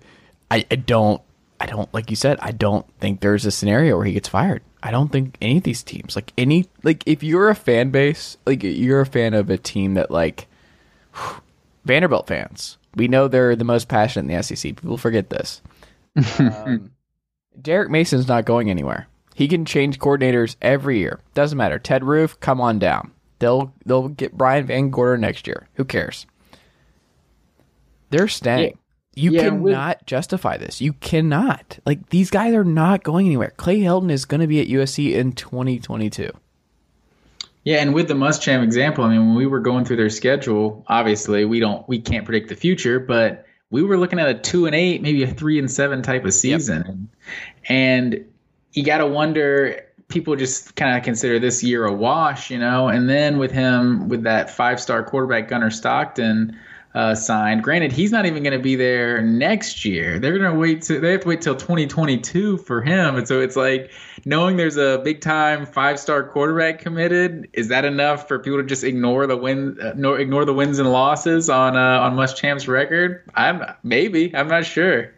I 0.50 0.60
don't, 0.60 1.22
I 1.58 1.66
don't 1.66 1.92
like 1.94 2.10
you 2.10 2.16
said. 2.16 2.38
I 2.40 2.52
don't 2.52 2.86
think 3.00 3.20
there's 3.20 3.46
a 3.46 3.50
scenario 3.50 3.96
where 3.96 4.06
he 4.06 4.12
gets 4.12 4.28
fired. 4.28 4.62
I 4.82 4.90
don't 4.90 5.10
think 5.10 5.38
any 5.40 5.56
of 5.56 5.62
these 5.62 5.82
teams, 5.82 6.14
like 6.14 6.32
any, 6.36 6.66
like 6.82 7.02
if 7.06 7.22
you're 7.22 7.48
a 7.48 7.54
fan 7.54 7.90
base, 7.90 8.36
like 8.44 8.62
you're 8.62 9.00
a 9.00 9.06
fan 9.06 9.32
of 9.32 9.48
a 9.48 9.56
team 9.56 9.94
that 9.94 10.10
like 10.10 10.46
Vanderbilt 11.84 12.26
fans 12.26 12.78
We 12.94 13.08
know 13.08 13.28
they're 13.28 13.56
the 13.56 13.64
most 13.64 13.88
passionate 13.88 14.30
in 14.30 14.36
the 14.36 14.42
SEC. 14.42 14.76
People 14.76 14.96
forget 14.96 15.30
this. 15.30 15.60
um, 16.38 16.92
Derek 17.60 17.90
Mason's 17.90 18.28
not 18.28 18.44
going 18.44 18.70
anywhere. 18.70 19.08
He 19.34 19.48
can 19.48 19.64
change 19.64 19.98
coordinators 19.98 20.56
every 20.62 20.98
year. 20.98 21.20
Doesn't 21.34 21.58
matter. 21.58 21.78
Ted 21.78 22.04
Roof, 22.04 22.38
come 22.40 22.60
on 22.60 22.78
down. 22.78 23.10
They'll 23.40 23.74
they'll 23.84 24.08
get 24.08 24.38
Brian 24.38 24.66
Van 24.66 24.90
Gorder 24.90 25.18
next 25.18 25.46
year. 25.46 25.68
Who 25.74 25.84
cares? 25.84 26.26
They're 28.10 28.28
staying. 28.28 28.78
You 29.16 29.32
Yeah, 29.32 29.42
cannot 29.42 30.06
justify 30.06 30.56
this. 30.56 30.80
You 30.80 30.92
cannot. 30.94 31.78
Like 31.86 32.10
these 32.10 32.30
guys 32.30 32.54
are 32.54 32.64
not 32.64 33.02
going 33.02 33.26
anywhere. 33.26 33.52
Clay 33.56 33.80
Helton 33.80 34.10
is 34.10 34.24
going 34.24 34.40
to 34.40 34.46
be 34.46 34.60
at 34.60 34.68
USC 34.68 35.12
in 35.12 35.32
2022. 35.32 36.30
Yeah, 37.64 37.78
and 37.78 37.94
with 37.94 38.08
the 38.08 38.14
Muschamp 38.14 38.62
example, 38.62 39.04
I 39.04 39.08
mean, 39.08 39.26
when 39.26 39.36
we 39.36 39.46
were 39.46 39.60
going 39.60 39.86
through 39.86 39.96
their 39.96 40.10
schedule, 40.10 40.84
obviously 40.88 41.46
we 41.46 41.60
don't 41.60 41.86
we 41.88 41.98
can't 41.98 42.24
predict 42.26 42.50
the 42.50 42.56
future, 42.56 43.00
but 43.00 43.46
we 43.70 43.82
were 43.82 43.96
looking 43.96 44.18
at 44.18 44.28
a 44.28 44.34
two 44.34 44.66
and 44.66 44.74
eight, 44.74 45.00
maybe 45.00 45.22
a 45.22 45.26
three 45.26 45.58
and 45.58 45.70
seven 45.70 46.02
type 46.02 46.24
of 46.26 46.34
season, 46.34 47.08
and 47.68 48.24
you 48.72 48.84
got 48.84 48.98
to 48.98 49.06
wonder. 49.06 49.80
People 50.08 50.36
just 50.36 50.76
kind 50.76 50.98
of 50.98 51.02
consider 51.02 51.38
this 51.38 51.64
year 51.64 51.86
a 51.86 51.92
wash, 51.92 52.50
you 52.50 52.58
know. 52.58 52.88
And 52.88 53.08
then 53.08 53.38
with 53.38 53.50
him, 53.50 54.10
with 54.10 54.22
that 54.24 54.50
five 54.50 54.78
star 54.78 55.02
quarterback 55.02 55.48
Gunnar 55.48 55.70
Stockton 55.70 56.56
uh, 56.94 57.14
signed, 57.14 57.62
granted 57.62 57.90
he's 57.90 58.12
not 58.12 58.24
even 58.24 58.42
going 58.44 58.56
to 58.56 58.62
be 58.62 58.76
there 58.76 59.20
next 59.20 59.84
year. 59.84 60.20
They're 60.20 60.38
going 60.38 60.52
to 60.52 60.58
wait. 60.58 60.82
To, 60.82 61.00
they 61.00 61.12
have 61.12 61.22
to 61.22 61.28
wait 61.28 61.42
till 61.42 61.56
2022 61.56 62.58
for 62.58 62.82
him, 62.82 63.16
and 63.16 63.26
so 63.26 63.40
it's 63.40 63.56
like 63.56 63.90
knowing 64.24 64.56
there's 64.56 64.76
a 64.76 65.00
big 65.02 65.20
time 65.20 65.66
five 65.66 65.98
star 65.98 66.22
quarterback 66.22 66.78
committed. 66.78 67.48
Is 67.52 67.68
that 67.68 67.84
enough 67.84 68.28
for 68.28 68.38
people 68.38 68.58
to 68.58 68.64
just 68.64 68.84
ignore 68.84 69.26
the 69.26 69.36
win, 69.36 69.76
uh, 69.80 69.94
no, 69.96 70.14
ignore 70.14 70.44
the 70.44 70.54
wins 70.54 70.78
and 70.78 70.92
losses 70.92 71.50
on 71.50 71.76
uh, 71.76 72.00
on 72.00 72.14
Muschamp's 72.14 72.68
record? 72.68 73.28
I'm 73.34 73.64
maybe. 73.82 74.34
I'm 74.34 74.48
not 74.48 74.64
sure. 74.64 75.12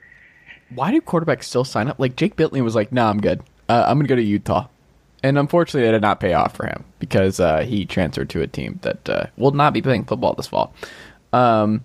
Why 0.75 0.91
do 0.91 1.01
quarterbacks 1.03 1.45
still 1.45 1.65
sign 1.65 1.89
up? 1.89 1.99
Like 1.99 2.17
Jake 2.17 2.37
Bentley 2.37 2.63
was 2.63 2.75
like, 2.75 2.91
"Nah, 2.91 3.11
I'm 3.11 3.21
good. 3.21 3.43
Uh, 3.69 3.85
I'm 3.87 3.99
gonna 3.99 4.09
go 4.09 4.17
to 4.17 4.23
Utah," 4.23 4.69
and 5.23 5.39
unfortunately, 5.39 5.87
it 5.87 5.93
did 5.93 6.01
not 6.01 6.21
pay 6.21 6.33
off 6.33 6.57
for 6.57 6.67
him 6.67 6.85
because 7.01 7.39
uh, 7.39 7.61
he 7.61 7.85
transferred 7.85 8.31
to 8.31 8.41
a 8.41 8.47
team 8.47 8.79
that 8.81 9.09
uh, 9.11 9.27
will 9.37 9.51
not 9.51 9.75
be 9.75 9.83
playing 9.83 10.05
football 10.05 10.33
this 10.33 10.47
fall. 10.47 10.73
Um, 11.37 11.85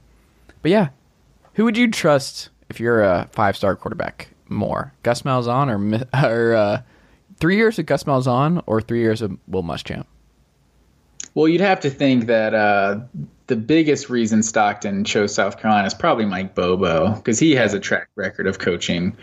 but 0.61 0.71
yeah, 0.71 0.89
who 1.53 1.65
would 1.65 1.77
you 1.77 1.89
trust 1.89 2.49
if 2.69 2.79
you're 2.79 3.03
a 3.03 3.27
five 3.31 3.57
star 3.57 3.75
quarterback 3.75 4.29
more, 4.47 4.93
Gus 5.03 5.23
Malzahn 5.23 5.69
or 5.69 6.07
or 6.25 6.55
uh, 6.55 6.81
three 7.39 7.57
years 7.57 7.77
of 7.79 7.85
Gus 7.85 8.03
Malzahn 8.05 8.63
or 8.65 8.81
three 8.81 9.01
years 9.01 9.21
of 9.21 9.37
Will 9.47 9.63
Muschamp? 9.63 10.05
Well, 11.33 11.47
you'd 11.47 11.61
have 11.61 11.79
to 11.81 11.89
think 11.89 12.25
that 12.27 12.53
uh, 12.53 12.99
the 13.47 13.55
biggest 13.55 14.09
reason 14.09 14.43
Stockton 14.43 15.03
chose 15.05 15.33
South 15.33 15.59
Carolina 15.59 15.87
is 15.87 15.93
probably 15.93 16.25
Mike 16.25 16.55
Bobo 16.55 17.13
because 17.15 17.39
he 17.39 17.55
has 17.55 17.73
a 17.73 17.79
track 17.79 18.09
record 18.15 18.47
of 18.47 18.59
coaching 18.59 19.15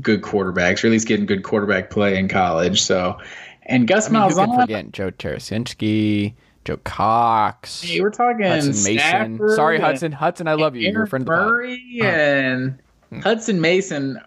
good 0.00 0.22
quarterbacks, 0.22 0.82
or 0.82 0.86
at 0.86 0.92
least 0.92 1.06
getting 1.06 1.26
good 1.26 1.42
quarterback 1.42 1.90
play 1.90 2.18
in 2.18 2.28
college. 2.28 2.80
So, 2.80 3.18
and 3.64 3.86
Gus 3.86 4.08
I 4.08 4.12
mean, 4.12 4.22
Malzahn, 4.22 4.60
forget 4.60 4.92
Joe 4.92 5.10
Tereshinski, 5.10 6.34
Joe 6.64 6.76
Cox, 6.84 7.82
hey, 7.82 8.00
we're 8.00 8.10
talking 8.10 8.46
Hutson 8.46 8.84
Mason. 8.84 9.50
Sorry, 9.56 9.78
Hutson. 9.80 10.14
Hutson, 10.14 10.48
I 10.48 10.54
love 10.54 10.76
you. 10.76 10.82
You're 10.82 10.92
a 10.92 10.94
Aaron 10.98 11.08
friend 11.08 11.22
of. 11.24 11.28
Murray 11.28 11.98
and 12.02 12.78
Hutson 13.12 13.58
Mason, 13.58 14.20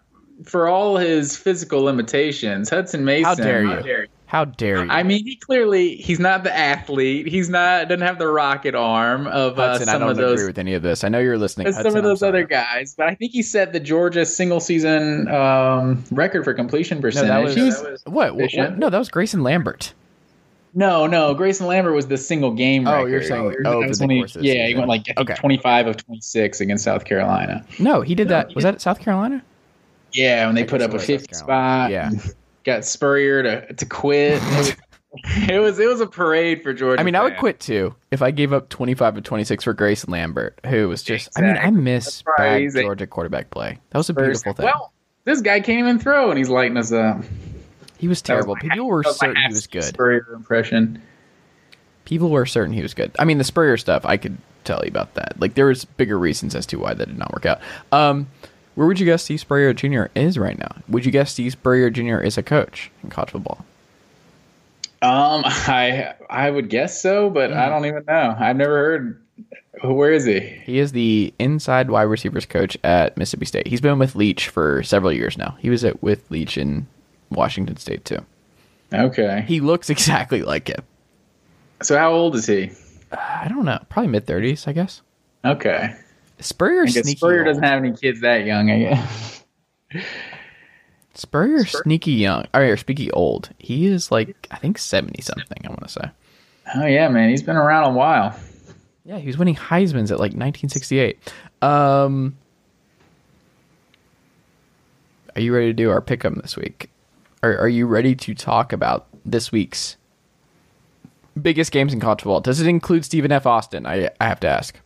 for 0.43 0.67
all 0.67 0.98
his 0.98 1.38
physical 1.38 1.82
limitations, 1.84 2.69
Hutson 2.69 3.02
Mason. 3.02 3.24
How 3.24 3.36
dare 3.36 3.63
you? 3.63 4.08
How 4.28 4.43
dare 4.43 4.84
you? 4.84 4.91
I 4.91 5.04
mean, 5.04 5.24
he 5.24 5.38
clearly 5.38 5.95
he's 5.95 6.19
not 6.19 6.43
the 6.43 6.54
athlete. 6.54 7.28
He's 7.28 7.48
not 7.48 7.88
doesn't 7.88 8.06
have 8.06 8.19
the 8.19 8.28
rocket 8.28 8.76
arm 8.76 9.28
of 9.28 9.58
uh, 9.58 9.76
Hutson, 9.76 9.82
I 9.84 9.86
some 9.86 10.02
don't 10.02 10.10
of 10.10 10.17
those 10.17 10.34
agree 10.41 10.48
with 10.48 10.58
any 10.58 10.74
of 10.74 10.82
this. 10.82 11.06
I 11.06 11.10
know 11.10 11.19
you're 11.19 11.38
listening. 11.38 11.67
Hutson, 11.67 11.84
some 11.84 11.95
of 11.95 12.04
those 12.04 12.21
other 12.21 12.43
guys. 12.43 12.95
But 12.98 13.08
I 13.08 13.15
think 13.15 13.32
he 13.32 13.43
set 13.43 13.71
the 13.71 13.80
Georgia 13.80 14.26
single 14.26 14.60
season 14.60 15.30
um, 15.30 16.04
record 16.12 16.43
for 16.43 16.54
completion 16.54 17.02
percentage. 17.02 17.30
No, 17.30 17.54
that 17.54 17.65
was, 17.65 17.82
was- 17.82 18.04
what, 18.06 18.36
what, 18.36 18.52
what? 18.54 18.78
No, 18.78 18.89
that 18.89 18.98
was 18.98 19.08
Grayson 19.10 19.41
Lambert. 19.41 19.93
No, 20.75 21.07
no. 21.07 21.33
Grayson 21.33 21.65
Lambert 21.67 21.95
was 21.95 22.07
the 22.07 22.17
single 22.17 22.51
game. 22.51 22.88
Oh, 22.88 23.05
you're 23.05 23.23
saying- 23.23 23.47
That 23.63 23.65
oh, 23.65 23.79
was 23.79 23.85
over 23.85 23.93
the 23.95 23.99
when 24.01 24.09
he- 24.11 24.19
course 24.21 24.35
of 24.35 24.43
yeah, 24.43 24.67
he 24.67 24.75
went 24.75 24.88
like 24.88 25.05
Okay. 25.17 25.33
25 25.35 25.88
of 25.88 25.97
26 25.97 26.59
against 26.61 26.83
South 26.83 27.05
Carolina. 27.05 27.65
No, 27.79 28.01
he 28.01 28.13
did 28.13 28.27
that. 28.29 28.53
Was 28.53 28.63
that 28.63 28.81
South 28.81 28.99
Carolina? 28.99 29.43
Yeah, 30.13 30.45
when 30.45 30.55
they 30.55 30.63
I 30.63 30.67
put 30.67 30.81
up 30.81 30.91
a 30.91 30.93
was 30.93 31.05
50 31.05 31.33
spot. 31.33 31.89
Yeah. 31.91 32.11
got 32.63 32.85
Spurrier 32.85 33.41
to 33.43 33.73
to 33.73 33.85
quit. 33.85 34.41
It 35.47 35.59
was, 35.61 35.79
it 35.79 35.88
was 35.88 36.01
a 36.01 36.07
parade 36.07 36.61
for 36.61 36.73
Georgia. 36.73 36.99
I 36.99 37.05
mean, 37.05 37.15
I 37.15 37.23
would 37.23 37.38
quit 37.38 37.61
too 37.61 37.95
if 38.11 38.21
I 38.21 38.31
gave 38.31 38.51
up 38.51 38.67
25 38.67 39.15
to 39.15 39.21
26 39.21 39.63
for 39.63 39.73
Grayson 39.73 40.11
Lambert, 40.11 40.59
who 40.65 40.89
was 40.89 41.03
just. 41.03 41.29
I 41.38 41.41
mean, 41.41 41.55
I 41.57 41.69
miss 41.71 42.21
bad 42.35 42.69
Georgia 42.73 43.07
quarterback 43.07 43.49
play. 43.49 43.79
That 43.91 43.97
was 43.97 44.09
a 44.09 44.13
First- 44.13 44.43
beautiful 44.43 44.53
thing. 44.55 44.65
Well, 44.65 44.91
this 45.23 45.39
guy 45.39 45.61
can't 45.61 45.79
even 45.79 45.99
throw, 45.99 46.31
and 46.31 46.38
he's 46.38 46.49
lighting 46.49 46.75
us 46.75 46.91
up. 46.91 47.23
He 48.05 48.07
was 48.07 48.21
terrible. 48.21 48.55
People 48.55 48.85
were 48.85 49.01
that 49.01 49.07
was 49.07 49.21
my 49.23 49.29
certain 49.29 49.41
he 49.41 49.53
was 49.53 49.65
good. 49.65 49.83
Spurrier 49.83 50.27
impression. 50.31 51.01
People 52.05 52.29
were 52.29 52.45
certain 52.45 52.71
he 52.71 52.83
was 52.83 52.93
good. 52.93 53.09
I 53.17 53.25
mean, 53.25 53.39
the 53.39 53.43
Spurrier 53.43 53.77
stuff, 53.77 54.05
I 54.05 54.15
could 54.17 54.37
tell 54.63 54.79
you 54.83 54.89
about 54.89 55.15
that. 55.15 55.39
Like, 55.39 55.55
there 55.55 55.65
was 55.65 55.85
bigger 55.85 56.19
reasons 56.19 56.53
as 56.53 56.67
to 56.67 56.77
why 56.77 56.93
that 56.93 57.07
did 57.07 57.17
not 57.17 57.33
work 57.33 57.47
out. 57.47 57.61
Um, 57.91 58.27
where 58.75 58.85
would 58.85 58.99
you 58.99 59.07
guess 59.07 59.23
Steve 59.23 59.39
Spurrier 59.39 59.73
Jr. 59.73 60.03
is 60.13 60.37
right 60.37 60.55
now? 60.55 60.69
Would 60.87 61.03
you 61.03 61.11
guess 61.11 61.31
Steve 61.31 61.53
Spurrier 61.53 61.89
Jr. 61.89 62.19
is 62.19 62.37
a 62.37 62.43
coach 62.43 62.91
in 63.01 63.09
college 63.09 63.31
football? 63.31 63.65
Um, 65.01 65.41
I 65.45 66.13
I 66.29 66.51
would 66.51 66.69
guess 66.69 67.01
so, 67.01 67.31
but 67.31 67.53
I 67.53 67.69
don't 67.69 67.87
even 67.87 68.05
know. 68.05 68.35
I've 68.37 68.55
never 68.55 68.75
heard. 68.75 69.21
Where 69.83 70.11
is 70.11 70.25
he? 70.25 70.41
He 70.41 70.77
is 70.77 70.91
the 70.91 71.33
inside 71.39 71.89
wide 71.89 72.03
receivers 72.03 72.45
coach 72.45 72.77
at 72.83 73.17
Mississippi 73.17 73.45
State. 73.47 73.67
He's 73.67 73.81
been 73.81 73.97
with 73.97 74.15
Leach 74.15 74.47
for 74.49 74.83
several 74.83 75.11
years 75.11 75.39
now. 75.39 75.57
He 75.59 75.71
was 75.71 75.83
at 75.83 76.03
with 76.03 76.29
Leach 76.29 76.55
in 76.55 76.85
Washington 77.29 77.77
State 77.77 78.05
too. 78.05 78.23
Okay. 78.93 79.43
He 79.47 79.59
looks 79.59 79.89
exactly 79.89 80.41
like 80.41 80.67
him. 80.69 80.83
So 81.81 81.97
how 81.97 82.11
old 82.11 82.35
is 82.35 82.45
he? 82.45 82.71
I 83.11 83.47
don't 83.49 83.65
know, 83.65 83.79
probably 83.89 84.11
mid 84.11 84.25
thirties, 84.25 84.67
I 84.67 84.73
guess. 84.73 85.01
Okay. 85.43 85.95
Spurrier 86.39 86.88
sneaky. 86.88 87.15
Spurrier 87.17 87.39
old. 87.39 87.47
doesn't 87.47 87.63
have 87.63 87.79
any 87.79 87.93
kids 87.93 88.21
that 88.21 88.45
young. 88.45 88.69
I 88.71 88.79
guess. 88.79 89.43
Spurrier 91.13 91.65
sneaky 91.65 92.11
young, 92.13 92.45
or 92.53 92.75
sneaky 92.75 93.09
old. 93.11 93.49
He 93.57 93.85
is 93.85 94.11
like 94.11 94.35
I 94.51 94.57
think 94.57 94.77
seventy 94.77 95.21
something. 95.21 95.59
I 95.63 95.69
want 95.69 95.83
to 95.83 95.89
say. 95.89 96.11
Oh 96.75 96.85
yeah, 96.85 97.07
man, 97.07 97.29
he's 97.29 97.43
been 97.43 97.55
around 97.55 97.91
a 97.91 97.93
while. 97.93 98.38
Yeah, 99.05 99.19
he 99.19 99.27
was 99.27 99.38
winning 99.38 99.55
Heisman's 99.55 100.11
at 100.11 100.17
like 100.17 100.31
1968. 100.33 101.19
Um, 101.61 102.35
are 105.35 105.41
you 105.41 105.53
ready 105.53 105.67
to 105.67 105.73
do 105.73 105.91
our 105.91 106.01
pick 106.01 106.25
'em 106.25 106.39
this 106.41 106.57
week? 106.57 106.89
Are 107.45 107.60
Are 107.60 107.69
you 107.69 107.86
ready 107.86 108.15
to 108.15 108.34
talk 108.34 108.73
about 108.73 109.05
this 109.23 109.51
week's 109.51 109.97
biggest 111.39 111.71
games 111.71 111.93
in 111.93 111.99
college 111.99 112.21
football? 112.21 112.41
Does 112.41 112.60
it 112.60 112.67
include 112.67 113.05
Stephen 113.05 113.31
F. 113.31 113.45
Austin? 113.45 113.86
I 113.86 114.10
I 114.19 114.27
have 114.27 114.39
to 114.39 114.47
ask. 114.47 114.79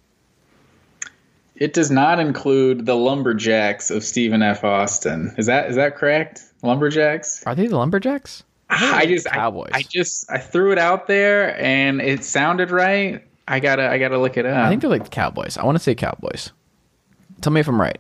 It 1.56 1.74
does 1.74 1.90
not 1.90 2.20
include 2.20 2.86
the 2.86 2.96
Lumberjacks 2.96 3.90
of 3.90 4.04
Stephen 4.04 4.42
F. 4.42 4.64
Austin. 4.66 5.34
Is 5.38 5.46
that 5.46 5.70
is 5.70 5.78
that 5.78 5.96
correct? 5.96 6.44
Lumberjacks. 6.62 7.44
Are 7.46 7.56
they 7.56 7.68
the 7.68 7.78
Lumberjacks? 7.78 8.44
I 8.70 9.06
just 9.06 9.26
Cowboys. 9.28 9.72
I, 9.74 9.80
I 9.80 9.82
just 9.84 10.30
I 10.30 10.38
threw 10.38 10.74
it 10.74 10.78
out 10.78 11.08
there 11.08 11.58
and 11.62 12.02
it 12.02 12.26
sounded 12.26 12.72
right. 12.72 13.24
I 13.48 13.62
gotta 13.62 13.90
I 13.90 14.00
gotta 14.00 14.18
look 14.18 14.36
it 14.36 14.46
up. 14.46 14.66
I 14.66 14.70
think 14.70 14.82
they're 14.82 14.90
like 14.90 15.06
the 15.06 15.10
Cowboys. 15.10 15.58
I 15.58 15.64
want 15.64 15.78
to 15.78 15.84
say 15.84 15.96
Cowboys. 15.96 16.52
Tell 17.40 17.54
me 17.54 17.62
if 17.62 17.70
I'm 17.70 17.80
right. 17.80 18.00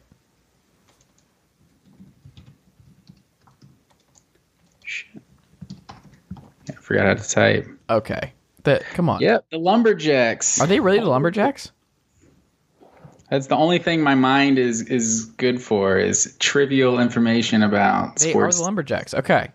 I 6.69 6.73
forgot 6.73 7.05
how 7.07 7.13
to 7.15 7.29
type. 7.29 7.67
Okay. 7.89 8.33
That 8.63 8.83
come 8.93 9.09
on. 9.09 9.21
Yep, 9.21 9.45
the 9.51 9.57
Lumberjacks. 9.57 10.59
Are 10.61 10.67
they 10.67 10.79
really 10.79 10.99
the 10.99 11.05
Lumberjacks? 11.09 11.71
That's 13.29 13.47
the 13.47 13.55
only 13.55 13.79
thing 13.79 14.01
my 14.01 14.15
mind 14.15 14.57
is 14.59 14.81
is 14.81 15.25
good 15.37 15.61
for 15.61 15.97
is 15.97 16.35
trivial 16.39 16.99
information 16.99 17.63
about 17.63 18.17
They 18.17 18.31
sports. 18.31 18.57
are 18.57 18.59
the 18.59 18.63
Lumberjacks. 18.65 19.13
Okay. 19.13 19.49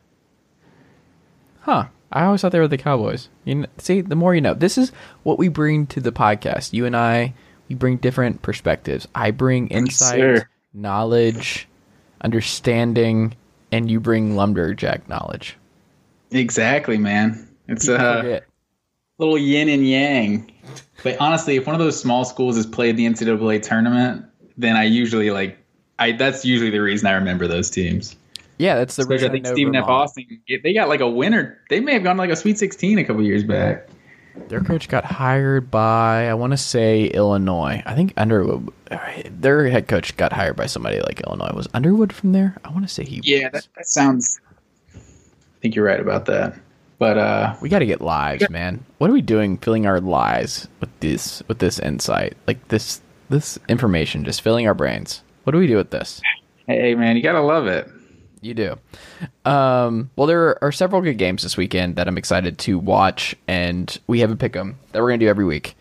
Huh. 1.61 1.87
I 2.13 2.25
always 2.27 2.41
thought 2.43 2.53
they 2.53 2.61
were 2.61 2.69
the 2.69 2.79
Cowboys. 2.79 3.29
You 3.45 3.55
kn- 3.55 3.67
see, 3.79 4.01
the 4.01 4.15
more 4.15 4.35
you 4.35 4.41
know. 4.41 4.55
This 4.55 4.79
is 4.79 4.93
what 5.25 5.39
we 5.39 5.49
bring 5.49 5.87
to 5.89 6.01
the 6.01 6.13
podcast. 6.13 6.73
You 6.73 6.87
and 6.87 6.97
I, 6.97 7.35
we 7.69 7.75
bring 7.75 7.97
different 7.97 8.41
perspectives. 8.43 9.09
I 9.15 9.33
bring 9.33 9.67
insight, 9.69 10.21
sir. 10.21 10.49
knowledge, 10.73 11.67
understanding, 12.21 13.35
and 13.75 13.91
you 13.91 13.99
bring 13.99 14.37
lumberjack 14.37 15.09
knowledge. 15.09 15.57
exactly, 16.31 16.97
man. 16.97 17.49
It's 17.67 17.89
a 17.89 17.97
uh, 17.97 18.23
forget. 18.23 18.45
little 19.19 19.37
yin 19.37 19.69
and 19.69 19.87
yang. 19.87 20.53
But 21.03 21.17
honestly, 21.21 21.57
if 21.57 21.67
one 21.67 21.75
of 21.75 21.81
those 21.81 21.99
small 21.99 22.25
schools 22.25 22.55
has 22.57 22.67
played 22.67 22.97
the 22.97 23.05
NCAA 23.05 23.63
tournament, 23.63 24.25
then 24.57 24.77
I 24.77 24.85
usually 24.85 25.31
like. 25.31 25.59
I 25.99 26.13
that's 26.13 26.45
usually 26.45 26.71
the 26.71 26.79
reason 26.79 27.09
I 27.09 27.13
remember 27.13 27.49
those 27.49 27.69
teams. 27.69 28.17
Yeah, 28.59 28.77
that's 28.77 28.95
the 28.95 29.03
Especially, 29.03 29.29
I 29.29 29.33
reason 29.33 29.33
think 29.33 29.45
know 29.45 29.53
Stephen 29.53 29.77
F. 29.77 29.85
Austin. 29.87 30.41
They 30.63 30.73
got 30.73 30.89
like 30.89 31.01
a 31.01 31.09
winner. 31.09 31.59
They 31.69 31.81
may 31.81 31.95
have 31.95 32.05
gone 32.05 32.17
like 32.17 32.31
a 32.31 32.37
Sweet 32.37 32.59
16 32.59 32.99
a 32.99 33.05
couple 33.05 33.23
years 33.23 33.43
back. 33.43 33.89
Their 34.49 34.61
coach 34.61 34.89
got 34.89 35.05
hired 35.05 35.71
by 35.71 36.29
I 36.29 36.35
want 36.35 36.53
to 36.53 36.57
say 36.57 37.07
Illinois. 37.07 37.83
I 37.85 37.95
think 37.95 38.13
Underwood. 38.17 38.73
Their 39.31 39.69
head 39.69 39.89
coach 39.89 40.17
got 40.17 40.33
hired 40.33 40.57
by 40.57 40.67
somebody 40.67 41.01
like 41.01 41.21
Illinois. 41.21 41.53
Was 41.55 41.69
Underwood 41.75 42.13
from 42.13 42.33
there? 42.33 42.57
I 42.65 42.71
want 42.71 42.87
to 42.87 42.93
say 42.93 43.05
he. 43.05 43.21
Yeah, 43.23 43.45
was. 43.45 43.53
that, 43.53 43.69
that 43.77 43.87
sounds. 43.87 44.41
I 44.95 44.99
think 45.61 45.75
you're 45.75 45.85
right 45.85 46.01
about 46.01 46.27
that. 46.27 46.55
But 46.99 47.19
uh, 47.19 47.55
we 47.61 47.69
got 47.69 47.81
to 47.81 47.87
get 47.87 48.01
lives, 48.01 48.49
man. 48.51 48.85
What 48.99 49.11
are 49.11 49.13
we 49.13 49.23
doing? 49.23 49.59
Filling 49.59 49.87
our 49.87 50.01
lives 50.01 50.69
with 50.81 50.91
this 51.01 51.43
with 51.49 51.59
this 51.59 51.79
insight, 51.79 52.37
like 52.47 52.69
this 52.69 53.01
this 53.31 53.59
information, 53.69 54.25
just 54.25 54.43
filling 54.43 54.67
our 54.67 54.75
brains. 54.75 55.23
What 55.45 55.53
do 55.53 55.59
we 55.59 55.67
do 55.67 55.77
with 55.77 55.91
this? 55.91 56.23
hey, 56.67 56.95
man, 56.95 57.17
you 57.17 57.23
gotta 57.23 57.43
love 57.43 57.67
it. 57.67 57.89
You 58.41 58.55
do. 58.55 58.79
Um, 59.45 60.11
well, 60.17 60.27
there 60.27 60.63
are 60.63 60.71
several 60.73 61.01
good 61.01 61.19
games 61.19 61.43
this 61.43 61.57
weekend 61.57 61.97
that 61.97 62.09
I'm 62.09 62.19
excited 62.19 62.59
to 62.59 62.79
watch, 62.79 63.35
and 63.49 63.99
we 64.07 64.21
have 64.21 64.31
a 64.31 64.37
pick 64.37 64.55
'em 64.55 64.79
that 64.93 65.03
we're 65.03 65.09
gonna 65.09 65.19
do 65.19 65.29
every 65.29 65.45
week. 65.47 65.77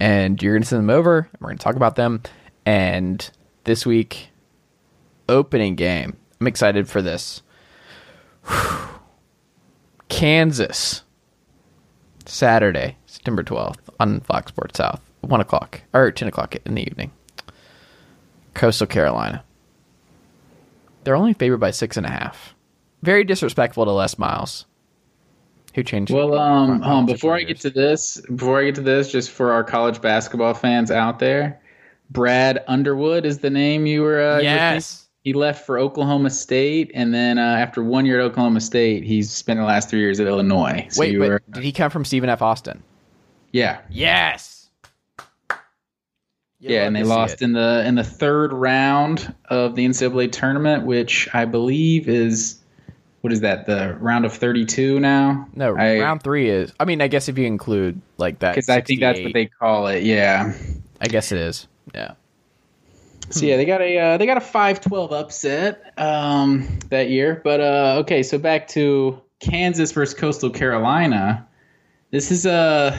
And 0.00 0.42
you're 0.42 0.54
gonna 0.54 0.64
send 0.64 0.80
them 0.80 0.90
over, 0.90 1.18
and 1.18 1.40
we're 1.40 1.48
gonna 1.48 1.58
talk 1.58 1.76
about 1.76 1.96
them. 1.96 2.22
And 2.66 3.30
this 3.64 3.86
week, 3.86 4.28
opening 5.28 5.76
game. 5.76 6.16
I'm 6.40 6.48
excited 6.48 6.88
for 6.88 7.00
this. 7.00 7.42
Kansas, 10.08 11.02
Saturday, 12.26 12.96
September 13.06 13.42
12th 13.42 13.78
on 13.98 14.20
Fox 14.20 14.48
Sports 14.50 14.78
South, 14.78 15.00
one 15.20 15.40
o'clock 15.40 15.80
or 15.94 16.10
ten 16.10 16.28
o'clock 16.28 16.56
in 16.66 16.74
the 16.74 16.82
evening. 16.82 17.12
Coastal 18.54 18.86
Carolina. 18.86 19.44
They're 21.04 21.16
only 21.16 21.34
favored 21.34 21.58
by 21.58 21.70
six 21.70 21.96
and 21.96 22.06
a 22.06 22.10
half. 22.10 22.54
Very 23.02 23.22
disrespectful 23.22 23.84
to 23.84 23.92
Les 23.92 24.18
Miles, 24.18 24.66
who 25.74 25.84
changed. 25.84 26.12
Well, 26.12 26.34
um, 26.34 26.66
front 26.66 26.84
hold 26.84 26.96
on, 26.96 27.04
office 27.04 27.12
before 27.14 27.36
I 27.36 27.42
get 27.42 27.60
to 27.60 27.70
this, 27.70 28.20
before 28.34 28.60
I 28.60 28.64
get 28.64 28.74
to 28.76 28.80
this, 28.80 29.12
just 29.12 29.30
for 29.30 29.52
our 29.52 29.62
college 29.62 30.00
basketball 30.00 30.54
fans 30.54 30.90
out 30.90 31.20
there, 31.20 31.60
Brad 32.10 32.62
Underwood 32.68 33.24
is 33.26 33.38
the 33.38 33.50
name 33.50 33.86
you 33.86 34.02
were. 34.02 34.20
Uh, 34.20 34.36
you 34.38 34.44
yes, 34.44 35.08
He 35.22 35.32
left 35.32 35.66
for 35.66 35.78
Oklahoma 35.78 36.30
State, 36.30 36.90
and 36.94 37.12
then 37.12 37.38
uh, 37.38 37.42
after 37.42 37.82
one 37.82 38.06
year 38.06 38.20
at 38.20 38.24
Oklahoma 38.24 38.60
State, 38.60 39.02
he's 39.04 39.30
spent 39.30 39.58
the 39.58 39.64
last 39.64 39.88
three 39.90 40.00
years 40.00 40.20
at 40.20 40.26
Illinois. 40.26 40.86
So 40.90 41.00
wait, 41.00 41.12
you 41.12 41.18
but 41.18 41.28
were, 41.28 41.42
did 41.50 41.64
he 41.64 41.72
come 41.72 41.90
from 41.90 42.04
Stephen 42.04 42.28
F. 42.30 42.42
Austin? 42.42 42.82
yeah, 43.52 43.80
Yes. 43.90 44.68
yeah, 46.60 46.84
and 46.86 46.94
they 46.96 47.02
lost 47.02 47.42
in 47.42 47.52
the 47.52 47.84
in 47.86 47.94
the 47.96 48.04
third 48.04 48.52
round 48.52 49.34
of 49.46 49.74
the 49.74 49.84
NCAA 49.86 50.30
tournament, 50.32 50.84
which 50.84 51.28
I 51.34 51.44
believe 51.44 52.08
is 52.08 52.58
what 53.20 53.32
is 53.32 53.40
that 53.40 53.66
the 53.66 53.96
round 54.00 54.24
of 54.24 54.32
thirty 54.32 54.64
two 54.64 55.00
now? 55.00 55.48
No, 55.54 55.76
I- 55.76 55.98
round 56.00 56.22
three 56.22 56.48
is. 56.48 56.72
I 56.80 56.84
mean, 56.84 57.00
I 57.00 57.08
guess 57.08 57.28
if 57.28 57.36
you 57.38 57.46
include 57.46 58.00
like 58.18 58.38
that, 58.40 58.54
because 58.54 58.68
I 58.68 58.80
think 58.80 59.00
that's 59.00 59.20
what 59.20 59.32
they 59.32 59.46
call 59.46 59.86
it. 59.88 60.02
Yeah. 60.04 60.54
I 61.00 61.08
guess 61.08 61.30
it 61.32 61.38
is. 61.38 61.66
Yeah. 61.94 62.14
So 63.30 63.44
yeah, 63.44 63.56
they 63.56 63.64
got 63.64 63.80
a 63.80 63.98
uh, 63.98 64.16
they 64.18 64.26
got 64.26 64.36
a 64.36 64.42
five 64.42 64.80
twelve 64.80 65.12
upset 65.12 65.92
um, 65.98 66.78
that 66.90 67.10
year. 67.10 67.40
But 67.42 67.60
uh, 67.60 67.96
okay, 68.00 68.22
so 68.22 68.38
back 68.38 68.68
to 68.68 69.20
Kansas 69.40 69.92
versus 69.92 70.18
Coastal 70.18 70.50
Carolina. 70.50 71.46
This 72.10 72.30
is 72.30 72.46
a 72.46 72.98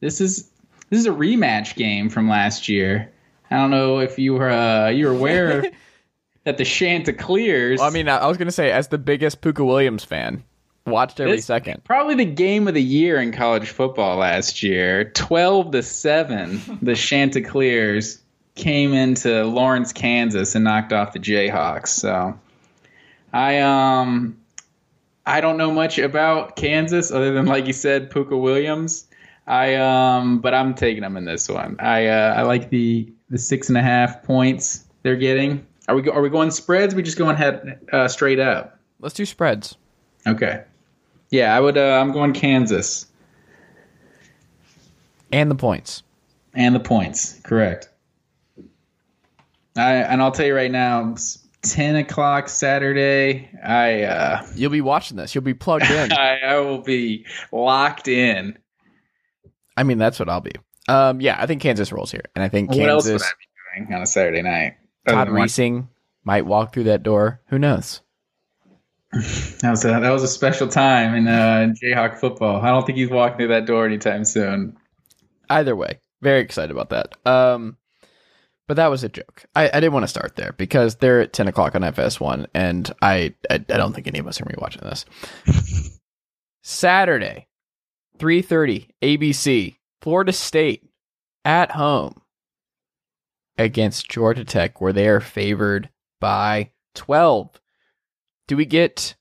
this 0.00 0.20
is 0.20 0.50
this 0.88 1.00
is 1.00 1.06
a 1.06 1.10
rematch 1.10 1.74
game 1.74 2.08
from 2.08 2.28
last 2.28 2.68
year. 2.68 3.12
I 3.50 3.56
don't 3.56 3.70
know 3.70 3.98
if 3.98 4.18
you 4.18 4.34
were 4.34 4.50
uh, 4.50 4.88
you 4.88 5.06
were 5.06 5.12
aware 5.12 5.70
that 6.44 6.56
the 6.56 6.64
Chanticleers. 6.64 7.78
Well, 7.78 7.88
I 7.88 7.92
mean, 7.92 8.08
I 8.08 8.26
was 8.26 8.38
gonna 8.38 8.50
say, 8.52 8.70
as 8.70 8.88
the 8.88 8.98
biggest 8.98 9.42
Pooka 9.42 9.64
Williams 9.66 10.04
fan, 10.04 10.42
watched 10.86 11.20
every 11.20 11.40
second. 11.40 11.84
Probably 11.84 12.14
the 12.14 12.24
game 12.24 12.66
of 12.68 12.74
the 12.74 12.82
year 12.82 13.20
in 13.20 13.32
college 13.32 13.68
football 13.68 14.16
last 14.16 14.62
year. 14.62 15.04
12 15.04 15.72
to 15.72 15.82
7, 15.82 16.78
the 16.82 16.94
Chanticleers 16.94 18.20
came 18.56 18.92
into 18.92 19.44
Lawrence, 19.44 19.92
Kansas 19.92 20.54
and 20.54 20.64
knocked 20.64 20.92
off 20.92 21.12
the 21.12 21.18
Jayhawks. 21.20 21.88
So 21.88 22.38
I 23.32 23.58
um 23.60 24.36
I 25.26 25.40
don't 25.40 25.56
know 25.56 25.70
much 25.70 25.98
about 25.98 26.56
Kansas 26.56 27.10
other 27.12 27.32
than 27.32 27.46
like 27.46 27.66
you 27.66 27.72
said 27.72 28.10
Pooka 28.10 28.40
Williams. 28.40 29.06
I 29.46 29.74
um 29.76 30.40
but 30.40 30.54
I'm 30.54 30.74
taking 30.74 31.02
them 31.02 31.16
in 31.16 31.24
this 31.24 31.48
one. 31.48 31.76
I 31.78 32.06
uh, 32.06 32.34
I 32.34 32.42
like 32.42 32.70
the 32.70 33.12
the 33.30 33.38
six 33.38 33.68
and 33.68 33.78
a 33.78 33.82
half 33.82 34.22
points 34.24 34.84
they're 35.02 35.16
getting. 35.16 35.64
Are 35.88 35.94
we 35.94 36.02
go, 36.02 36.10
are 36.10 36.22
we 36.22 36.30
going 36.30 36.50
spreads? 36.50 36.94
we 36.94 37.02
just 37.02 37.18
going 37.18 37.36
head 37.36 37.78
uh, 37.92 38.08
straight 38.08 38.40
up? 38.40 38.78
Let's 38.98 39.14
do 39.14 39.24
spreads. 39.24 39.76
Okay. 40.26 40.64
Yeah, 41.30 41.56
I 41.56 41.60
would. 41.60 41.76
Uh, 41.78 42.00
I'm 42.00 42.10
going 42.12 42.32
Kansas 42.32 43.06
and 45.32 45.50
the 45.50 45.54
points. 45.54 46.02
and 46.54 46.74
the 46.74 46.80
points. 46.80 47.38
Correct. 47.44 47.88
I 49.76 49.94
and 49.94 50.22
I'll 50.22 50.32
tell 50.32 50.46
you 50.46 50.54
right 50.54 50.70
now, 50.70 51.10
it's 51.12 51.46
ten 51.62 51.96
o'clock 51.96 52.48
Saturday. 52.48 53.50
I 53.64 54.02
uh, 54.02 54.46
You'll 54.54 54.70
be 54.70 54.80
watching 54.80 55.16
this. 55.16 55.34
You'll 55.34 55.44
be 55.44 55.54
plugged 55.54 55.90
in. 55.90 56.12
I, 56.18 56.38
I 56.44 56.60
will 56.60 56.82
be 56.82 57.26
locked 57.52 58.08
in. 58.08 58.58
I 59.76 59.82
mean, 59.82 59.98
that's 59.98 60.18
what 60.18 60.28
I'll 60.28 60.40
be. 60.40 60.52
Um, 60.88 61.20
yeah, 61.20 61.36
I 61.38 61.46
think 61.46 61.62
Kansas 61.62 61.92
rolls 61.92 62.10
here, 62.10 62.24
and 62.34 62.42
I 62.42 62.48
think 62.48 62.70
What 62.70 62.88
else 62.88 63.04
would 63.06 63.12
Kansas 63.12 63.28
I 63.28 63.78
be 63.78 63.84
doing 63.84 63.94
on 63.94 64.02
a 64.02 64.06
Saturday 64.06 64.42
night? 64.42 64.76
Todd 65.08 65.28
Reesing 65.28 65.88
might 66.24 66.46
walk 66.46 66.72
through 66.72 66.84
that 66.84 67.02
door. 67.02 67.40
Who 67.48 67.58
knows? 67.58 68.00
That 69.62 69.70
was 69.70 69.84
a 69.84 69.88
that 69.88 70.10
was 70.10 70.22
a 70.22 70.28
special 70.28 70.68
time 70.68 71.14
in 71.14 71.26
uh, 71.26 71.72
Jayhawk 71.82 72.18
football. 72.18 72.60
I 72.60 72.68
don't 72.68 72.84
think 72.84 72.98
he's 72.98 73.08
walking 73.08 73.38
through 73.38 73.48
that 73.48 73.64
door 73.64 73.86
anytime 73.86 74.24
soon. 74.24 74.76
Either 75.48 75.74
way, 75.74 76.00
very 76.20 76.40
excited 76.40 76.70
about 76.70 76.90
that. 76.90 77.14
Um, 77.24 77.78
but 78.68 78.74
that 78.74 78.88
was 78.88 79.04
a 79.04 79.08
joke. 79.08 79.44
I, 79.54 79.68
I 79.68 79.80
didn't 79.80 79.92
want 79.92 80.04
to 80.04 80.08
start 80.08 80.36
there 80.36 80.52
because 80.52 80.96
they're 80.96 81.20
at 81.20 81.32
ten 81.32 81.48
o'clock 81.48 81.74
on 81.74 81.82
FS1, 81.82 82.46
and 82.54 82.92
I, 83.00 83.34
I 83.50 83.54
I 83.54 83.58
don't 83.58 83.94
think 83.94 84.06
any 84.06 84.18
of 84.18 84.26
us 84.26 84.40
are 84.40 84.44
gonna 84.44 84.56
be 84.56 84.60
watching 84.60 84.82
this. 84.82 85.04
Saturday, 86.62 87.46
three 88.18 88.42
thirty, 88.42 88.90
ABC, 89.02 89.76
Florida 90.02 90.32
State 90.32 90.88
at 91.44 91.72
home 91.72 92.20
against 93.56 94.08
Georgia 94.08 94.44
Tech, 94.44 94.80
where 94.80 94.92
they 94.92 95.08
are 95.08 95.20
favored 95.20 95.90
by 96.20 96.70
twelve. 96.94 97.50
Do 98.48 98.56
we 98.56 98.64
get 98.64 99.16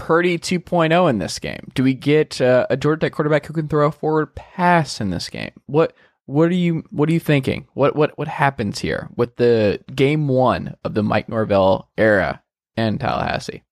Purdy 0.00 0.38
2.0 0.38 1.10
in 1.10 1.18
this 1.18 1.38
game? 1.38 1.70
Do 1.74 1.84
we 1.84 1.94
get 1.94 2.40
uh, 2.40 2.66
a 2.70 2.76
Georgia 2.76 3.00
Tech 3.00 3.12
quarterback 3.12 3.46
who 3.46 3.52
can 3.52 3.68
throw 3.68 3.86
a 3.86 3.92
forward 3.92 4.34
pass 4.34 5.00
in 5.00 5.10
this 5.10 5.28
game? 5.28 5.52
What 5.66 5.94
what 6.30 6.48
are 6.48 6.54
you 6.54 6.84
what 6.90 7.08
are 7.08 7.12
you 7.12 7.20
thinking? 7.20 7.66
What 7.74 7.96
what 7.96 8.16
what 8.16 8.28
happens 8.28 8.78
here 8.78 9.08
with 9.16 9.36
the 9.36 9.80
game 9.94 10.28
one 10.28 10.76
of 10.84 10.94
the 10.94 11.02
Mike 11.02 11.28
Norvell 11.28 11.90
era 11.98 12.40
in 12.76 12.98
Tallahassee? 12.98 13.64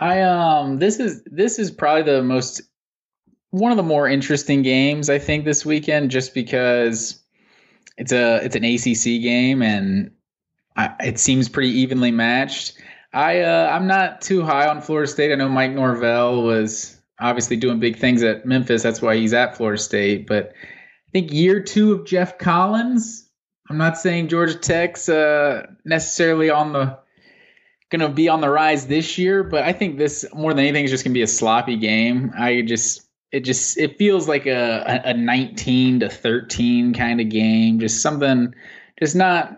I 0.00 0.22
um 0.22 0.78
this 0.78 0.98
is 0.98 1.22
this 1.26 1.58
is 1.58 1.70
probably 1.70 2.02
the 2.02 2.22
most 2.22 2.60
one 3.50 3.70
of 3.70 3.76
the 3.76 3.84
more 3.84 4.08
interesting 4.08 4.62
games 4.62 5.08
I 5.08 5.18
think 5.18 5.44
this 5.44 5.64
weekend 5.64 6.10
just 6.10 6.34
because 6.34 7.22
it's 7.96 8.12
a 8.12 8.40
it's 8.44 8.56
an 8.56 8.64
ACC 8.64 9.22
game 9.22 9.62
and 9.62 10.10
I, 10.76 10.94
it 11.00 11.18
seems 11.18 11.48
pretty 11.48 11.70
evenly 11.70 12.10
matched. 12.10 12.74
I 13.12 13.40
uh, 13.42 13.70
I'm 13.72 13.86
not 13.86 14.20
too 14.20 14.42
high 14.42 14.68
on 14.68 14.80
Florida 14.80 15.10
State. 15.10 15.32
I 15.32 15.36
know 15.36 15.48
Mike 15.48 15.72
Norvell 15.72 16.42
was 16.42 16.97
obviously 17.20 17.56
doing 17.56 17.80
big 17.80 17.98
things 17.98 18.22
at 18.22 18.46
Memphis. 18.46 18.82
That's 18.82 19.02
why 19.02 19.16
he's 19.16 19.32
at 19.32 19.56
Florida 19.56 19.80
State. 19.80 20.26
But 20.26 20.52
I 21.08 21.10
think 21.12 21.32
year 21.32 21.62
two 21.62 21.92
of 21.92 22.06
Geoff 22.06 22.38
Collins. 22.38 23.28
I'm 23.70 23.78
not 23.78 23.98
saying 23.98 24.28
Georgia 24.28 24.54
Tech's 24.54 25.08
uh, 25.08 25.66
necessarily 25.84 26.48
on 26.48 26.72
the 26.72 26.98
going 27.90 28.00
to 28.00 28.08
be 28.08 28.28
on 28.28 28.40
the 28.40 28.50
rise 28.50 28.86
this 28.86 29.16
year, 29.16 29.42
but 29.42 29.64
I 29.64 29.72
think 29.72 29.98
this 29.98 30.26
more 30.34 30.52
than 30.52 30.64
anything 30.64 30.84
is 30.84 30.90
just 30.90 31.04
going 31.04 31.12
to 31.12 31.18
be 31.18 31.22
a 31.22 31.26
sloppy 31.26 31.76
game. 31.76 32.32
I 32.38 32.62
just 32.62 33.06
it 33.32 33.40
just 33.40 33.78
it 33.78 33.98
feels 33.98 34.28
like 34.28 34.46
a 34.46 35.02
a 35.04 35.14
19 35.14 36.00
to 36.00 36.08
13 36.08 36.94
kind 36.94 37.20
of 37.20 37.28
game, 37.28 37.80
just 37.80 38.02
something 38.02 38.54
just 38.98 39.16
not 39.16 39.56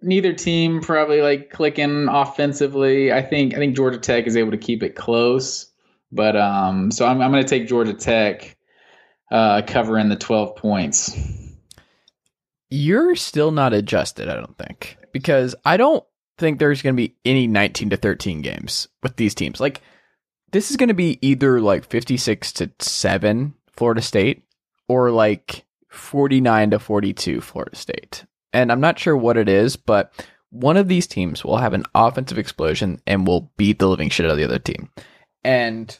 neither 0.00 0.32
team 0.32 0.80
probably 0.80 1.22
like 1.22 1.50
clicking 1.50 2.08
offensively. 2.08 3.12
I 3.12 3.22
think 3.22 3.54
I 3.54 3.58
think 3.58 3.76
Georgia 3.76 3.98
Tech 3.98 4.26
is 4.26 4.36
able 4.36 4.52
to 4.52 4.58
keep 4.58 4.82
it 4.82 4.94
close, 4.94 5.71
but 6.12 6.36
um 6.36 6.90
so 6.90 7.06
I'm 7.06 7.20
I'm 7.20 7.32
going 7.32 7.42
to 7.42 7.48
take 7.48 7.66
Georgia 7.66 7.94
Tech 7.94 8.56
uh 9.30 9.62
covering 9.66 10.08
the 10.08 10.16
12 10.16 10.56
points. 10.56 11.18
You're 12.70 13.16
still 13.16 13.50
not 13.50 13.74
adjusted, 13.74 14.28
I 14.28 14.34
don't 14.34 14.56
think, 14.56 14.96
because 15.12 15.54
I 15.64 15.76
don't 15.76 16.04
think 16.38 16.58
there's 16.58 16.80
going 16.80 16.94
to 16.94 17.02
be 17.02 17.14
any 17.24 17.46
19 17.46 17.90
to 17.90 17.96
13 17.96 18.40
games 18.42 18.88
with 19.02 19.16
these 19.16 19.34
teams. 19.34 19.60
Like 19.60 19.82
this 20.52 20.70
is 20.70 20.76
going 20.76 20.88
to 20.88 20.94
be 20.94 21.18
either 21.22 21.60
like 21.60 21.84
56 21.84 22.52
to 22.52 22.70
7 22.78 23.54
Florida 23.72 24.02
State 24.02 24.44
or 24.88 25.10
like 25.10 25.64
49 25.88 26.70
to 26.70 26.78
42 26.78 27.40
Florida 27.40 27.76
State. 27.76 28.24
And 28.52 28.70
I'm 28.70 28.80
not 28.80 28.98
sure 28.98 29.16
what 29.16 29.36
it 29.36 29.48
is, 29.48 29.76
but 29.76 30.12
one 30.50 30.76
of 30.76 30.88
these 30.88 31.06
teams 31.06 31.44
will 31.44 31.56
have 31.56 31.72
an 31.72 31.84
offensive 31.94 32.38
explosion 32.38 33.00
and 33.06 33.26
will 33.26 33.50
beat 33.56 33.78
the 33.78 33.88
living 33.88 34.10
shit 34.10 34.26
out 34.26 34.32
of 34.32 34.36
the 34.36 34.44
other 34.44 34.58
team. 34.58 34.90
And 35.44 35.98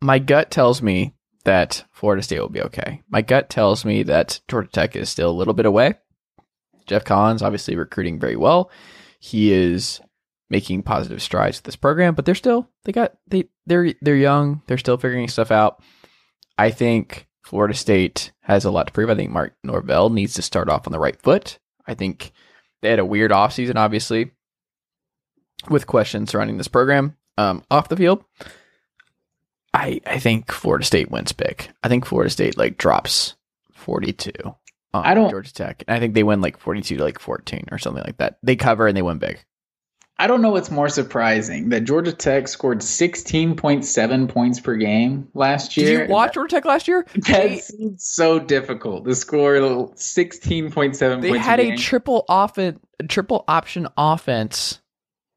my 0.00 0.18
gut 0.18 0.50
tells 0.50 0.80
me 0.82 1.14
that 1.44 1.84
Florida 1.92 2.22
State 2.22 2.40
will 2.40 2.48
be 2.48 2.62
okay. 2.62 3.02
My 3.08 3.22
gut 3.22 3.50
tells 3.50 3.84
me 3.84 4.02
that 4.04 4.40
Georgia 4.48 4.70
Tech 4.70 4.96
is 4.96 5.08
still 5.08 5.30
a 5.30 5.32
little 5.32 5.54
bit 5.54 5.66
away. 5.66 5.94
Geoff 6.86 7.04
Collins 7.04 7.42
obviously 7.42 7.76
recruiting 7.76 8.18
very 8.18 8.36
well. 8.36 8.70
He 9.18 9.52
is 9.52 10.00
making 10.50 10.82
positive 10.82 11.20
strides 11.20 11.58
with 11.58 11.64
this 11.64 11.76
program, 11.76 12.14
but 12.14 12.24
they're 12.24 12.34
still 12.34 12.68
they 12.84 12.92
got 12.92 13.14
they 13.26 13.48
they're 13.66 13.94
they're 14.00 14.16
young. 14.16 14.62
They're 14.66 14.78
still 14.78 14.96
figuring 14.96 15.28
stuff 15.28 15.50
out. 15.50 15.82
I 16.56 16.70
think 16.70 17.28
Florida 17.44 17.74
State 17.74 18.32
has 18.40 18.64
a 18.64 18.70
lot 18.70 18.86
to 18.86 18.92
prove. 18.92 19.10
I 19.10 19.14
think 19.14 19.30
Mark 19.30 19.54
Norvell 19.62 20.10
needs 20.10 20.34
to 20.34 20.42
start 20.42 20.68
off 20.68 20.86
on 20.86 20.92
the 20.92 20.98
right 20.98 21.20
foot. 21.20 21.58
I 21.86 21.94
think 21.94 22.32
they 22.80 22.90
had 22.90 22.98
a 22.98 23.04
weird 23.04 23.30
offseason, 23.30 23.76
obviously, 23.76 24.32
with 25.68 25.86
questions 25.86 26.30
surrounding 26.30 26.56
this 26.56 26.68
program 26.68 27.16
um, 27.38 27.62
off 27.70 27.88
the 27.88 27.96
field. 27.96 28.24
I 29.74 30.00
I 30.06 30.18
think 30.18 30.50
Florida 30.52 30.84
State 30.84 31.10
wins 31.10 31.32
big. 31.32 31.68
I 31.82 31.88
think 31.88 32.04
Florida 32.04 32.30
State 32.30 32.56
like 32.56 32.78
drops 32.78 33.36
forty 33.72 34.12
two. 34.12 34.32
On 34.94 35.04
I 35.04 35.12
don't- 35.14 35.30
Georgia 35.30 35.52
Tech. 35.52 35.84
And 35.86 35.94
I 35.96 36.00
think 36.00 36.14
they 36.14 36.22
win 36.22 36.40
like 36.40 36.58
forty 36.58 36.80
two 36.82 36.96
to 36.96 37.04
like 37.04 37.18
fourteen 37.18 37.64
or 37.70 37.78
something 37.78 38.02
like 38.04 38.16
that. 38.18 38.38
They 38.42 38.56
cover 38.56 38.86
and 38.86 38.96
they 38.96 39.02
win 39.02 39.18
big. 39.18 39.38
I 40.20 40.26
don't 40.26 40.42
know 40.42 40.50
what's 40.50 40.70
more 40.70 40.88
surprising 40.88 41.68
that 41.68 41.82
Georgia 41.84 42.10
Tech 42.10 42.48
scored 42.48 42.78
16.7 42.80 44.28
points 44.28 44.58
per 44.58 44.74
game 44.74 45.28
last 45.32 45.76
Did 45.76 45.86
year. 45.86 46.02
you 46.06 46.10
watch 46.10 46.34
Georgia 46.34 46.56
Tech 46.56 46.64
last 46.64 46.88
year? 46.88 47.06
That 47.14 47.24
They, 47.50 47.58
seems 47.58 48.04
so 48.04 48.40
difficult 48.40 49.04
to 49.04 49.14
score 49.14 49.52
16.7 49.54 51.20
they 51.20 51.28
points 51.30 51.44
had 51.46 51.60
a 51.60 51.70
a 51.70 51.76
triple 51.76 52.24
offense, 52.28 52.80
triple 53.08 53.44
option 53.46 53.86
offense 53.96 54.80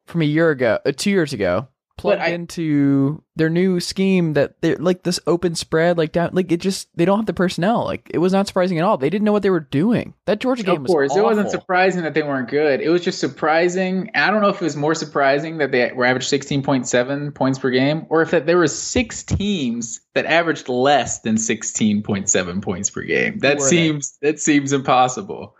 from 0.07 0.23
a 0.23 0.25
year 0.25 0.49
ago, 0.49 0.79
uh, 0.83 0.91
two 0.95 1.11
years 1.11 1.31
ago, 1.33 1.67
plugged 2.01 2.21
I- 2.21 2.29
into 2.29 3.23
their 3.35 3.49
new 3.49 3.79
scheme 3.79 4.33
that 4.33 4.59
they're 4.61 4.75
like 4.75 5.03
this 5.03 5.19
open 5.25 5.55
spread, 5.55 5.97
like 5.97 6.11
down, 6.11 6.31
like 6.33 6.51
it 6.51 6.57
just 6.57 6.89
they 6.95 7.05
don't 7.05 7.19
have 7.19 7.25
the 7.25 7.33
personnel. 7.33 7.85
Like 7.85 8.11
it 8.13 8.17
was 8.17 8.33
not 8.33 8.47
surprising 8.47 8.77
at 8.77 8.83
all. 8.83 8.97
They 8.97 9.09
didn't 9.09 9.25
know 9.25 9.31
what 9.31 9.43
they 9.43 9.49
were 9.49 9.59
doing. 9.59 10.13
That 10.25 10.39
Georgia 10.39 10.63
game 10.63 10.75
of 10.75 10.81
was 10.83 10.91
course, 10.91 11.15
it 11.15 11.23
wasn't 11.23 11.49
surprising 11.49 12.03
that 12.03 12.13
they 12.13 12.23
weren't 12.23 12.49
good. 12.49 12.81
It 12.81 12.89
was 12.89 13.01
just 13.01 13.19
surprising. 13.19 14.11
I 14.13 14.29
don't 14.29 14.41
know 14.41 14.49
if 14.49 14.61
it 14.61 14.65
was 14.65 14.75
more 14.75 14.95
surprising 14.95 15.59
that 15.59 15.71
they 15.71 15.91
were 15.93 16.05
averaged 16.05 16.29
16.7 16.29 17.33
points 17.33 17.59
per 17.59 17.69
game, 17.69 18.05
or 18.09 18.21
if 18.21 18.31
that 18.31 18.45
there 18.45 18.57
were 18.57 18.67
six 18.67 19.23
teams 19.23 20.01
that 20.13 20.25
averaged 20.25 20.67
less 20.67 21.19
than 21.19 21.35
16.7 21.35 22.61
points 22.61 22.89
per 22.89 23.01
game. 23.03 23.39
That 23.39 23.57
were 23.57 23.63
they? 23.63 23.69
seems 23.69 24.17
that 24.21 24.39
seems 24.39 24.73
impossible. 24.73 25.55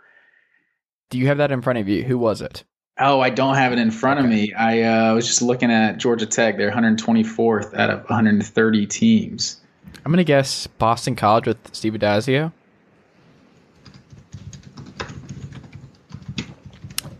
Do 1.10 1.18
you 1.18 1.26
have 1.26 1.38
that 1.38 1.52
in 1.52 1.62
front 1.62 1.78
of 1.78 1.88
you? 1.88 2.04
Who 2.04 2.18
was 2.18 2.40
it? 2.40 2.64
Oh, 2.98 3.20
I 3.20 3.30
don't 3.30 3.54
have 3.54 3.72
it 3.72 3.78
in 3.78 3.90
front 3.90 4.20
of 4.20 4.26
me. 4.26 4.52
I 4.52 4.82
uh, 4.82 5.14
was 5.14 5.26
just 5.26 5.40
looking 5.40 5.70
at 5.70 5.96
Georgia 5.96 6.26
Tech. 6.26 6.58
They're 6.58 6.70
124th 6.70 7.74
out 7.74 7.90
of 7.90 8.00
130 8.00 8.86
teams. 8.86 9.60
I'm 10.04 10.12
gonna 10.12 10.24
guess 10.24 10.66
Boston 10.66 11.16
College 11.16 11.46
with 11.46 11.58
Steve 11.72 11.94
Addazio. 11.94 12.52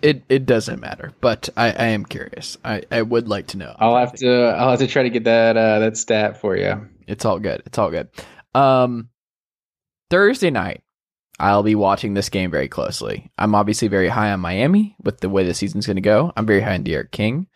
It 0.02 0.24
it 0.28 0.46
doesn't 0.46 0.80
matter, 0.80 1.12
but 1.20 1.48
I, 1.56 1.66
I 1.66 1.87
am 1.87 2.04
curious. 2.04 2.58
I, 2.64 2.82
I 2.90 3.02
would 3.02 3.28
like 3.28 3.46
to 3.48 3.56
know. 3.56 3.74
I'll 3.78 3.96
have 3.96 4.12
to 4.14 4.28
I'll 4.28 4.70
have 4.70 4.80
to 4.80 4.88
try 4.88 5.04
to 5.04 5.11
get 5.11 5.24
that 5.24 5.56
uh, 5.56 5.78
that 5.78 5.96
stat 5.96 6.40
for 6.40 6.56
you. 6.56 6.88
It's 7.06 7.24
all 7.24 7.38
good. 7.38 7.62
It's 7.66 7.78
all 7.78 7.90
good. 7.90 8.08
Um, 8.52 9.11
Thursday 10.11 10.50
night, 10.50 10.82
I'll 11.38 11.62
be 11.62 11.74
watching 11.74 12.14
this 12.14 12.28
game 12.28 12.50
very 12.50 12.68
closely. 12.68 13.30
I'm 13.38 13.54
obviously 13.54 13.88
very 13.88 14.08
high 14.08 14.30
on 14.30 14.40
Miami 14.40 14.96
with 15.02 15.20
the 15.20 15.28
way 15.28 15.44
the 15.44 15.54
season's 15.54 15.86
going 15.86 15.96
to 15.96 16.02
go. 16.02 16.32
I'm 16.36 16.46
very 16.46 16.60
high 16.60 16.74
on 16.74 16.84
D'Eriq 16.84 17.10
King. 17.10 17.46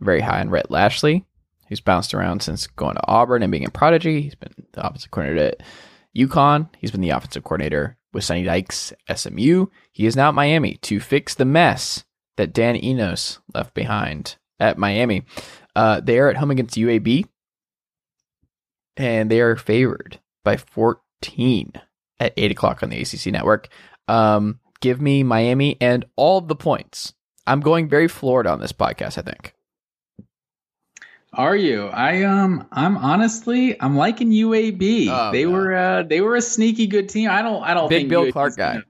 I'm 0.00 0.04
very 0.04 0.20
high 0.20 0.40
on 0.40 0.50
Rhett 0.50 0.70
Lashlee, 0.70 1.24
who's 1.68 1.80
bounced 1.80 2.12
around 2.12 2.42
since 2.42 2.66
going 2.66 2.96
to 2.96 3.06
Auburn 3.06 3.42
and 3.42 3.50
being 3.50 3.66
a 3.66 3.70
prodigy. 3.70 4.22
He's 4.22 4.34
been 4.34 4.52
the 4.72 4.86
offensive 4.86 5.10
coordinator 5.10 5.48
at 5.48 5.62
UConn. 6.16 6.68
He's 6.78 6.90
been 6.90 7.00
the 7.00 7.10
offensive 7.10 7.44
coordinator 7.44 7.96
with 8.12 8.24
Sonny 8.24 8.42
Dykes 8.42 8.92
SMU. 9.14 9.66
He 9.92 10.06
is 10.06 10.16
now 10.16 10.28
at 10.28 10.34
Miami 10.34 10.74
to 10.82 11.00
fix 11.00 11.34
the 11.34 11.44
mess 11.44 12.04
that 12.36 12.52
Dan 12.52 12.82
Enos 12.82 13.38
left 13.54 13.74
behind 13.74 14.36
at 14.58 14.78
Miami. 14.78 15.24
Uh, 15.76 16.00
they 16.00 16.18
are 16.18 16.28
at 16.28 16.36
home 16.36 16.50
against 16.50 16.76
UAB 16.76 17.26
and 18.96 19.30
they 19.30 19.40
are 19.40 19.56
favored 19.56 20.20
by 20.44 20.56
14 20.56 21.72
at 22.20 22.32
8 22.36 22.50
o'clock 22.52 22.82
on 22.82 22.90
the 22.90 23.00
ACC 23.00 23.26
network. 23.32 23.68
Um, 24.08 24.60
give 24.80 25.00
me 25.00 25.22
Miami 25.22 25.76
and 25.80 26.04
all 26.16 26.40
the 26.40 26.54
points. 26.56 27.14
I'm 27.46 27.60
going 27.60 27.88
very 27.88 28.06
Florida 28.06 28.50
on 28.50 28.60
this 28.60 28.72
podcast, 28.72 29.18
I 29.18 29.22
think. 29.22 29.54
Are 31.32 31.54
you? 31.56 31.86
I 31.86 32.24
um 32.24 32.66
I'm 32.72 32.96
honestly 32.98 33.80
I'm 33.80 33.96
liking 33.96 34.30
UAB. 34.30 35.06
Oh, 35.08 35.30
they 35.30 35.46
were 35.46 35.74
uh 35.74 36.02
they 36.02 36.20
were 36.20 36.34
a 36.34 36.42
sneaky 36.42 36.88
good 36.88 37.08
team. 37.08 37.30
I 37.30 37.40
don't 37.40 37.62
I 37.62 37.72
don't 37.72 37.88
Big 37.88 38.00
think 38.00 38.08
Bill 38.10 38.24
UAB 38.24 38.28
's 38.30 38.32
Clark 38.32 38.56
guy. 38.56 38.72
gonna- 38.74 38.84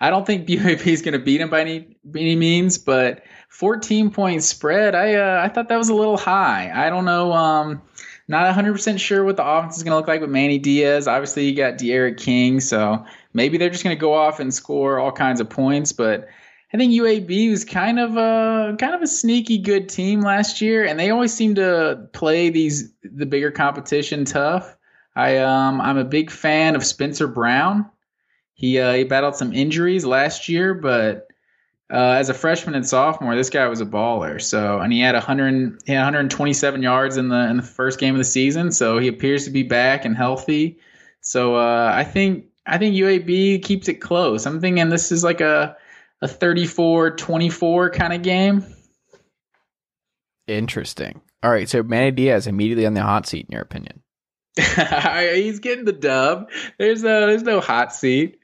I 0.00 0.10
don't 0.10 0.26
think 0.26 0.46
UAB 0.48 0.86
is 0.86 1.02
going 1.02 1.12
to 1.12 1.18
beat 1.18 1.40
him 1.40 1.50
by 1.50 1.60
any 1.60 1.96
by 2.04 2.20
any 2.20 2.36
means, 2.36 2.78
but 2.78 3.22
14 3.50 4.10
point 4.10 4.42
spread. 4.42 4.94
I 4.96 5.14
uh, 5.14 5.40
I 5.44 5.48
thought 5.48 5.68
that 5.68 5.76
was 5.78 5.88
a 5.88 5.94
little 5.94 6.16
high. 6.16 6.70
I 6.74 6.88
don't 6.90 7.04
know. 7.04 7.32
Um, 7.32 7.82
not 8.28 8.44
100 8.44 8.72
percent 8.72 9.00
sure 9.00 9.24
what 9.24 9.36
the 9.36 9.46
offense 9.46 9.78
is 9.78 9.82
going 9.82 9.92
to 9.92 9.96
look 9.96 10.06
like 10.06 10.20
with 10.20 10.30
Manny 10.30 10.58
Diaz. 10.58 11.08
Obviously, 11.08 11.48
you 11.48 11.56
got 11.56 11.78
D'Eriq 11.78 12.18
King, 12.18 12.60
so 12.60 13.04
maybe 13.32 13.56
they're 13.56 13.70
just 13.70 13.82
going 13.82 13.96
to 13.96 14.00
go 14.00 14.12
off 14.12 14.38
and 14.38 14.52
score 14.52 14.98
all 14.98 15.10
kinds 15.10 15.40
of 15.40 15.48
points. 15.48 15.92
But 15.92 16.28
I 16.72 16.76
think 16.76 16.92
UAB 16.92 17.50
was 17.50 17.64
kind 17.64 17.98
of 17.98 18.16
a 18.16 18.76
kind 18.78 18.94
of 18.94 19.00
a 19.00 19.06
sneaky 19.06 19.58
good 19.58 19.88
team 19.88 20.20
last 20.20 20.60
year, 20.60 20.84
and 20.84 21.00
they 21.00 21.10
always 21.10 21.32
seem 21.32 21.54
to 21.54 22.08
play 22.12 22.50
these 22.50 22.92
the 23.02 23.26
bigger 23.26 23.50
competition 23.50 24.26
tough. 24.26 24.76
I 25.16 25.38
um 25.38 25.80
I'm 25.80 25.96
a 25.96 26.04
big 26.04 26.30
fan 26.30 26.76
of 26.76 26.84
Spencer 26.84 27.26
Brown. 27.26 27.90
He 28.52 28.78
uh, 28.78 28.92
he 28.92 29.04
battled 29.04 29.36
some 29.36 29.54
injuries 29.54 30.04
last 30.04 30.48
year, 30.48 30.74
but 30.74 31.27
uh, 31.90 32.16
as 32.18 32.28
a 32.28 32.34
freshman 32.34 32.74
and 32.74 32.86
sophomore, 32.86 33.34
this 33.34 33.50
guy 33.50 33.66
was 33.66 33.80
a 33.80 33.86
baller. 33.86 34.40
So, 34.40 34.78
and 34.78 34.92
he 34.92 35.00
had 35.00 35.14
100, 35.14 35.82
he 35.86 35.92
had 35.92 36.00
127 36.00 36.82
yards 36.82 37.16
in 37.16 37.28
the 37.28 37.48
in 37.48 37.56
the 37.56 37.62
first 37.62 37.98
game 37.98 38.14
of 38.14 38.18
the 38.18 38.24
season. 38.24 38.72
So 38.72 38.98
he 38.98 39.08
appears 39.08 39.44
to 39.44 39.50
be 39.50 39.62
back 39.62 40.04
and 40.04 40.16
healthy. 40.16 40.78
So 41.20 41.56
uh, 41.56 41.92
I 41.94 42.04
think 42.04 42.46
I 42.66 42.78
think 42.78 42.94
UAB 42.94 43.62
keeps 43.62 43.88
it 43.88 43.94
close. 43.94 44.46
I'm 44.46 44.60
thinking 44.60 44.88
this 44.88 45.10
is 45.10 45.24
like 45.24 45.40
a 45.40 45.76
a 46.20 46.26
34-24 46.26 47.92
kind 47.92 48.12
of 48.12 48.22
game. 48.22 48.64
Interesting. 50.48 51.20
All 51.42 51.50
right, 51.50 51.68
so 51.68 51.82
Manny 51.84 52.10
Diaz 52.10 52.48
immediately 52.48 52.86
on 52.86 52.94
the 52.94 53.02
hot 53.02 53.26
seat, 53.26 53.46
in 53.48 53.52
your 53.52 53.62
opinion. 53.62 54.02
He's 54.56 55.60
getting 55.60 55.84
the 55.84 55.92
dub. 55.92 56.50
There's 56.78 57.02
no 57.02 57.26
there's 57.26 57.44
no 57.44 57.60
hot 57.60 57.94
seat. 57.94 58.37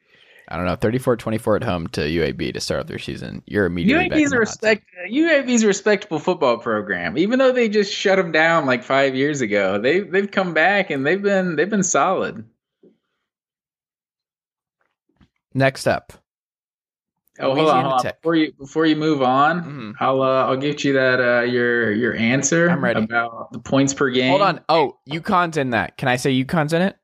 I 0.55 0.57
don't 0.57 0.67
know, 0.67 0.77
34-24 0.77 1.57
at 1.57 1.63
home 1.65 1.89
to 1.89 2.01
UAB 2.01 2.55
to 2.55 2.61
start 2.61 2.81
off 2.81 2.87
their 2.87 2.99
season. 2.99 3.43
You're 3.47 3.67
immediately 3.67 4.09
back 4.09 4.19
UAB's 4.19 4.31
the 4.31 4.37
a 4.37 4.39
hot 4.39 4.49
seat. 4.49 4.61
respect. 4.63 4.85
UAB's 5.11 5.63
a 5.65 5.67
respectable 5.67 6.19
football 6.21 6.59
program, 6.59 7.19
even 7.19 7.39
though 7.41 7.51
they 7.53 7.69
just 7.69 7.93
shut 7.93 8.17
them 8.17 8.31
down 8.31 8.65
like 8.65 8.85
five 8.85 9.15
years 9.17 9.41
ago. 9.41 9.79
They 9.81 10.01
they've 10.01 10.31
come 10.31 10.55
back 10.55 10.91
and 10.91 11.05
they've 11.05 11.21
been 11.21 11.57
they've 11.57 11.69
been 11.69 11.83
solid. 11.83 12.45
Next 15.53 15.87
up. 15.87 16.13
Oh, 17.41 17.53
hold 17.55 17.69
on, 17.69 17.85
hold 17.85 18.07
on. 18.07 18.13
Before 18.23 18.37
you 18.37 18.53
before 18.53 18.87
you 18.87 18.95
move 18.95 19.21
on, 19.23 19.65
Mhm. 19.65 19.95
I'll 19.99 20.23
uh, 20.23 20.47
I'll 20.47 20.57
get 20.57 20.85
you 20.85 20.93
that 20.93 21.21
uh, 21.21 21.43
your 21.43 21.91
your 21.91 22.15
answer. 22.15 22.69
I'm 22.71 22.83
ready. 22.83 23.03
about 23.03 23.51
the 23.53 23.59
points 23.59 23.93
per 23.93 24.09
game. 24.11 24.31
Hold 24.31 24.43
on. 24.43 24.61
Oh, 24.69 24.99
UConn's 25.11 25.57
in 25.57 25.71
that. 25.71 25.97
Can 25.97 26.09
I 26.09 26.15
say 26.17 26.33
UConn's 26.33 26.73
in 26.73 26.83
it? 26.83 26.97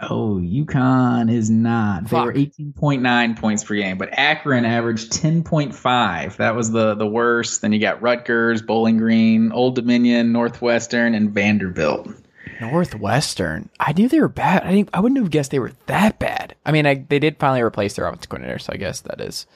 Oh, 0.00 0.36
UConn 0.40 1.32
is 1.32 1.50
not. 1.50 2.08
They 2.08 2.20
were 2.20 2.32
18.9 2.32 3.40
points 3.40 3.64
per 3.64 3.74
game, 3.74 3.98
but 3.98 4.10
Akron 4.12 4.64
averaged 4.64 5.12
10.5. 5.12 6.36
That 6.36 6.54
was 6.54 6.70
the 6.70 6.94
the 6.94 7.06
worst. 7.06 7.62
Then 7.62 7.72
you 7.72 7.80
got 7.80 8.00
Rutgers, 8.00 8.62
Bowling 8.62 8.98
Green, 8.98 9.50
Old 9.50 9.74
Dominion, 9.74 10.30
Northwestern, 10.30 11.14
and 11.14 11.30
Vanderbilt. 11.30 12.08
Northwestern. 12.60 13.68
I 13.80 13.92
knew 13.92 14.08
they 14.08 14.20
were 14.20 14.28
bad. 14.28 14.62
I 14.64 14.72
didn't, 14.72 14.90
I 14.94 15.00
wouldn't 15.00 15.20
have 15.20 15.30
guessed 15.30 15.50
they 15.50 15.58
were 15.58 15.72
that 15.86 16.18
bad. 16.18 16.54
I 16.64 16.72
mean, 16.72 16.86
I, 16.86 16.94
they 16.94 17.18
did 17.18 17.36
finally 17.38 17.62
replace 17.62 17.94
their 17.94 18.06
offensive 18.06 18.28
coordinator, 18.28 18.58
so 18.58 18.72
I 18.72 18.76
guess 18.76 19.00
that 19.00 19.20
is 19.20 19.46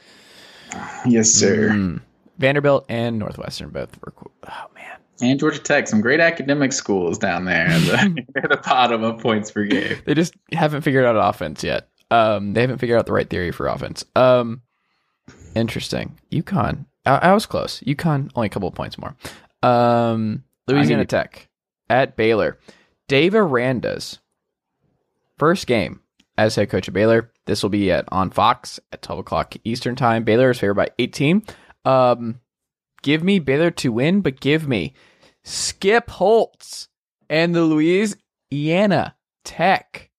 Yes, 1.06 1.30
sir. 1.30 1.70
Mm. 1.70 2.00
Vanderbilt 2.38 2.86
and 2.88 3.18
Northwestern 3.18 3.70
both 3.70 3.98
were 4.04 4.12
cool. 4.12 4.32
Oh 4.48 4.66
man, 4.74 4.98
And 5.20 5.38
Georgia 5.38 5.58
Tech, 5.58 5.86
some 5.88 6.00
great 6.00 6.20
academic 6.20 6.72
schools 6.72 7.18
down 7.18 7.44
there 7.44 7.66
at 7.66 7.80
the, 7.82 8.26
at 8.42 8.50
the 8.50 8.56
bottom 8.64 9.04
of 9.04 9.20
points 9.20 9.50
per 9.50 9.64
game. 9.64 9.98
they 10.06 10.14
just 10.14 10.34
haven't 10.52 10.82
figured 10.82 11.04
out 11.04 11.16
offense 11.16 11.62
yet. 11.62 11.88
Um, 12.10 12.52
they 12.52 12.60
haven't 12.60 12.78
figured 12.78 12.98
out 12.98 13.06
the 13.06 13.12
right 13.12 13.28
theory 13.28 13.52
for 13.52 13.66
offense. 13.68 14.04
Um, 14.16 14.62
interesting. 15.54 16.18
UConn. 16.30 16.86
I, 17.06 17.16
I 17.16 17.32
was 17.32 17.46
close. 17.46 17.80
UConn 17.80 18.30
only 18.34 18.46
a 18.46 18.50
couple 18.50 18.68
of 18.68 18.74
points 18.74 18.98
more. 18.98 19.16
Um, 19.62 20.44
Louisiana 20.66 21.04
Tech 21.06 21.48
at 21.88 22.16
Baylor. 22.16 22.58
Dave 23.08 23.34
Aranda's 23.34 24.18
first 25.38 25.66
game 25.66 26.00
as 26.38 26.54
head 26.56 26.70
coach 26.70 26.88
of 26.88 26.94
Baylor. 26.94 27.30
This 27.46 27.62
will 27.62 27.70
be 27.70 27.90
at 27.90 28.04
on 28.12 28.30
Fox 28.30 28.78
at 28.92 29.02
12 29.02 29.20
o'clock 29.20 29.54
Eastern 29.64 29.96
time. 29.96 30.24
Baylor 30.24 30.50
is 30.50 30.58
favored 30.58 30.74
by 30.74 30.88
18. 30.98 31.42
Um, 31.84 32.40
give 33.02 33.22
me 33.22 33.38
Baylor 33.38 33.70
to 33.72 33.92
win, 33.92 34.20
but 34.20 34.40
give 34.40 34.66
me 34.68 34.94
Skip 35.42 36.10
Holtz 36.10 36.88
and 37.28 37.54
the 37.54 37.62
Louisiana 37.62 39.16
Tech 39.44 40.10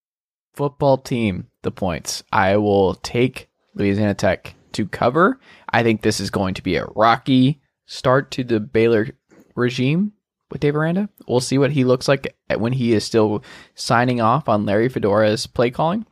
football 0.53 0.97
team 0.97 1.47
the 1.61 1.71
points. 1.71 2.23
I 2.31 2.57
will 2.57 2.95
take 2.95 3.49
Louisiana 3.73 4.13
Tech 4.13 4.55
to 4.73 4.87
cover. 4.87 5.39
I 5.69 5.83
think 5.83 6.01
this 6.01 6.19
is 6.19 6.29
going 6.29 6.53
to 6.55 6.63
be 6.63 6.75
a 6.75 6.85
rocky 6.95 7.61
start 7.85 8.31
to 8.31 8.43
the 8.43 8.59
Baylor 8.59 9.09
regime 9.55 10.13
with 10.51 10.61
Dave 10.61 10.75
Aranda. 10.75 11.09
We'll 11.27 11.39
see 11.39 11.57
what 11.57 11.71
he 11.71 11.83
looks 11.83 12.07
like 12.07 12.35
when 12.57 12.73
he 12.73 12.93
is 12.93 13.03
still 13.03 13.43
signing 13.75 14.21
off 14.21 14.49
on 14.49 14.65
Larry 14.65 14.89
Fedora's 14.89 15.47
play 15.47 15.71
calling. 15.71 16.05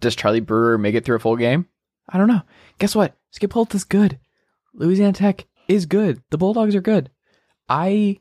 Does 0.00 0.16
Charlie 0.16 0.40
Brewer 0.40 0.76
make 0.76 0.94
it 0.94 1.04
through 1.04 1.16
a 1.16 1.20
full 1.20 1.36
game? 1.36 1.66
I 2.08 2.18
don't 2.18 2.28
know. 2.28 2.42
Guess 2.78 2.94
what? 2.94 3.16
Skip 3.30 3.52
Holtz 3.52 3.74
is 3.74 3.84
good. 3.84 4.18
Louisiana 4.76 5.12
Tech 5.12 5.46
is 5.68 5.86
good. 5.86 6.22
The 6.30 6.38
Bulldogs 6.38 6.74
are 6.74 6.80
good. 6.80 7.10
I 7.68 8.20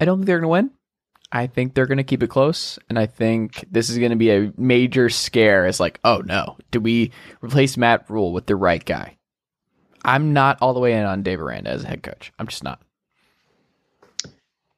I 0.00 0.04
don't 0.04 0.18
think 0.18 0.26
they're 0.26 0.40
going 0.40 0.64
to 0.64 0.68
win. 0.68 0.70
I 1.32 1.46
think 1.46 1.74
they're 1.74 1.86
going 1.86 1.98
to 1.98 2.04
keep 2.04 2.24
it 2.24 2.30
close, 2.30 2.78
and 2.88 2.98
I 2.98 3.06
think 3.06 3.64
this 3.70 3.88
is 3.88 3.98
going 3.98 4.10
to 4.10 4.16
be 4.16 4.30
a 4.30 4.52
major 4.56 5.08
scare. 5.08 5.66
It's 5.66 5.78
like, 5.78 6.00
oh 6.02 6.22
no, 6.24 6.56
do 6.72 6.80
we 6.80 7.12
replace 7.40 7.76
Matt 7.76 8.10
Rhule 8.10 8.32
with 8.32 8.46
the 8.46 8.56
right 8.56 8.84
guy? 8.84 9.16
I'm 10.04 10.32
not 10.32 10.58
all 10.60 10.74
the 10.74 10.80
way 10.80 10.94
in 10.94 11.04
on 11.04 11.22
Dave 11.22 11.40
Aranda 11.40 11.70
as 11.70 11.84
a 11.84 11.88
head 11.88 12.02
coach. 12.02 12.32
I'm 12.38 12.48
just 12.48 12.64
not. 12.64 12.80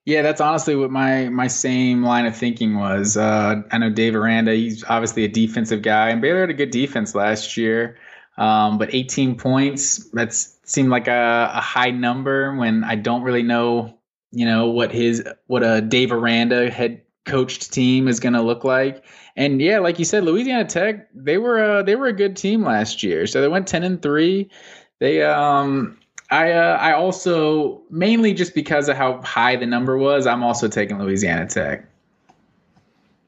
Yeah, 0.04 0.22
that's 0.22 0.40
honestly 0.40 0.74
what 0.74 0.90
my 0.90 1.28
my 1.28 1.46
same 1.46 2.02
line 2.02 2.26
of 2.26 2.36
thinking 2.36 2.76
was. 2.76 3.16
Uh, 3.16 3.62
I 3.70 3.78
know 3.78 3.88
Dave 3.88 4.16
Aranda; 4.16 4.52
he's 4.52 4.82
obviously 4.84 5.24
a 5.24 5.28
defensive 5.28 5.82
guy, 5.82 6.10
and 6.10 6.20
Baylor 6.20 6.40
had 6.40 6.50
a 6.50 6.54
good 6.54 6.72
defense 6.72 7.14
last 7.14 7.56
year. 7.56 7.96
Um, 8.38 8.78
but 8.78 8.94
18 8.94 9.36
points, 9.36 10.08
that 10.10 10.32
seemed 10.32 10.88
like 10.88 11.06
a, 11.06 11.50
a 11.54 11.60
high 11.60 11.90
number 11.90 12.56
when 12.56 12.82
I 12.82 12.96
don't 12.96 13.22
really 13.22 13.42
know 13.42 13.98
you 14.32 14.46
know 14.46 14.66
what 14.66 14.90
his 14.90 15.22
what 15.46 15.62
a 15.62 15.80
Dave 15.80 16.10
Aranda 16.10 16.70
head 16.70 17.02
coached 17.24 17.72
team 17.72 18.08
is 18.08 18.18
going 18.18 18.32
to 18.32 18.42
look 18.42 18.64
like. 18.64 19.04
And 19.36 19.60
yeah, 19.62 19.78
like 19.78 19.98
you 19.98 20.04
said, 20.04 20.24
Louisiana 20.24 20.64
Tech 20.64 21.08
they 21.14 21.38
were 21.38 21.78
a, 21.78 21.84
they 21.84 21.94
were 21.94 22.06
a 22.06 22.12
good 22.12 22.36
team 22.36 22.64
last 22.64 23.02
year, 23.02 23.26
so 23.26 23.40
they 23.40 23.48
went 23.48 23.68
ten 23.68 23.84
and 23.84 24.00
three. 24.00 24.50
They 24.98 25.22
um 25.22 25.98
I 26.30 26.52
uh, 26.52 26.78
I 26.80 26.92
also 26.92 27.82
mainly 27.90 28.32
just 28.32 28.54
because 28.54 28.88
of 28.88 28.96
how 28.96 29.20
high 29.20 29.56
the 29.56 29.66
number 29.66 29.96
was, 29.98 30.26
I'm 30.26 30.42
also 30.42 30.66
taking 30.66 30.98
Louisiana 30.98 31.46
Tech. 31.46 31.86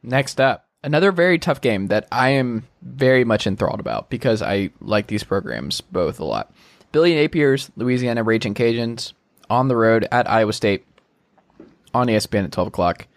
Next 0.03 0.41
up, 0.41 0.69
another 0.85 1.11
very 1.11 1.39
tough 1.39 1.61
game 1.61 1.89
that 1.89 2.07
I 2.13 2.31
am 2.31 2.65
very 2.83 3.25
much 3.25 3.47
enthralled 3.47 3.81
about 3.81 4.11
because 4.11 4.43
I 4.43 4.71
like 4.81 5.07
these 5.09 5.25
programs 5.25 5.81
both 5.81 6.21
a 6.21 6.25
lot. 6.25 6.53
Billy 6.93 7.15
Napier's 7.15 7.73
Louisiana 7.75 8.23
Raging 8.23 8.55
Cajuns 8.55 9.15
on 9.51 9.69
the 9.69 9.77
road 9.77 10.07
at 10.13 10.31
Iowa 10.31 10.53
State 10.53 10.87
on 11.93 12.07
ESPN 12.07 12.45
at 12.45 12.53
12 12.53 12.69
o'clock. 12.69 13.09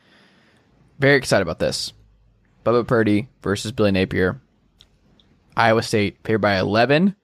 Very 0.97 1.17
excited 1.17 1.43
about 1.43 1.59
this. 1.59 1.93
Bubba 2.65 2.87
Purdy 2.87 3.27
versus 3.43 3.71
Billy 3.71 3.91
Napier. 3.91 4.41
Iowa 5.55 5.83
State 5.83 6.17
favored 6.23 6.39
by 6.39 6.57
11. 6.57 7.15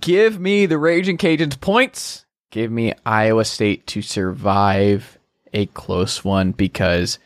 Give 0.00 0.38
me 0.38 0.66
the 0.66 0.78
Raging 0.78 1.16
Cajuns 1.16 1.60
points. 1.60 2.26
Give 2.50 2.70
me 2.70 2.92
Iowa 3.04 3.44
State 3.44 3.86
to 3.88 4.02
survive 4.02 5.18
a 5.52 5.66
close 5.66 6.24
one 6.24 6.52
because 6.52 7.18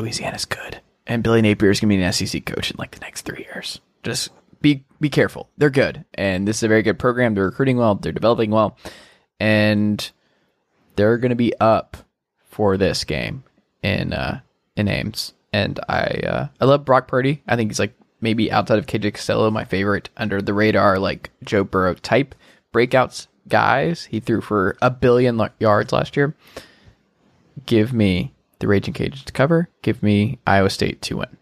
Louisiana's 0.00 0.44
good. 0.44 0.80
And 1.06 1.22
Billy 1.22 1.42
Napier 1.42 1.70
is 1.70 1.80
going 1.80 1.90
to 1.90 1.96
be 1.96 2.02
an 2.02 2.12
SEC 2.12 2.44
coach 2.44 2.70
in 2.70 2.76
like 2.78 2.92
the 2.92 3.00
next 3.00 3.22
three 3.22 3.46
years. 3.52 3.80
Just 4.02 4.30
be 4.60 4.84
be 5.00 5.08
careful. 5.08 5.48
They're 5.58 5.70
good. 5.70 6.04
And 6.14 6.46
this 6.46 6.58
is 6.58 6.62
a 6.62 6.68
very 6.68 6.82
good 6.82 6.98
program. 6.98 7.34
They're 7.34 7.44
recruiting 7.46 7.76
well. 7.76 7.94
They're 7.94 8.12
developing 8.12 8.50
well. 8.50 8.76
And 9.38 10.10
they're 10.96 11.18
going 11.18 11.30
to 11.30 11.36
be 11.36 11.54
up 11.60 11.96
for 12.44 12.76
this 12.76 13.04
game 13.04 13.42
in 13.82 14.12
uh, 14.12 14.40
in 14.76 14.88
Ames, 14.88 15.32
and 15.52 15.80
I 15.88 16.04
uh, 16.26 16.48
I 16.60 16.64
love 16.64 16.84
Brock 16.84 17.08
Purdy. 17.08 17.42
I 17.46 17.56
think 17.56 17.70
he's 17.70 17.78
like 17.78 17.94
maybe 18.20 18.52
outside 18.52 18.78
of 18.78 18.86
KJ 18.86 19.14
Costello, 19.14 19.50
my 19.50 19.64
favorite 19.64 20.10
under 20.16 20.42
the 20.42 20.52
radar 20.52 20.98
like 20.98 21.30
Joe 21.42 21.64
Burrow 21.64 21.94
type 21.94 22.34
breakouts 22.72 23.28
guys. 23.48 24.04
He 24.04 24.20
threw 24.20 24.40
for 24.40 24.76
a 24.82 24.90
billion 24.90 25.40
yards 25.58 25.92
last 25.92 26.16
year. 26.16 26.34
Give 27.64 27.92
me 27.92 28.34
the 28.60 28.68
Raging 28.68 28.94
Cajuns 28.94 29.24
to 29.24 29.32
cover. 29.32 29.68
Give 29.82 30.02
me 30.02 30.38
Iowa 30.46 30.70
State 30.70 31.02
to 31.02 31.18
win. 31.18 31.36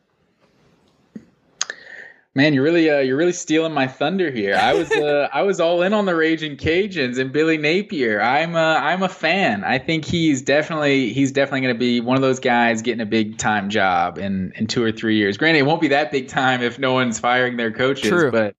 Man, 2.35 2.55
you're 2.55 2.63
really 2.63 2.89
uh, 2.89 3.01
you're 3.01 3.17
really 3.17 3.33
stealing 3.33 3.73
my 3.73 3.89
thunder 3.89 4.31
here. 4.31 4.55
I 4.55 4.73
was 4.73 4.93
uh, 4.93 5.29
I 5.33 5.43
was 5.43 5.59
all 5.59 5.83
in 5.83 5.93
on 5.93 6.07
the 6.07 6.15
Raging 6.15 6.57
Cajuns 6.57 7.19
and 7.19 7.33
Billy 7.33 7.59
Napier. 7.59 8.21
I'm 8.21 8.55
a, 8.55 8.77
I'm 8.81 9.03
a 9.03 9.09
fan. 9.09 9.65
I 9.65 9.79
think 9.79 10.05
he's 10.05 10.41
definitely 10.41 11.13
he's 11.13 11.33
definitely 11.33 11.63
going 11.63 11.75
to 11.75 11.79
be 11.79 12.01
one 12.01 12.17
of 12.17 12.23
those 12.23 12.39
guys 12.39 12.81
getting 12.81 13.01
a 13.01 13.07
big 13.07 13.39
time 13.39 13.71
job 13.71 14.19
in 14.19 14.53
in 14.55 14.69
two 14.69 14.85
or 14.85 14.93
three 14.93 15.17
years. 15.17 15.37
Granted, 15.37 15.59
it 15.59 15.67
won't 15.67 15.81
be 15.81 15.89
that 15.89 16.13
big 16.13 16.29
time 16.29 16.63
if 16.63 16.79
no 16.79 16.93
one's 16.93 17.19
firing 17.19 17.57
their 17.57 17.73
coaches. 17.73 18.09
True. 18.09 18.31
But 18.31 18.55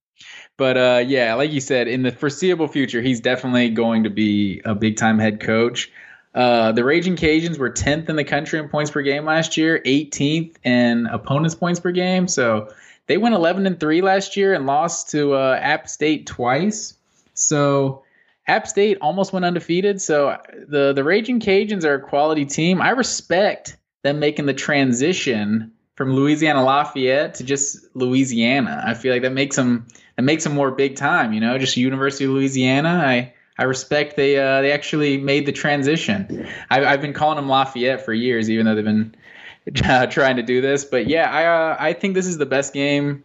but 0.57 0.75
uh, 0.75 1.03
yeah, 1.07 1.35
like 1.35 1.53
you 1.53 1.61
said, 1.61 1.87
in 1.87 2.03
the 2.03 2.11
foreseeable 2.11 2.67
future, 2.67 3.01
he's 3.01 3.21
definitely 3.21 3.69
going 3.69 4.03
to 4.03 4.09
be 4.09 4.61
a 4.65 4.75
big 4.75 4.97
time 4.97 5.19
head 5.19 5.39
coach. 5.39 5.89
Uh, 6.33 6.71
the 6.71 6.83
Raging 6.83 7.15
Cajuns 7.15 7.57
were 7.57 7.71
10th 7.71 8.09
in 8.09 8.15
the 8.15 8.23
country 8.23 8.59
in 8.59 8.69
points 8.69 8.91
per 8.91 9.01
game 9.01 9.25
last 9.25 9.57
year, 9.57 9.81
18th 9.83 10.55
in 10.63 11.07
opponents' 11.07 11.55
points 11.55 11.79
per 11.79 11.91
game. 11.91 12.27
So 12.27 12.69
they 13.07 13.17
went 13.17 13.35
11 13.35 13.65
and 13.65 13.79
3 13.79 14.01
last 14.01 14.37
year 14.37 14.53
and 14.53 14.67
lost 14.67 15.09
to 15.11 15.33
uh, 15.33 15.57
App 15.59 15.89
State 15.89 16.27
twice. 16.27 16.93
So 17.33 18.03
App 18.47 18.67
State 18.67 18.97
almost 19.01 19.33
went 19.33 19.45
undefeated. 19.45 20.01
So 20.01 20.37
the 20.67 20.93
the 20.93 21.03
Raging 21.03 21.39
Cajuns 21.39 21.85
are 21.85 21.95
a 21.95 22.01
quality 22.01 22.45
team. 22.45 22.81
I 22.81 22.91
respect 22.91 23.77
them 24.03 24.19
making 24.19 24.45
the 24.45 24.53
transition 24.53 25.71
from 25.95 26.15
Louisiana 26.15 26.63
Lafayette 26.63 27.35
to 27.35 27.43
just 27.43 27.85
Louisiana. 27.93 28.83
I 28.85 28.93
feel 28.93 29.13
like 29.13 29.21
that 29.23 29.33
makes 29.33 29.55
them 29.55 29.87
that 30.15 30.23
makes 30.23 30.43
them 30.43 30.53
more 30.53 30.71
big 30.71 30.95
time. 30.95 31.33
You 31.33 31.41
know, 31.41 31.57
just 31.57 31.77
University 31.77 32.25
of 32.25 32.31
Louisiana. 32.31 33.03
I 33.05 33.33
I 33.59 33.63
respect 33.63 34.15
they 34.15 34.37
uh, 34.37 34.61
they 34.61 34.71
actually 34.71 35.17
made 35.17 35.45
the 35.45 35.51
transition. 35.51 36.47
I, 36.69 36.85
I've 36.85 37.01
been 37.01 37.13
calling 37.13 37.35
them 37.35 37.49
Lafayette 37.49 38.03
for 38.05 38.13
years, 38.13 38.49
even 38.49 38.65
though 38.65 38.73
they've 38.73 38.85
been 38.85 39.13
uh, 39.85 40.07
trying 40.07 40.37
to 40.37 40.43
do 40.43 40.61
this. 40.61 40.85
But 40.85 41.07
yeah, 41.07 41.29
I 41.29 41.45
uh, 41.45 41.77
I 41.77 41.93
think 41.93 42.15
this 42.15 42.25
is 42.25 42.37
the 42.37 42.45
best 42.45 42.73
game 42.73 43.23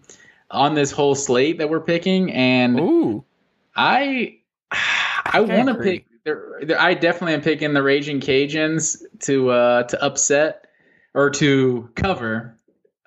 on 0.51 0.75
this 0.75 0.91
whole 0.91 1.15
slate 1.15 1.59
that 1.59 1.71
we're 1.71 1.81
picking, 1.81 2.33
and 2.33 2.81
Ooh, 2.81 3.25
I 3.77 4.39
I, 4.73 5.39
I 5.39 5.41
want 5.43 5.69
to 5.69 5.77
pick. 5.77 6.05
there- 6.25 6.59
there- 6.63 6.81
I 6.81 6.95
definitely 6.95 7.35
am 7.35 7.41
picking 7.43 7.73
the 7.73 7.83
Raging 7.83 8.19
Cajuns 8.21 9.03
to 9.21 9.51
uh, 9.51 9.83
to 9.85 10.03
upset 10.05 10.67
or 11.15 11.31
to 11.31 11.89
cover. 11.95 12.57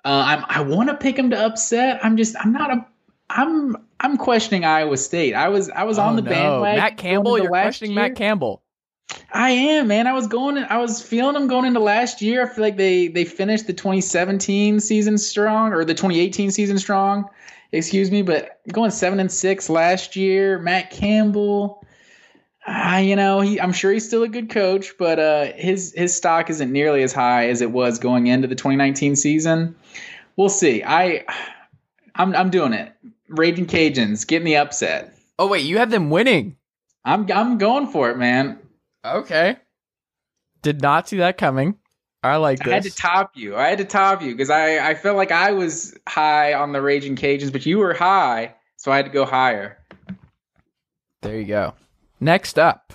Uh, 0.04 0.22
I'm 0.24 0.44
I 0.48 0.60
want 0.62 0.88
to 0.88 0.96
pick 0.96 1.16
them 1.16 1.28
to 1.30 1.38
upset. 1.38 2.02
I'm 2.02 2.16
just 2.16 2.36
I'm 2.40 2.52
not 2.52 2.72
a 2.72 2.86
I'm 3.30 3.76
I'm 4.00 4.16
questioning 4.16 4.64
Iowa 4.64 4.96
State. 4.96 5.34
I 5.34 5.48
was 5.48 5.68
I 5.70 5.84
was 5.84 5.98
Oh, 5.98 6.02
on 6.02 6.16
the 6.16 6.22
no. 6.22 6.30
bandwagon. 6.30 6.80
Matt 6.80 6.96
Campbell, 6.96 7.38
you're 7.38 7.48
questioning 7.48 7.92
year. 7.92 8.02
Matt 8.02 8.16
Campbell. 8.16 8.62
I 9.32 9.50
am, 9.50 9.88
man. 9.88 10.06
I 10.06 10.12
was 10.12 10.26
going. 10.26 10.58
I 10.58 10.78
was 10.78 11.02
feeling 11.02 11.34
them 11.34 11.48
going 11.48 11.64
into 11.64 11.80
last 11.80 12.20
year. 12.20 12.42
I 12.44 12.48
feel 12.54 12.62
like 12.62 12.76
they 12.76 13.08
they 13.08 13.24
finished 13.24 13.66
the 13.66 13.72
2017 13.72 14.80
season 14.80 15.18
strong 15.18 15.72
or 15.72 15.84
the 15.84 15.94
2018 15.94 16.50
season 16.50 16.78
strong. 16.78 17.28
Excuse 17.72 18.10
me, 18.10 18.22
but 18.22 18.60
going 18.72 18.90
seven 18.90 19.20
and 19.20 19.30
six 19.30 19.68
last 19.68 20.16
year. 20.16 20.58
Matt 20.58 20.90
Campbell. 20.90 21.84
Uh, 22.66 23.00
you 23.02 23.16
know, 23.16 23.40
he, 23.40 23.58
I'm 23.58 23.72
sure 23.72 23.90
he's 23.92 24.06
still 24.06 24.22
a 24.24 24.28
good 24.28 24.50
coach, 24.50 24.92
but 24.98 25.18
uh, 25.18 25.52
his 25.54 25.94
his 25.96 26.14
stock 26.14 26.50
isn't 26.50 26.70
nearly 26.70 27.02
as 27.02 27.14
high 27.14 27.48
as 27.48 27.62
it 27.62 27.70
was 27.70 27.98
going 27.98 28.26
into 28.26 28.46
the 28.46 28.54
2019 28.54 29.16
season. 29.16 29.74
We'll 30.36 30.50
see. 30.50 30.82
I, 30.84 31.24
I'm 32.14 32.34
I'm 32.34 32.50
doing 32.50 32.74
it. 32.74 32.92
Raging 33.28 33.66
Cajuns 33.66 34.26
getting 34.26 34.46
the 34.46 34.56
upset. 34.56 35.14
Oh 35.38 35.48
wait, 35.48 35.64
you 35.64 35.78
have 35.78 35.90
them 35.90 36.10
winning. 36.10 36.56
I'm 37.04 37.30
I'm 37.30 37.58
going 37.58 37.86
for 37.86 38.10
it, 38.10 38.18
man. 38.18 38.58
Okay. 39.04 39.56
Did 40.62 40.82
not 40.82 41.08
see 41.08 41.18
that 41.18 41.38
coming. 41.38 41.76
I 42.22 42.36
like 42.36 42.66
I 42.66 42.74
had 42.74 42.82
to 42.82 42.94
top 42.94 43.36
you. 43.36 43.56
I 43.56 43.68
had 43.68 43.78
to 43.78 43.84
top 43.84 44.22
you 44.22 44.32
because 44.32 44.50
I, 44.50 44.90
I 44.90 44.94
felt 44.94 45.16
like 45.16 45.30
I 45.30 45.52
was 45.52 45.96
high 46.08 46.52
on 46.52 46.72
the 46.72 46.82
Raging 46.82 47.14
Cajuns, 47.14 47.52
but 47.52 47.64
you 47.64 47.78
were 47.78 47.94
high, 47.94 48.54
so 48.76 48.90
I 48.90 48.96
had 48.96 49.04
to 49.04 49.12
go 49.12 49.24
higher. 49.24 49.78
There 51.22 51.38
you 51.38 51.44
go. 51.44 51.74
Next 52.20 52.58
up, 52.58 52.92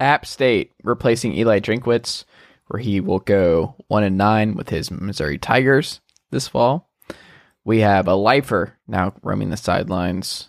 App 0.00 0.26
State 0.26 0.72
replacing 0.82 1.32
Eli 1.32 1.60
Drinkwitz, 1.60 2.24
where 2.66 2.80
he 2.80 3.00
will 3.00 3.20
go 3.20 3.74
one 3.88 4.04
and 4.04 4.18
nine 4.18 4.54
with 4.54 4.68
his 4.68 4.90
Missouri 4.90 5.38
Tigers 5.38 6.00
this 6.30 6.46
fall. 6.46 6.87
We 7.68 7.80
have 7.80 8.08
a 8.08 8.14
lifer 8.14 8.78
now 8.86 9.12
roaming 9.22 9.50
the 9.50 9.58
sidelines 9.58 10.48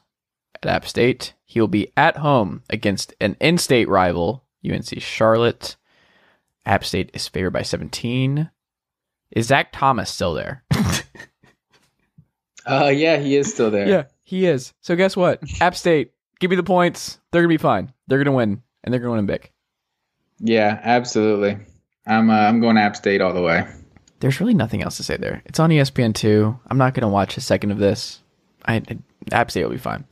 at 0.55 0.65
App 0.70 0.88
State. 0.88 1.34
He 1.43 1.59
will 1.59 1.67
be 1.67 1.91
at 1.97 2.15
home 2.15 2.63
against 2.70 3.13
an 3.20 3.36
in-state 3.41 3.89
rival, 3.89 4.45
UNC 4.65 5.01
Charlotte. 5.01 5.76
App 6.65 6.86
State 6.86 7.11
is 7.13 7.28
favored 7.28 7.51
by 7.51 7.61
17. 7.61 8.49
Is 9.32 9.47
Zac 9.47 9.74
Thomas 9.74 10.09
still 10.09 10.34
there? 10.34 10.63
Uh, 12.65 12.91
yeah, 12.93 13.17
he 13.17 13.36
is 13.36 13.51
still 13.51 13.72
there. 13.72 13.88
Yeah, 13.88 14.03
he 14.22 14.45
is. 14.45 14.74
So 14.82 14.95
guess 14.95 15.17
what? 15.17 15.41
App 15.59 15.76
State, 15.76 16.11
give 16.39 16.51
me 16.51 16.55
the 16.55 16.61
points. 16.61 17.20
They're 17.32 17.41
gonna 17.41 17.49
be 17.49 17.57
fine. 17.57 17.91
They're 18.05 18.20
gonna 18.20 18.36
win, 18.36 18.61
and 18.84 18.93
they're 18.93 18.99
gonna 19.01 19.13
win 19.13 19.26
big. 19.26 19.49
yeah, 20.39 20.80
absolutely. 20.84 21.57
I'm 22.05 22.30
uh, 22.30 22.34
I'm 22.34 22.61
going 22.61 22.78
App 22.78 22.95
State 22.95 23.22
all 23.22 23.34
the 23.34 23.41
way. 23.41 23.65
There's 24.20 24.39
really 24.39 24.53
nothing 24.53 24.82
else 24.84 24.97
to 24.97 25.03
say 25.03 25.17
there. 25.17 25.41
It's 25.45 25.59
on 25.59 25.72
E 25.72 25.78
ESPN 25.78 26.13
two. 26.13 26.59
I'm 26.67 26.78
not 26.78 26.93
going 26.93 27.01
to 27.03 27.07
watch 27.07 27.38
a 27.38 27.41
second 27.41 27.72
of 27.72 27.78
this. 27.78 28.22
I, 28.65 28.76
I 28.76 28.97
App 29.32 29.51
State 29.51 29.63
will 29.63 29.72
be 29.72 29.78
fine. 29.78 30.05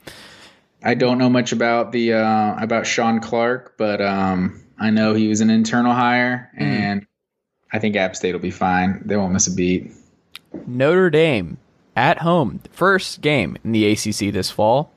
I 0.84 0.94
don't 0.94 1.18
know 1.18 1.30
much 1.30 1.52
about 1.52 1.92
the 1.92 2.14
uh, 2.14 2.56
about 2.60 2.86
Shawn 2.86 3.20
Clark, 3.20 3.76
but 3.78 4.02
um, 4.02 4.64
I 4.80 4.90
know 4.92 5.14
he 5.14 5.28
was 5.28 5.42
an 5.42 5.50
internal 5.50 5.94
hire, 5.94 6.52
and 6.56 7.06
I 7.72 7.80
think 7.80 7.96
App 7.96 8.16
State 8.16 8.34
will 8.34 8.40
be 8.40 8.52
fine. 8.52 9.02
They 9.06 9.18
won't 9.18 9.34
miss 9.34 9.48
a 9.48 9.54
beat. 9.54 9.92
Notre 10.66 11.10
Dame 11.10 11.58
at 11.96 12.20
home, 12.20 12.62
first 12.72 13.22
game 13.22 13.58
in 13.64 13.72
the 13.72 13.92
ACC 13.92 14.32
this 14.32 14.52
fall. 14.52 14.92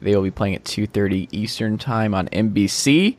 They 0.00 0.14
will 0.14 0.22
be 0.22 0.30
playing 0.30 0.54
at 0.54 0.64
2:30 0.64 1.28
Eastern 1.32 1.78
Time 1.78 2.14
on 2.14 2.28
NBC. 2.28 3.16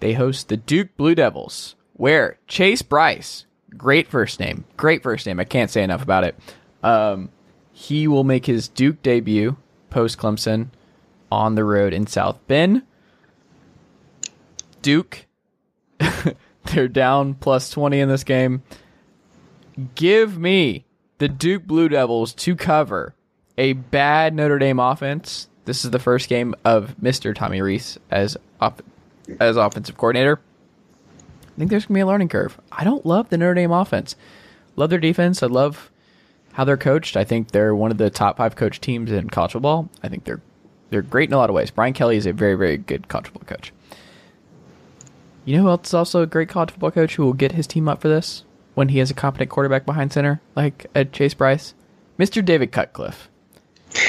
They 0.00 0.14
host 0.14 0.48
the 0.48 0.56
Duke 0.56 0.96
Blue 0.96 1.14
Devils, 1.14 1.76
where 1.92 2.38
Chase 2.48 2.82
Brice, 2.82 3.46
great 3.76 4.08
first 4.08 4.40
name, 4.40 4.64
great 4.76 5.02
first 5.02 5.26
name. 5.26 5.40
I 5.40 5.44
can't 5.44 5.70
say 5.70 5.82
enough 5.82 6.02
about 6.02 6.24
it. 6.24 6.36
Um, 6.82 7.30
he 7.72 8.08
will 8.08 8.24
make 8.24 8.46
his 8.46 8.68
Duke 8.68 9.02
debut 9.02 9.56
post 9.90 10.18
Clemson 10.18 10.68
on 11.30 11.54
the 11.54 11.64
road 11.64 11.92
in 11.92 12.06
South 12.06 12.38
Bend. 12.46 12.82
Duke, 14.82 15.26
they're 16.64 16.88
down 16.88 17.34
plus 17.34 17.70
20 17.70 18.00
in 18.00 18.08
this 18.08 18.24
game. 18.24 18.62
Give 19.94 20.36
me 20.36 20.84
the 21.18 21.28
Duke 21.28 21.64
Blue 21.64 21.88
Devils 21.88 22.34
to 22.34 22.56
cover 22.56 23.14
a 23.56 23.74
bad 23.74 24.34
Notre 24.34 24.58
Dame 24.58 24.80
offense. 24.80 25.48
This 25.64 25.84
is 25.84 25.90
the 25.92 25.98
first 25.98 26.28
game 26.28 26.54
of 26.64 26.96
Mr. 27.00 27.34
Tommy 27.34 27.62
Rees 27.62 27.98
as 28.10 28.36
off- 28.60 28.80
as 29.40 29.56
offensive 29.56 29.96
coordinator. 29.96 30.40
I 31.62 31.64
think 31.64 31.70
there's 31.70 31.86
gonna 31.86 31.98
be 31.98 32.00
a 32.00 32.06
learning 32.08 32.28
curve. 32.28 32.60
I 32.72 32.82
don't 32.82 33.06
love 33.06 33.28
the 33.28 33.38
Notre 33.38 33.54
Dame 33.54 33.70
offense. 33.70 34.16
Love 34.74 34.90
their 34.90 34.98
defense. 34.98 35.44
I 35.44 35.46
love 35.46 35.92
how 36.54 36.64
they're 36.64 36.76
coached. 36.76 37.16
I 37.16 37.22
think 37.22 37.52
they're 37.52 37.72
one 37.72 37.92
of 37.92 37.98
the 37.98 38.10
top 38.10 38.38
five 38.38 38.56
coach 38.56 38.80
teams 38.80 39.12
in 39.12 39.30
college 39.30 39.52
football. 39.52 39.88
I 40.02 40.08
think 40.08 40.24
they're 40.24 40.40
they're 40.90 41.02
great 41.02 41.28
in 41.28 41.34
a 41.34 41.38
lot 41.38 41.50
of 41.50 41.54
ways. 41.54 41.70
Brian 41.70 41.92
Kelly 41.92 42.16
is 42.16 42.26
a 42.26 42.32
very 42.32 42.56
very 42.56 42.78
good 42.78 43.06
college 43.06 43.28
football 43.28 43.46
coach. 43.46 43.72
You 45.44 45.56
know 45.56 45.62
who 45.62 45.68
else 45.68 45.86
is 45.86 45.94
also 45.94 46.22
a 46.22 46.26
great 46.26 46.48
college 46.48 46.72
football 46.72 46.90
coach 46.90 47.14
who 47.14 47.24
will 47.24 47.32
get 47.32 47.52
his 47.52 47.68
team 47.68 47.88
up 47.88 48.00
for 48.00 48.08
this 48.08 48.42
when 48.74 48.88
he 48.88 48.98
has 48.98 49.12
a 49.12 49.14
competent 49.14 49.48
quarterback 49.48 49.86
behind 49.86 50.12
center 50.12 50.40
like 50.56 50.86
a 50.96 51.04
Chase 51.04 51.34
Brice? 51.34 51.74
Mr. 52.18 52.44
David 52.44 52.72
Cutcliffe. 52.72 53.28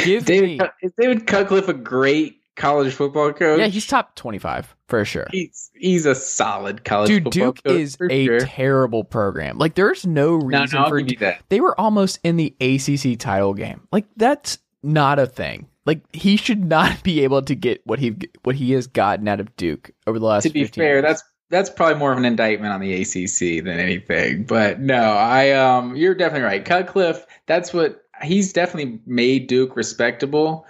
Give 0.03 0.25
David, 0.25 0.57
Cut- 0.59 0.73
is 0.81 0.91
David 0.99 1.27
Cutcliffe 1.27 1.67
a 1.67 1.73
great 1.73 2.41
college 2.55 2.93
football 2.93 3.33
coach? 3.33 3.59
yeah, 3.59 3.67
he's 3.67 3.87
top 3.87 4.15
twenty-five 4.15 4.75
for 4.87 5.03
sure. 5.05 5.27
he's 5.31 5.71
he's 5.75 6.05
a 6.05 6.13
solid 6.15 6.83
college 6.83 7.07
Dude, 7.09 7.29
Duke 7.31 7.59
is 7.65 7.97
a 8.09 8.25
sure. 8.25 8.39
terrible 8.41 9.03
program. 9.03 9.57
Like, 9.57 9.75
there's 9.75 10.05
no 10.05 10.37
No, 10.37 10.45
reason 10.61 10.77
no, 10.77 10.83
I'll 10.83 10.89
for 10.89 11.01
that. 11.19 11.41
They 11.49 11.61
were 11.61 11.79
almost 11.79 12.19
in 12.23 12.37
the 12.37 12.55
ACC 12.61 13.17
title 13.19 13.53
game. 13.53 13.87
Like, 13.91 14.05
that's 14.17 14.59
not 14.83 15.17
a 15.19 15.25
thing. 15.25 15.67
Like, 15.85 16.01
he 16.15 16.37
should 16.37 16.63
not 16.63 17.03
be 17.03 17.23
able 17.23 17.41
to 17.41 17.55
get 17.55 17.81
what 17.85 17.99
he 17.99 18.15
what 18.43 18.55
he 18.55 18.71
has 18.73 18.87
gotten 18.87 19.27
out 19.27 19.39
of 19.39 19.55
Duke 19.57 19.91
over 20.07 20.19
the 20.19 20.25
last. 20.25 20.43
to 20.43 20.49
be 20.49 20.63
15 20.63 20.81
fair, 20.81 20.93
years. 20.95 21.03
that's 21.03 21.23
that's 21.49 21.69
probably 21.69 21.95
more 21.99 22.11
of 22.11 22.17
an 22.17 22.25
indictment 22.25 22.73
on 22.73 22.79
the 22.81 22.93
ACC 23.01 23.63
than 23.63 23.79
anything. 23.79 24.43
But 24.43 24.79
no, 24.79 24.95
I 25.01 25.51
um, 25.51 25.95
you're 25.95 26.15
definitely 26.15 26.45
right. 26.45 26.63
Cutcliffe, 26.63 27.25
that's 27.47 27.73
what 27.73 28.03
he's 28.23 28.53
definitely 28.53 28.99
made 29.05 29.47
Duke 29.47 29.75
respectable. 29.75 30.65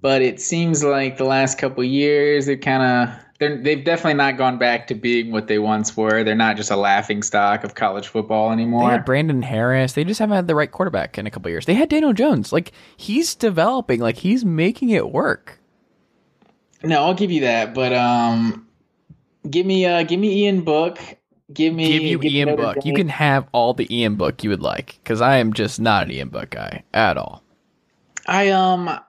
But 0.00 0.22
it 0.22 0.40
seems 0.40 0.84
like 0.84 1.16
the 1.16 1.24
last 1.24 1.58
couple 1.58 1.82
years 1.82 2.46
they've 2.46 2.60
kind 2.60 2.82
of 2.82 3.24
they're 3.38 3.60
they've 3.60 3.84
definitely 3.84 4.14
not 4.14 4.36
gone 4.36 4.58
back 4.58 4.86
to 4.88 4.94
being 4.94 5.32
what 5.32 5.46
they 5.48 5.58
once 5.58 5.96
were. 5.96 6.22
They're 6.24 6.34
not 6.34 6.56
just 6.56 6.70
a 6.70 6.76
laughing 6.76 7.22
stock 7.22 7.64
of 7.64 7.74
college 7.74 8.06
football 8.08 8.52
anymore. 8.52 8.86
They 8.86 8.92
had 8.92 9.04
Brandon 9.04 9.42
Harris. 9.42 9.92
They 9.94 10.04
just 10.04 10.20
haven't 10.20 10.36
had 10.36 10.46
the 10.46 10.54
right 10.54 10.70
quarterback 10.70 11.18
in 11.18 11.26
a 11.26 11.30
couple 11.30 11.50
years. 11.50 11.66
They 11.66 11.74
had 11.74 11.88
Daniel 11.88 12.12
Jones. 12.12 12.52
Like 12.52 12.72
he's 12.96 13.34
developing. 13.34 14.00
Like 14.00 14.16
he's 14.18 14.44
making 14.44 14.90
it 14.90 15.10
work. 15.10 15.58
no, 16.82 17.02
I'll 17.04 17.14
give 17.14 17.30
you 17.30 17.40
that. 17.42 17.74
But 17.74 17.92
um, 17.92 18.68
give 19.48 19.66
me 19.66 19.84
uh, 19.86 20.02
give 20.04 20.20
me 20.20 20.44
Ian 20.44 20.62
Book. 20.62 20.98
Give 21.52 21.74
me 21.74 21.92
Give 21.92 22.02
you 22.02 22.18
give 22.18 22.32
Ian 22.32 22.56
Book. 22.56 22.84
You 22.84 22.92
can 22.94 23.08
have 23.08 23.48
all 23.52 23.72
the 23.72 23.92
Ian 23.96 24.16
Book 24.16 24.44
you 24.44 24.50
would 24.50 24.62
like 24.62 24.98
because 25.02 25.20
I 25.20 25.38
am 25.38 25.52
just 25.52 25.80
not 25.80 26.04
an 26.04 26.10
Ian 26.12 26.28
Book 26.28 26.50
guy 26.50 26.84
at 26.92 27.16
all. 27.16 27.42
I 28.26 28.50
um 28.50 29.00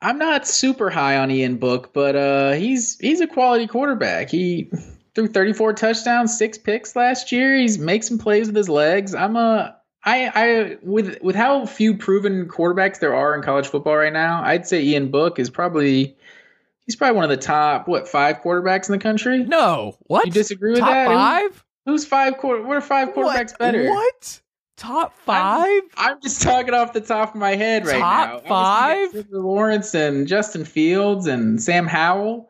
I'm 0.00 0.18
not 0.18 0.46
super 0.46 0.90
high 0.90 1.16
on 1.16 1.30
Ian 1.30 1.56
Book, 1.56 1.92
but 1.92 2.14
uh 2.16 2.52
he's 2.52 2.98
he's 2.98 3.20
a 3.20 3.26
quality 3.26 3.66
quarterback. 3.66 4.30
He 4.30 4.70
threw 5.14 5.26
34 5.26 5.72
touchdowns, 5.74 6.36
six 6.36 6.56
picks 6.56 6.94
last 6.94 7.32
year. 7.32 7.56
He's 7.56 7.78
makes 7.78 8.08
some 8.08 8.18
plays 8.18 8.46
with 8.46 8.56
his 8.56 8.68
legs. 8.68 9.14
I'm 9.14 9.36
a 9.36 9.76
I 10.04 10.30
I 10.34 10.76
with 10.82 11.20
with 11.22 11.34
how 11.34 11.66
few 11.66 11.96
proven 11.96 12.48
quarterbacks 12.48 13.00
there 13.00 13.14
are 13.14 13.34
in 13.34 13.42
college 13.42 13.66
football 13.66 13.96
right 13.96 14.12
now, 14.12 14.42
I'd 14.44 14.66
say 14.66 14.82
Ian 14.82 15.10
Book 15.10 15.38
is 15.38 15.50
probably 15.50 16.16
he's 16.86 16.94
probably 16.94 17.16
one 17.16 17.24
of 17.24 17.30
the 17.30 17.36
top 17.36 17.88
what 17.88 18.08
five 18.08 18.38
quarterbacks 18.38 18.88
in 18.88 18.92
the 18.92 19.02
country. 19.02 19.44
No, 19.44 19.96
what? 20.02 20.26
You 20.26 20.32
disagree 20.32 20.70
with 20.70 20.80
Top 20.80 20.90
that? 20.90 21.06
five? 21.08 21.64
Who's 21.86 22.04
five 22.04 22.38
quarter? 22.38 22.62
What 22.62 22.76
are 22.76 22.80
five 22.80 23.08
quarterbacks 23.08 23.50
what? 23.52 23.58
better? 23.58 23.90
What? 23.90 24.40
Top 24.78 25.18
five? 25.18 25.82
I'm 25.96 26.20
just 26.22 26.40
talking 26.40 26.72
off 26.72 26.92
the 26.92 27.00
top 27.00 27.34
of 27.34 27.40
my 27.40 27.56
head 27.56 27.84
right 27.84 27.98
Top 28.00 28.44
now. 28.44 28.48
Five? 28.48 29.26
Lawrence 29.30 29.92
and 29.94 30.26
Justin 30.26 30.64
Fields 30.64 31.26
and 31.26 31.62
Sam 31.62 31.86
Howell. 31.86 32.48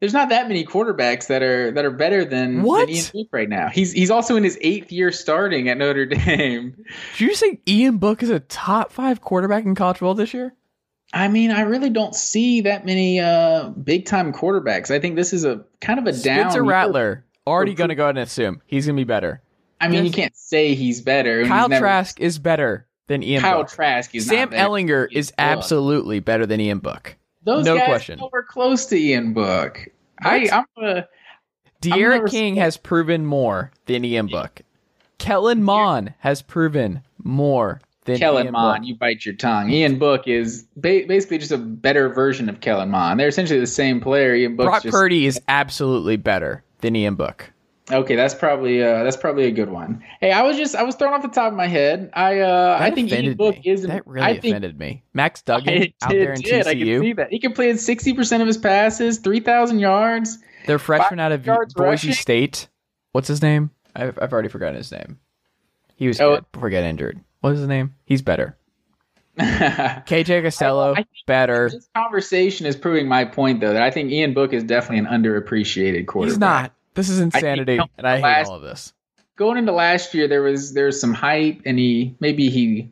There's 0.00 0.12
not 0.12 0.28
that 0.28 0.48
many 0.48 0.66
quarterbacks 0.66 1.28
that 1.28 1.42
are 1.42 1.70
that 1.70 1.84
are 1.84 1.90
better 1.90 2.24
than, 2.24 2.62
What? 2.62 2.88
than 2.88 2.96
Ian 2.96 3.04
Book 3.14 3.28
right 3.32 3.48
now. 3.48 3.68
He's 3.68 3.92
he's 3.92 4.10
also 4.10 4.36
in 4.36 4.44
his 4.44 4.58
eighth 4.60 4.92
year 4.92 5.12
starting 5.12 5.68
at 5.68 5.78
Notre 5.78 6.04
Dame. 6.26 6.74
Did 7.16 7.20
you 7.28 7.34
say 7.34 7.58
Ian 7.66 7.96
Book 7.98 8.22
is 8.22 8.28
a 8.30 8.40
top 8.40 8.92
five 8.92 9.20
quarterback 9.20 9.64
in 9.64 9.74
college 9.74 9.98
football 9.98 10.14
this 10.14 10.34
year? 10.34 10.52
I 11.14 11.28
mean, 11.28 11.52
I 11.52 11.60
really 11.60 11.90
don't 11.90 12.14
see 12.14 12.62
that 12.62 12.84
many 12.84 13.20
uh, 13.20 13.68
big 13.68 14.04
time 14.06 14.32
quarterbacks. 14.32 14.90
I 14.90 14.98
think 14.98 15.14
this 15.14 15.32
is 15.32 15.44
a 15.44 15.64
kind 15.80 16.00
of 16.00 16.06
a 16.06 16.12
down. 16.12 16.50
Spencer 16.50 16.58
year. 16.64 16.70
Rattler. 16.70 17.24
Already 17.46 17.74
going 17.74 17.90
to 17.90 17.94
go 17.94 18.04
ahead 18.04 18.16
and 18.16 18.26
assume 18.26 18.60
he's 18.66 18.86
going 18.86 18.96
to 18.96 19.00
be 19.00 19.04
better. 19.04 19.40
I 19.80 19.88
mean, 19.88 20.04
you 20.04 20.10
can't 20.10 20.36
say 20.36 20.74
he's 20.74 21.00
better. 21.00 21.44
Kyle 21.46 21.68
never- 21.68 21.84
Trask 21.84 22.20
is 22.20 22.38
better 22.38 22.86
than 23.06 23.22
Ian 23.22 23.42
Kyle 23.42 23.58
Book. 23.62 23.70
Trask 23.70 24.14
is 24.14 24.26
Sam. 24.26 24.50
Ehlinger 24.50 25.08
is 25.12 25.30
Book. 25.30 25.34
absolutely 25.38 26.20
better 26.20 26.46
than 26.46 26.60
Ian 26.60 26.78
Book. 26.78 27.16
Those 27.44 27.64
no 27.64 27.76
guys 27.76 27.86
question. 27.86 28.20
close 28.48 28.86
to 28.86 28.96
Ian 28.96 29.34
Book. 29.34 29.88
I? 30.22 30.48
I'm 30.50 30.64
a 30.82 31.04
D'Eriq 31.82 32.30
King 32.30 32.54
seen- 32.54 32.56
has 32.56 32.76
proven 32.78 33.26
more 33.26 33.70
than 33.86 34.04
Ian 34.04 34.26
Book. 34.28 34.62
Kellen 35.18 35.62
Mond 35.62 36.14
has 36.20 36.40
proven 36.42 37.02
more 37.22 37.80
than 38.04 38.18
Kellen 38.18 38.46
Ian. 38.46 38.52
Book. 38.54 38.78
You 38.82 38.96
bite 38.96 39.24
your 39.24 39.34
tongue. 39.34 39.70
Ian 39.70 39.98
Book 39.98 40.26
is 40.26 40.64
ba- 40.76 41.04
basically 41.06 41.38
just 41.38 41.52
a 41.52 41.58
better 41.58 42.08
version 42.08 42.48
of 42.48 42.60
Kellen 42.60 42.90
Mond. 42.90 43.20
They're 43.20 43.28
essentially 43.28 43.60
the 43.60 43.66
same 43.66 44.00
player. 44.00 44.34
Ian 44.34 44.56
Book's 44.56 44.66
Brock 44.66 44.82
just 44.82 44.92
Purdy 44.94 45.26
is 45.26 45.38
absolutely 45.48 46.16
better 46.16 46.62
than 46.80 46.96
Ian 46.96 47.14
Book. 47.14 47.50
Okay. 47.90 48.16
That's 48.16 48.34
probably 48.34 48.82
uh, 48.82 49.04
that's 49.04 49.16
probably 49.16 49.44
a 49.44 49.50
good 49.50 49.68
one. 49.70 50.02
Hey, 50.20 50.32
I 50.32 50.42
was 50.42 50.56
just 50.56 50.74
I 50.74 50.82
was 50.82 50.94
thrown 50.94 51.12
off 51.14 51.22
the 51.22 51.28
top 51.28 51.50
of 51.52 51.56
my 51.56 51.66
head. 51.66 52.10
I 52.14 52.40
uh, 52.40 52.76
I 52.80 52.90
think 52.90 53.10
Ian 53.12 53.34
Book 53.36 53.56
is 53.64 53.82
that 53.82 54.06
really 54.06 54.26
I 54.26 54.38
think 54.38 54.52
offended 54.52 54.78
me. 54.78 55.02
Max 55.12 55.42
Duggan 55.42 55.74
it 55.74 55.94
out 56.02 56.10
there 56.10 56.32
in 56.32 56.40
did. 56.40 56.66
I 56.66 56.74
can 56.74 56.80
see 56.82 56.86
TCU. 56.86 57.16
that 57.16 57.30
he 57.30 57.38
completed 57.38 57.80
sixty 57.80 58.12
percent 58.14 58.40
of 58.42 58.46
his 58.46 58.58
passes, 58.58 59.18
three 59.18 59.40
thousand 59.40 59.78
yards. 59.80 60.38
Their 60.66 60.78
freshman 60.78 61.20
out 61.20 61.32
of 61.32 61.44
Boise 61.44 61.74
rushing. 61.78 62.12
State. 62.12 62.68
What's 63.12 63.28
his 63.28 63.42
name? 63.42 63.70
I've, 63.94 64.18
I've 64.20 64.32
already 64.32 64.48
forgotten 64.48 64.76
his 64.76 64.90
name. 64.90 65.20
He 65.96 66.08
was 66.08 66.20
Oh. 66.20 66.36
good 66.36 66.44
before 66.52 66.68
he 66.68 66.72
got 66.74 66.82
injured. 66.84 67.20
What's 67.42 67.58
his 67.58 67.68
name? 67.68 67.94
He's 68.06 68.22
better. 68.22 68.56
KJ 69.38 70.42
Costello, 70.42 70.94
think- 70.94 71.08
better. 71.26 71.70
conversation 71.96 72.66
is 72.66 72.76
proving 72.76 73.08
my 73.08 73.24
point, 73.24 73.60
though, 73.60 73.72
that 73.72 73.82
I 73.82 73.90
think 73.90 74.10
Ian 74.10 74.32
Book 74.34 74.52
is 74.52 74.64
definitely 74.64 74.98
an 74.98 75.06
underappreciated 75.22 76.06
quarterback. 76.06 76.32
He's 76.32 76.38
not. 76.38 76.72
This 76.94 77.08
is 77.08 77.20
insanity, 77.20 77.76
no, 77.76 77.86
and 77.98 78.06
I 78.06 78.16
hate 78.16 78.22
last- 78.22 78.48
all 78.48 78.56
of 78.56 78.62
this. 78.62 78.92
going 79.36 79.58
into 79.58 79.72
last 79.72 80.14
year, 80.14 80.28
there 80.28 80.42
was 80.42 80.72
there 80.74 80.86
was 80.86 81.00
some 81.00 81.12
hype, 81.14 81.62
and 81.66 81.78
he 81.78 82.14
maybe 82.20 82.50
he 82.50 82.90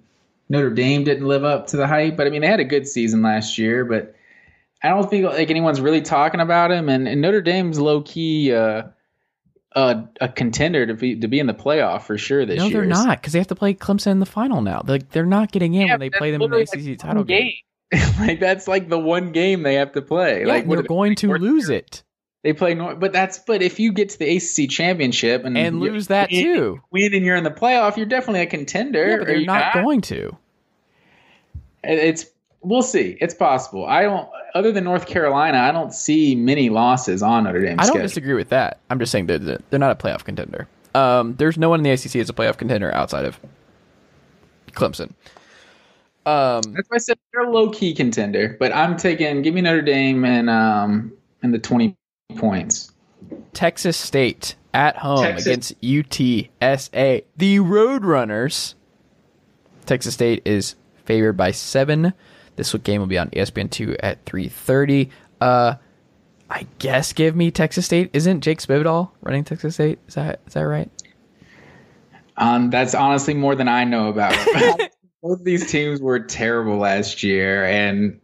Notre 0.48 0.70
Dame 0.70 1.04
didn't 1.04 1.26
live 1.26 1.44
up 1.44 1.68
to 1.68 1.76
the 1.76 1.86
hype, 1.86 2.16
but 2.16 2.26
I 2.26 2.30
mean 2.30 2.40
they 2.42 2.48
had 2.48 2.60
a 2.60 2.64
good 2.64 2.86
season 2.86 3.22
last 3.22 3.58
year, 3.58 3.84
but 3.84 4.14
I 4.82 4.88
don't 4.88 5.08
think 5.08 5.24
like 5.26 5.50
anyone's 5.50 5.80
really 5.80 6.02
talking 6.02 6.40
about 6.40 6.70
him, 6.72 6.88
and, 6.88 7.06
and 7.06 7.20
Notre 7.20 7.40
Dame's 7.40 7.78
low 7.78 8.02
key 8.02 8.52
uh, 8.52 8.82
uh, 9.76 10.02
a 10.20 10.28
contender 10.28 10.84
to 10.86 10.94
be 10.94 11.14
to 11.20 11.28
be 11.28 11.38
in 11.38 11.46
the 11.46 11.54
playoff 11.54 12.02
for 12.02 12.18
sure 12.18 12.44
this 12.44 12.58
No, 12.58 12.66
year. 12.66 12.80
they're 12.80 12.86
not 12.86 13.20
because 13.20 13.32
they 13.32 13.38
have 13.38 13.46
to 13.48 13.54
play 13.54 13.72
Clemson 13.74 14.08
in 14.10 14.18
the 14.20 14.26
final 14.26 14.60
now. 14.60 14.82
Like 14.84 15.10
they're 15.10 15.24
not 15.24 15.52
getting 15.52 15.74
in 15.74 15.86
Yeah, 15.86 15.92
when 15.94 16.00
they 16.00 16.10
play 16.10 16.30
them 16.32 16.42
in 16.42 16.50
the 16.50 16.58
ACC 16.58 16.86
like, 16.86 16.98
title 16.98 17.16
one 17.18 17.26
game. 17.26 17.52
like 18.20 18.40
that's 18.40 18.66
like 18.66 18.88
the 18.88 18.98
one 18.98 19.32
game 19.32 19.62
they 19.62 19.74
have 19.74 19.92
to 19.92 20.02
play. 20.02 20.40
Yeah, 20.40 20.48
like 20.48 20.68
they're 20.68 20.82
going 20.82 21.14
to 21.16 21.32
lose 21.34 21.68
year. 21.68 21.78
it 21.78 22.02
They 22.42 22.52
play, 22.52 22.74
Nor- 22.74 22.96
but 22.96 23.12
that's 23.12 23.38
but 23.38 23.62
if 23.62 23.78
you 23.78 23.92
get 23.92 24.08
to 24.10 24.18
the 24.18 24.36
ACC 24.36 24.68
championship 24.68 25.44
and 25.44 25.56
and 25.56 25.78
lose 25.80 26.08
that 26.08 26.30
win- 26.30 26.42
too. 26.44 26.80
win 26.90 27.14
and 27.14 27.24
you're 27.24 27.36
in 27.36 27.44
the 27.44 27.50
playoff, 27.52 27.96
you're 27.96 28.06
definitely 28.06 28.40
a 28.40 28.46
contender. 28.46 29.10
Yeah, 29.10 29.16
but 29.18 29.26
they're 29.28 29.36
you 29.36 29.46
not 29.46 29.74
going 29.74 30.00
to. 30.02 30.36
It's 31.84 32.26
we'll 32.62 32.82
see. 32.82 33.16
It's 33.20 33.34
possible. 33.34 33.86
I 33.86 34.02
don't. 34.02 34.28
Other 34.54 34.70
than 34.72 34.84
North 34.84 35.06
Carolina, 35.06 35.58
I 35.58 35.72
don't 35.72 35.94
see 35.94 36.34
many 36.34 36.68
losses 36.68 37.22
on 37.22 37.44
Notre 37.44 37.60
Dame's 37.62 37.78
I 37.78 37.82
don't 37.84 37.86
schedule. 37.92 38.02
disagree 38.08 38.34
with 38.34 38.48
that. 38.50 38.80
I'm 38.90 38.98
just 38.98 39.12
saying 39.12 39.26
they're 39.26 39.38
they're 39.38 39.78
not 39.78 39.92
a 39.92 39.94
playoff 39.94 40.24
contender. 40.24 40.68
Um, 40.94 41.36
there's 41.36 41.56
no 41.56 41.68
one 41.70 41.80
in 41.80 41.84
the 41.84 41.90
ACC 41.90 42.16
as 42.16 42.28
a 42.28 42.32
playoff 42.34 42.58
contender 42.58 42.92
outside 42.94 43.24
of 43.24 43.38
Clemson. 44.72 45.12
Um, 46.26 46.60
That's 46.74 46.88
why 46.88 46.96
I 46.96 46.98
said 46.98 47.18
they're 47.32 47.42
a 47.44 47.50
low 47.50 47.70
key 47.70 47.94
contender. 47.94 48.56
But 48.60 48.72
I'm 48.74 48.96
taking 48.96 49.42
give 49.42 49.54
me 49.54 49.60
Notre 49.60 49.80
Dame 49.82 50.24
and 50.24 50.50
um 50.50 51.12
and 51.42 51.52
the 51.54 51.58
twenty 51.58 51.96
points. 52.32 52.92
Texas 53.52 53.96
State 53.96 54.56
at 54.74 54.96
home 54.96 55.22
Texas. 55.24 55.46
against 55.46 55.80
UTSA, 55.80 57.24
the 57.36 57.58
Roadrunners. 57.58 58.74
Texas 59.86 60.14
State 60.14 60.42
is 60.44 60.74
favored 61.04 61.34
by 61.34 61.50
seven. 61.50 62.12
This 62.56 62.74
game 62.74 63.00
will 63.00 63.08
be 63.08 63.18
on 63.18 63.28
E 63.28 63.36
ESPN 63.38 63.70
two 63.70 63.96
at 64.00 64.24
three 64.24 64.48
thirty. 64.48 65.10
Uh, 65.40 65.74
I 66.48 66.66
guess 66.78 67.12
give 67.12 67.34
me 67.34 67.50
Texas 67.50 67.86
State. 67.86 68.10
Isn't 68.12 68.42
Jake 68.42 68.60
Spavital 68.60 69.10
running 69.22 69.44
Texas 69.44 69.74
State? 69.74 69.98
Is 70.08 70.14
that 70.14 70.40
is 70.46 70.54
that 70.54 70.62
right? 70.62 70.90
Um, 72.36 72.70
that's 72.70 72.94
honestly 72.94 73.34
more 73.34 73.54
than 73.54 73.68
I 73.68 73.84
know 73.84 74.08
about. 74.08 74.34
Both 75.22 75.44
these 75.44 75.70
teams 75.70 76.00
were 76.00 76.18
terrible 76.20 76.78
last 76.78 77.22
year, 77.22 77.64
and 77.64 78.20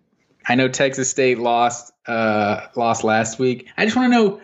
I 0.48 0.54
know 0.54 0.68
Texas 0.68 1.10
State 1.10 1.38
lost 1.38 1.92
uh, 2.06 2.66
lost 2.74 3.04
last 3.04 3.38
week. 3.38 3.68
I 3.76 3.84
just 3.84 3.96
want 3.96 4.12
to 4.12 4.16
know 4.18 4.40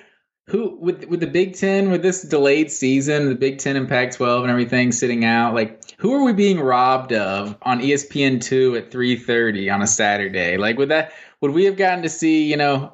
who 0.47 0.77
with 0.79 1.05
with 1.07 1.21
the 1.21 1.27
Big 1.27 1.55
Ten 1.55 1.91
with 1.91 2.03
this 2.03 2.23
delayed 2.23 2.71
season, 2.71 3.31
the 3.31 3.35
Big 3.35 3.59
Ten 3.59 3.77
and 3.77 3.89
Pac-12 3.89 4.43
and 4.43 4.51
everything 4.51 4.93
sitting 4.93 5.25
out. 5.25 5.55
Like, 5.55 5.81
who 5.99 6.13
are 6.13 6.23
we 6.23 6.35
being 6.35 6.61
robbed 6.61 7.13
of 7.15 7.57
on 7.63 7.81
ESPN 7.81 8.43
two 8.43 8.77
at 8.77 8.91
three 8.91 9.17
thirty 9.17 9.71
on 9.71 9.81
a 9.81 9.87
Saturday? 9.87 10.59
Like, 10.59 10.77
would 10.77 10.91
that 10.91 11.13
would 11.41 11.53
we 11.53 11.65
have 11.65 11.77
gotten 11.77 12.03
to 12.03 12.11
see 12.11 12.45
you 12.45 12.57
know 12.59 12.93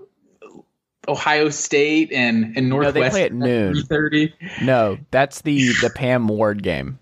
Ohio 1.08 1.48
State 1.48 2.12
and 2.12 2.56
and 2.56 2.68
No, 2.68 2.92
they 2.92 3.10
play 3.10 3.24
at 3.24 3.32
noon. 3.32 3.74
three 3.74 3.82
thirty? 3.82 4.34
No, 4.62 4.98
that's 5.10 5.42
the 5.42 5.72
the 5.80 5.90
Pam 5.90 6.28
Ward 6.28 6.62
game. 6.62 7.00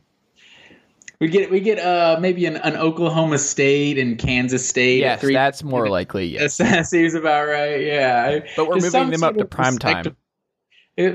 We 1.21 1.27
get 1.29 1.51
we 1.51 1.59
get 1.61 1.79
uh 1.81 2.19
maybe 2.21 2.47
an, 2.47 2.57
an 2.59 2.77
Oklahoma 2.77 3.39
State 3.39 3.99
and 3.99 4.17
Kansas 4.19 4.69
State. 4.69 5.03
at 5.03 5.07
Yes, 5.15 5.21
three- 5.21 5.35
that's 5.35 5.65
more 5.65 5.89
likely. 5.91 6.27
Yes, 6.27 6.59
that 6.59 6.87
seems 6.87 7.15
about 7.15 7.49
right. 7.49 7.81
Yeah, 7.85 8.41
but 8.57 8.69
we're 8.69 8.77
Just 8.79 8.95
moving 8.95 9.11
them 9.11 9.25
up 9.25 9.37
to 9.37 9.45
prime 9.45 9.79
time. 9.79 10.17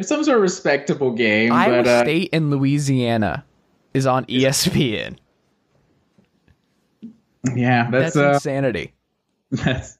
Some 0.01 0.24
sort 0.24 0.38
of 0.38 0.41
respectable 0.41 1.12
game, 1.12 1.51
Iowa 1.51 1.84
but 1.84 1.88
uh, 1.88 2.04
State 2.04 2.30
and 2.34 2.49
Louisiana 2.49 3.43
is 3.93 4.06
on 4.06 4.26
ESPN. 4.26 5.18
yeah, 7.56 7.89
That's 7.91 8.14
that's 8.16 8.18
uh, 8.18 8.30
insanity. 8.34 8.93
that's 9.51 9.97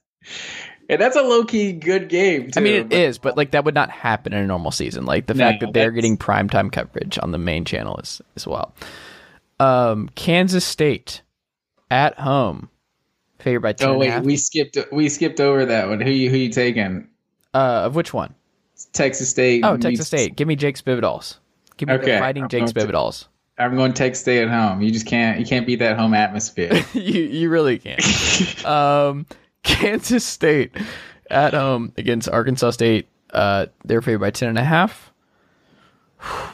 and 0.88 1.00
that's 1.00 1.16
a 1.16 1.22
low 1.22 1.44
key 1.44 1.72
good 1.72 2.08
game. 2.08 2.50
I 2.56 2.60
mean, 2.60 2.72
too, 2.74 2.78
it 2.80 2.88
but- 2.90 2.98
is, 2.98 3.18
but 3.18 3.36
like 3.36 3.50
that 3.52 3.64
would 3.64 3.74
not 3.74 3.90
happen 3.90 4.32
in 4.32 4.42
a 4.42 4.46
normal 4.46 4.70
season. 4.70 5.04
Like 5.06 5.26
the 5.26 5.34
No, 5.34 5.44
fact 5.50 5.60
that 5.60 5.72
they're 5.72 5.90
getting 5.90 6.16
primetime 6.18 6.70
coverage 6.72 7.18
on 7.22 7.30
the 7.32 7.38
main 7.38 7.64
channel 7.64 7.96
is 7.98 8.20
as 8.36 8.46
well. 8.46 8.74
Um, 9.64 10.08
Kansas 10.14 10.64
State 10.64 11.22
at 11.90 12.18
home, 12.18 12.68
favored 13.38 13.60
by 13.60 13.74
Oh 13.80 13.92
and 13.92 13.94
a 13.94 13.98
wait, 13.98 14.22
we 14.24 14.36
skipped 14.36 14.76
we 14.92 15.08
skipped 15.08 15.40
over 15.40 15.64
that 15.66 15.88
one. 15.88 16.00
Who 16.00 16.10
you 16.10 16.30
who 16.30 16.36
you 16.36 16.48
taking? 16.50 17.08
uh, 17.54 17.82
of 17.86 17.94
which 17.94 18.12
one? 18.12 18.34
Texas 18.92 19.28
State. 19.30 19.64
Oh, 19.64 19.76
Texas 19.76 20.06
State. 20.08 20.36
Give 20.36 20.46
me 20.48 20.56
Jake 20.56 20.76
Spavitals. 20.76 21.38
Give 21.76 21.88
me 21.88 21.96
the 21.96 22.02
Okay, 22.02 22.18
fighting 22.18 22.44
I'm 22.44 22.48
Jake 22.48 22.60
going 22.62 22.72
to- 22.72 22.80
Spavitals. 22.80 23.26
I'm 23.56 23.76
going 23.76 23.92
Texas 23.92 24.20
State 24.22 24.42
at 24.42 24.48
home. 24.50 24.82
You 24.82 24.90
just 24.90 25.06
can't 25.06 25.38
you 25.38 25.46
can't 25.46 25.64
beat 25.66 25.78
that 25.78 25.96
home 25.96 26.12
atmosphere. 26.14 26.72
you 26.92 27.22
you 27.22 27.48
really 27.48 27.78
can't. 27.78 28.64
um, 28.66 29.26
Kansas 29.62 30.24
State 30.24 30.72
at 31.30 31.54
home 31.54 31.92
against 31.96 32.28
Arkansas 32.28 32.72
State. 32.72 33.06
Uh, 33.30 33.66
they're 33.84 34.02
favored 34.02 34.18
by 34.20 34.30
ten 34.32 34.48
and 34.48 34.58
a 34.58 34.64
half. 34.64 35.12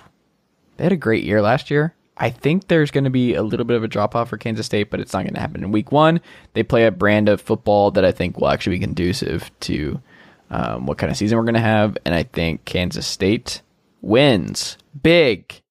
They 0.77 0.85
had 0.85 0.93
a 0.93 0.97
great 0.97 1.25
year 1.25 1.43
last 1.43 1.71
year. 1.71 1.95
I 2.21 2.29
think 2.29 2.69
there's 2.69 2.91
going 2.91 3.05
to 3.05 3.11
be 3.11 3.35
a 3.35 3.43
little 3.43 3.65
bit 3.65 3.79
of 3.79 3.83
a 3.83 3.89
drop 3.89 4.15
off 4.15 4.29
for 4.29 4.37
Kansas 4.37 4.67
State, 4.67 4.91
but 4.91 5.01
it's 5.01 5.15
not 5.15 5.23
going 5.23 5.35
to 5.35 5.41
happen 5.41 5.65
in 5.65 5.73
week 5.73 5.91
one. 5.91 6.21
They 6.53 6.63
play 6.63 6.85
a 6.85 6.91
brand 6.91 7.31
of 7.31 7.41
football 7.41 7.91
that 7.93 8.05
I 8.05 8.13
think 8.13 8.39
will 8.39 8.49
actually 8.49 8.77
be 8.77 8.85
conducive 8.85 9.51
to 9.61 10.01
um, 10.51 10.85
what 10.85 10.99
kind 10.99 11.11
of 11.11 11.17
season 11.17 11.39
we're 11.39 11.45
going 11.45 11.55
to 11.55 11.61
have. 11.61 11.97
And 12.05 12.15
I 12.15 12.25
think 12.25 12.67
Kansas 12.67 13.07
State 13.07 13.63
wins 14.03 14.77
big 15.03 15.63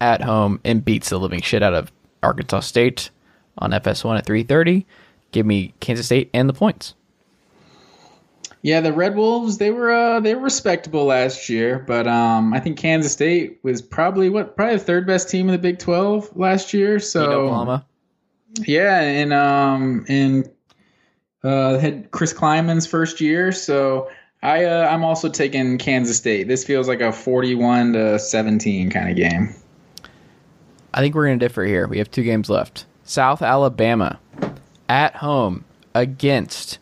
at 0.00 0.22
home 0.22 0.58
and 0.64 0.82
beats 0.82 1.10
the 1.10 1.18
living 1.18 1.42
shit 1.42 1.62
out 1.62 1.74
of 1.74 1.92
Arkansas 2.22 2.60
State 2.60 3.10
on 3.58 3.72
FS1 3.72 4.18
at 4.18 4.26
3:30. 4.26 4.86
Give 5.32 5.44
me 5.44 5.74
Kansas 5.80 6.06
State 6.06 6.30
and 6.32 6.48
the 6.48 6.54
points. 6.54 6.94
Yeah, 8.62 8.80
the 8.80 8.92
Red 8.92 9.16
Wolves 9.16 9.56
they 9.58 9.70
were 9.70 9.90
uh, 9.90 10.20
they 10.20 10.34
were 10.34 10.42
respectable 10.42 11.06
last 11.06 11.48
year, 11.48 11.78
but 11.78 12.06
um, 12.06 12.52
I 12.52 12.60
think 12.60 12.78
Kansas 12.78 13.12
State 13.12 13.58
was 13.62 13.80
probably 13.80 14.28
what 14.28 14.54
probably 14.56 14.76
the 14.76 14.84
third 14.84 15.06
best 15.06 15.30
team 15.30 15.48
in 15.48 15.52
the 15.52 15.58
Big 15.58 15.78
Twelve 15.78 16.28
last 16.36 16.74
year. 16.74 16.96
Beat 16.96 17.04
So 17.04 17.24
Oklahoma. 17.30 17.86
yeah, 18.66 19.00
and 19.00 19.32
um, 19.32 20.04
and 20.08 20.50
uh, 21.42 21.78
had 21.78 22.10
Chris 22.10 22.34
Klieman's 22.34 22.86
first 22.86 23.18
year. 23.20 23.50
So 23.50 24.10
I 24.42 24.64
uh, 24.66 24.88
I'm 24.88 25.04
also 25.04 25.30
taking 25.30 25.78
Kansas 25.78 26.18
State. 26.18 26.46
This 26.46 26.62
feels 26.62 26.86
like 26.86 27.00
a 27.00 27.12
41 27.12 27.94
to 27.94 28.18
17 28.18 28.90
kind 28.90 29.08
of 29.08 29.16
game. 29.16 29.54
I 30.92 31.00
think 31.00 31.14
we're 31.14 31.26
going 31.26 31.38
to 31.38 31.44
differ 31.48 31.64
here. 31.64 31.86
We 31.86 31.96
have 31.98 32.10
two 32.10 32.24
games 32.24 32.50
left. 32.50 32.84
South 33.04 33.40
Alabama 33.42 34.18
at 34.88 35.16
home 35.16 35.64
against 35.94 36.78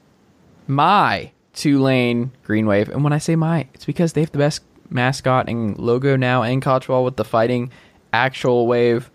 my 0.66 1.30
Tulane 1.58 2.30
Green 2.44 2.66
Wave. 2.66 2.88
And 2.88 3.02
when 3.02 3.12
I 3.12 3.18
say 3.18 3.34
my, 3.34 3.66
it's 3.74 3.84
because 3.84 4.12
they 4.12 4.20
have 4.20 4.30
the 4.30 4.38
best 4.38 4.62
mascot 4.90 5.48
and 5.48 5.76
logo 5.76 6.14
now 6.14 6.44
in 6.44 6.60
college 6.60 6.84
football 6.84 7.04
with 7.04 7.16
the 7.16 7.24
fighting 7.24 7.72
actual 8.12 8.68
wave. 8.68 9.10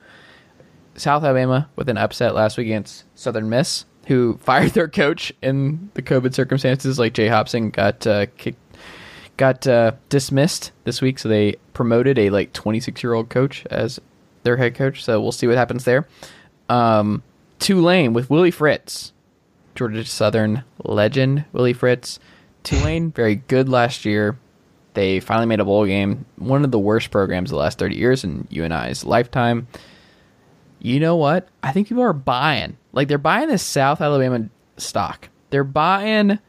South 0.96 1.24
Alabama 1.24 1.70
with 1.78 1.88
an 1.88 1.98
upset 1.98 2.36
last 2.36 2.58
week 2.58 2.68
against 2.68 3.06
Southern 3.16 3.50
Miss, 3.50 3.86
who 4.08 4.38
fired 4.42 4.72
their 4.72 4.90
coach 4.90 5.32
in 5.42 5.90
the 5.94 6.02
COVID 6.02 6.34
circumstances. 6.34 7.00
Like 7.00 7.14
Jay 7.14 7.30
Hopson 7.30 7.70
got 7.70 8.06
uh, 8.06 8.26
kicked, 8.38 8.60
got 9.38 9.66
uh, 9.66 9.94
dismissed 10.10 10.74
this 10.84 11.02
week, 11.02 11.20
so 11.20 11.30
they 11.30 11.56
promoted 11.74 12.20
a 12.20 12.30
like 12.30 12.52
26 12.52 13.02
year 13.02 13.14
old 13.14 13.30
coach 13.30 13.66
as 13.72 14.02
their 14.44 14.58
head 14.58 14.76
coach. 14.76 15.02
So 15.02 15.22
we'll 15.22 15.32
see 15.32 15.48
what 15.48 15.56
happens 15.56 15.86
there. 15.86 16.10
Um, 16.68 17.24
Tulane 17.60 18.12
with 18.12 18.30
Willie 18.30 18.52
Fritz, 18.52 19.14
Georgia 19.76 20.04
Southern 20.04 20.66
legend 20.84 21.46
Willie 21.54 21.72
Fritz. 21.72 22.20
Tulane 22.64 23.12
very 23.12 23.36
good 23.36 23.70
last 23.70 24.06
year. 24.06 24.38
They 24.94 25.20
finally 25.20 25.48
made 25.48 25.60
a 25.60 25.66
bowl 25.66 25.86
game. 25.86 26.26
One 26.38 26.64
of 26.64 26.72
the 26.72 26.80
worst 26.80 27.12
programs 27.12 27.50
the 27.50 27.56
last 27.56 27.80
30 27.80 27.96
years 27.96 28.24
in 28.24 28.48
UNI's 28.52 29.04
lifetime. 29.04 29.68
You 30.80 31.00
know 31.00 31.16
what? 31.16 31.48
I 31.64 31.72
think 31.72 31.88
people 31.88 32.04
are 32.04 32.14
buying. 32.14 32.78
Like 32.92 33.08
they're 33.08 33.18
buying 33.18 33.48
this 33.48 33.64
South 33.64 34.02
Alabama 34.02 34.50
stock. 34.78 35.30
They're 35.50 35.64
buying 35.64 36.40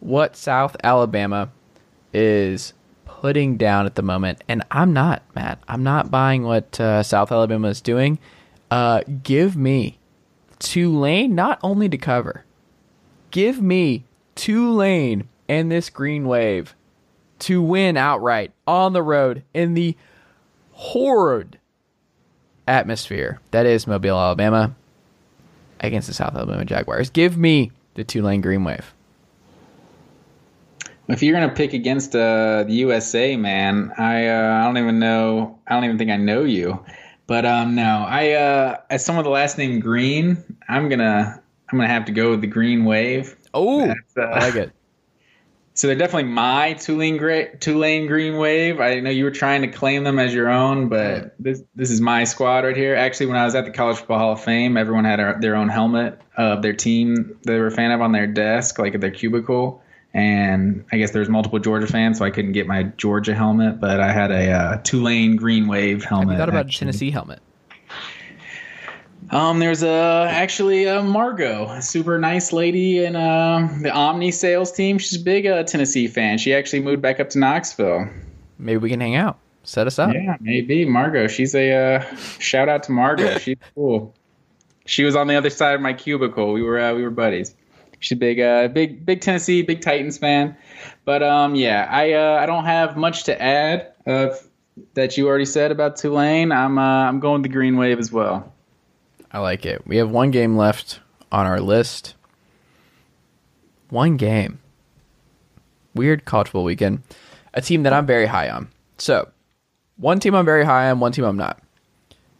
what 0.00 0.36
South 0.36 0.76
Alabama 0.84 1.50
is 2.12 2.74
putting 3.04 3.56
down 3.56 3.86
at 3.86 3.94
the 3.94 4.02
moment, 4.02 4.44
and 4.48 4.62
I'm 4.70 4.92
not, 4.92 5.22
Matt. 5.34 5.58
I'm 5.66 5.82
not 5.82 6.10
buying 6.10 6.42
what 6.42 6.78
uh, 6.78 7.02
South 7.02 7.32
Alabama 7.32 7.68
is 7.68 7.80
doing. 7.80 8.18
Uh, 8.70 9.02
give 9.22 9.56
me 9.56 9.98
Tulane 10.58 11.34
not 11.34 11.58
only 11.62 11.88
to 11.88 11.96
cover, 11.96 12.44
give 13.30 13.62
me 13.62 14.04
Tulane 14.34 15.28
and 15.48 15.70
this 15.70 15.90
green 15.90 16.26
wave 16.26 16.74
to 17.40 17.62
win 17.62 17.96
outright 17.96 18.52
on 18.66 18.92
the 18.92 19.02
road 19.02 19.42
in 19.52 19.74
the 19.74 19.96
horrid 20.72 21.58
atmosphere 22.66 23.40
that 23.50 23.66
is 23.66 23.86
Mobile, 23.86 24.18
Alabama 24.18 24.74
against 25.80 26.08
the 26.08 26.14
South 26.14 26.34
Alabama 26.34 26.64
Jaguars. 26.64 27.10
Give 27.10 27.36
me 27.36 27.72
the 27.94 28.04
Tulane 28.04 28.40
Green 28.40 28.64
Wave. 28.64 28.94
If 31.06 31.22
you're 31.22 31.38
gonna 31.38 31.52
pick 31.52 31.74
against 31.74 32.16
uh, 32.16 32.64
the 32.64 32.72
USA, 32.72 33.36
man, 33.36 33.92
I 33.98 34.26
uh, 34.26 34.60
I 34.60 34.64
don't 34.64 34.78
even 34.78 34.98
know. 34.98 35.58
I 35.66 35.74
don't 35.74 35.84
even 35.84 35.98
think 35.98 36.10
I 36.10 36.16
know 36.16 36.44
you. 36.44 36.82
But 37.26 37.44
um, 37.44 37.74
no, 37.74 38.06
I 38.08 38.32
uh, 38.32 38.78
as 38.88 39.04
someone 39.04 39.22
with 39.22 39.26
the 39.26 39.34
last 39.34 39.58
name 39.58 39.80
Green, 39.80 40.42
I'm 40.68 40.88
gonna 40.88 41.42
I'm 41.70 41.78
gonna 41.78 41.88
have 41.88 42.06
to 42.06 42.12
go 42.12 42.30
with 42.30 42.40
the 42.40 42.46
Green 42.46 42.86
Wave. 42.86 43.36
Oh, 43.52 43.92
I 44.16 44.40
like 44.40 44.54
it. 44.54 44.72
So 45.76 45.88
they're 45.88 45.96
definitely 45.96 46.30
my 46.30 46.74
Tulane 46.74 47.16
Gra- 47.16 47.56
Tulane 47.56 48.06
Green 48.06 48.36
Wave. 48.36 48.80
I 48.80 49.00
know 49.00 49.10
you 49.10 49.24
were 49.24 49.32
trying 49.32 49.62
to 49.62 49.68
claim 49.68 50.04
them 50.04 50.20
as 50.20 50.32
your 50.32 50.48
own, 50.48 50.88
but 50.88 51.34
this 51.40 51.62
this 51.74 51.90
is 51.90 52.00
my 52.00 52.22
squad 52.22 52.64
right 52.64 52.76
here. 52.76 52.94
Actually, 52.94 53.26
when 53.26 53.36
I 53.36 53.44
was 53.44 53.56
at 53.56 53.64
the 53.64 53.72
College 53.72 53.98
Football 53.98 54.18
Hall 54.20 54.32
of 54.32 54.40
Fame, 54.40 54.76
everyone 54.76 55.04
had 55.04 55.18
a, 55.18 55.36
their 55.40 55.56
own 55.56 55.68
helmet 55.68 56.20
of 56.36 56.62
their 56.62 56.74
team 56.74 57.38
they 57.44 57.58
were 57.58 57.66
a 57.66 57.72
fan 57.72 57.90
of 57.90 58.00
on 58.00 58.12
their 58.12 58.28
desk, 58.28 58.78
like 58.78 58.94
at 58.94 59.00
their 59.00 59.10
cubicle. 59.10 59.82
And 60.12 60.84
I 60.92 60.98
guess 60.98 61.10
there 61.10 61.18
was 61.18 61.28
multiple 61.28 61.58
Georgia 61.58 61.88
fans, 61.88 62.18
so 62.18 62.24
I 62.24 62.30
couldn't 62.30 62.52
get 62.52 62.68
my 62.68 62.84
Georgia 62.84 63.34
helmet, 63.34 63.80
but 63.80 63.98
I 63.98 64.12
had 64.12 64.30
a 64.30 64.52
uh, 64.52 64.76
Tulane 64.84 65.34
Green 65.34 65.66
Wave 65.66 66.04
helmet. 66.04 66.28
Have 66.28 66.34
you 66.34 66.38
thought 66.38 66.48
about 66.50 66.66
a 66.66 66.68
actually. 66.68 66.86
Tennessee 66.86 67.10
helmet? 67.10 67.40
Um, 69.30 69.58
there's 69.58 69.82
a 69.82 70.28
actually 70.30 70.84
a 70.84 71.02
Margot, 71.02 71.66
a 71.70 71.82
super 71.82 72.18
nice 72.18 72.52
lady 72.52 73.04
in 73.04 73.16
uh, 73.16 73.68
the 73.80 73.90
Omni 73.90 74.30
sales 74.30 74.70
team. 74.70 74.98
She's 74.98 75.20
a 75.20 75.24
big 75.24 75.46
uh, 75.46 75.62
Tennessee 75.64 76.08
fan. 76.08 76.38
She 76.38 76.54
actually 76.54 76.80
moved 76.80 77.02
back 77.02 77.20
up 77.20 77.30
to 77.30 77.38
Knoxville. 77.38 78.08
Maybe 78.58 78.78
we 78.78 78.90
can 78.90 79.00
hang 79.00 79.16
out. 79.16 79.38
Set 79.64 79.86
us 79.86 79.98
up. 79.98 80.12
Yeah, 80.12 80.36
maybe 80.40 80.84
Margot. 80.84 81.26
She's 81.26 81.54
a 81.54 81.72
uh, 81.72 82.16
shout 82.38 82.68
out 82.68 82.82
to 82.84 82.92
Margot. 82.92 83.38
She's 83.38 83.56
cool. 83.74 84.14
She 84.84 85.04
was 85.04 85.16
on 85.16 85.26
the 85.26 85.36
other 85.36 85.50
side 85.50 85.74
of 85.74 85.80
my 85.80 85.94
cubicle. 85.94 86.52
We 86.52 86.62
were 86.62 86.78
uh, 86.78 86.94
we 86.94 87.02
were 87.02 87.10
buddies. 87.10 87.54
She's 88.00 88.12
a 88.12 88.16
big 88.16 88.40
uh, 88.40 88.68
big 88.68 89.06
big 89.06 89.22
Tennessee, 89.22 89.62
big 89.62 89.80
Titans 89.80 90.18
fan. 90.18 90.54
But 91.06 91.22
um, 91.22 91.54
yeah, 91.54 91.88
I 91.90 92.12
uh, 92.12 92.42
I 92.42 92.46
don't 92.46 92.66
have 92.66 92.96
much 92.98 93.24
to 93.24 93.40
add 93.40 93.92
uh, 94.06 94.34
that 94.92 95.16
you 95.16 95.26
already 95.26 95.46
said 95.46 95.70
about 95.72 95.96
Tulane. 95.96 96.52
I'm 96.52 96.78
uh, 96.78 97.08
I'm 97.08 97.20
going 97.20 97.40
the 97.40 97.48
Green 97.48 97.78
Wave 97.78 97.98
as 97.98 98.12
well. 98.12 98.53
I 99.34 99.40
like 99.40 99.66
it. 99.66 99.84
We 99.84 99.96
have 99.96 100.08
one 100.08 100.30
game 100.30 100.56
left 100.56 101.00
on 101.32 101.44
our 101.44 101.60
list. 101.60 102.14
One 103.90 104.16
game. 104.16 104.60
Weird 105.92 106.24
college 106.24 106.46
football 106.46 106.62
weekend. 106.62 107.02
A 107.52 107.60
team 107.60 107.82
that 107.82 107.92
I'm 107.92 108.06
very 108.06 108.26
high 108.26 108.48
on. 108.48 108.68
So, 108.96 109.28
one 109.96 110.20
team 110.20 110.36
I'm 110.36 110.44
very 110.44 110.64
high 110.64 110.88
on, 110.88 111.00
one 111.00 111.10
team 111.10 111.24
I'm 111.24 111.36
not. 111.36 111.60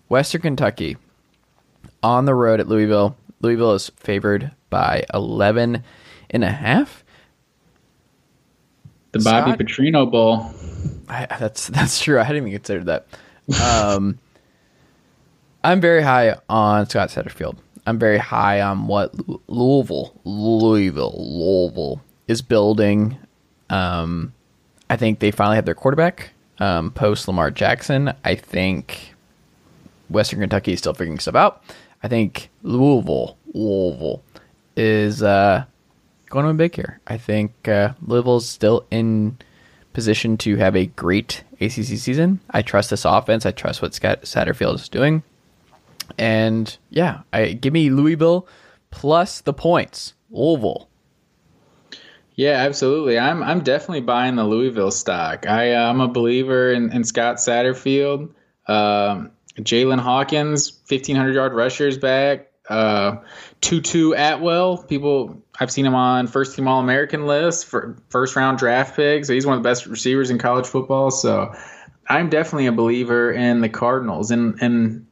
Western 0.09 0.43
Kentucky 0.43 0.97
on 2.01 2.27
the 2.27 2.35
road 2.35 2.61
at 2.61 2.69
Louisville. 2.69 3.17
Louisville 3.41 3.73
is 3.73 3.91
favored 3.97 4.53
by 4.71 5.05
11 5.13 5.83
and 6.31 6.45
a 6.45 6.51
half. 6.51 7.03
The 9.11 9.19
Bobby 9.19 9.51
Scott? 9.51 9.59
Petrino 9.59 10.09
Bowl. 10.09 10.55
I, 11.09 11.27
that's 11.27 11.67
that's 11.69 12.01
true. 12.01 12.21
I 12.21 12.23
hadn't 12.23 12.43
even 12.43 12.53
considered 12.53 12.87
that. 12.87 13.07
Um, 13.61 14.21
I'm 15.65 15.81
very 15.81 16.03
high 16.03 16.37
on 16.51 16.87
Scott 16.91 17.09
Satterfield. 17.09 17.57
I'm 17.87 17.99
very 17.99 18.19
high 18.19 18.61
on 18.61 18.87
what 18.87 19.15
Louisville, 19.49 20.13
Louisville, 20.25 21.15
Louisville 21.17 22.03
is 22.29 22.43
building. 22.43 23.17
Um, 23.71 24.35
I 24.91 24.97
think 24.97 25.21
they 25.21 25.31
finally 25.31 25.57
have 25.57 25.65
their 25.65 25.75
quarterback 25.75 26.33
um, 26.59 26.91
post 26.91 27.27
Lamar 27.29 27.51
Jackson. 27.51 28.13
I 28.25 28.35
think 28.35 29.15
Western 30.11 30.41
Kentucky 30.41 30.75
is 30.75 30.81
still 30.81 30.93
figuring 30.93 31.19
stuff 31.19 31.35
out. 31.35 31.65
I 32.03 32.09
think 32.09 32.51
Louisville, 32.63 33.39
Louisville 33.55 34.23
is 34.77 35.23
uh, 35.23 35.65
going 36.29 36.43
to 36.45 36.49
win 36.49 36.59
big 36.59 36.75
here. 36.75 37.01
I 37.07 37.17
think 37.17 37.67
uh, 37.67 37.95
Louisville's 38.03 38.47
still 38.47 38.85
in 38.91 39.39
position 39.95 40.37
to 40.39 40.57
have 40.57 40.77
a 40.77 40.87
great 40.87 41.43
ACC 41.59 41.97
season. 41.97 42.41
I 42.51 42.61
trust 42.61 42.91
this 42.91 43.07
offense. 43.07 43.47
I 43.47 43.51
trust 43.51 43.81
what 43.81 43.95
Scott 43.95 44.23
Satterfield 44.23 44.75
is 44.75 44.91
doing. 44.91 45.23
And 46.19 46.77
yeah, 46.91 47.21
I 47.33 47.53
give 47.53 47.73
me 47.73 47.91
Louisville 47.91 48.47
plus 48.91 49.41
the 49.41 49.53
points. 49.53 50.15
Louisville. 50.31 50.89
Yeah, 52.37 52.63
absolutely. 52.63 53.19
I'm 53.19 53.43
I'm 53.43 53.61
definitely 53.61 54.01
buying 54.01 54.37
the 54.37 54.45
Louisville 54.45 54.91
stock. 54.91 55.47
I 55.47 55.73
uh, 55.73 55.89
I'm 55.89 56.01
a 56.01 56.09
believer 56.09 56.73
in, 56.73 56.93
in 56.93 57.05
Scott 57.05 57.37
Satterfield. 57.37 58.31
Um, 58.67 59.31
Jalen 59.59 60.01
Hawkins, 60.01 60.81
1500 60.89 61.35
yard 61.35 61.53
rushers 61.55 61.97
back. 61.97 62.51
Uh, 62.69 63.19
Tutu 63.61 64.13
Atwell, 64.13 64.79
people 64.79 65.43
I've 65.61 65.71
seen 65.71 65.87
him 65.87 65.95
on 65.95 66.27
first 66.27 66.57
team 66.57 66.67
All 66.67 66.81
American 66.81 67.27
list 67.27 67.67
for 67.67 67.97
first 68.09 68.35
round 68.35 68.59
draft 68.59 68.97
pick. 68.97 69.25
So 69.25 69.33
he's 69.33 69.47
one 69.47 69.57
of 69.57 69.63
the 69.63 69.69
best 69.69 69.87
receivers 69.87 70.31
in 70.31 70.39
college 70.39 70.67
football. 70.67 71.11
So 71.11 71.55
I'm 72.09 72.31
definitely 72.31 72.67
a 72.67 72.73
believer 72.73 73.31
in 73.31 73.61
the 73.61 73.69
Cardinals 73.69 74.31
and 74.31 74.61
and 74.61 75.07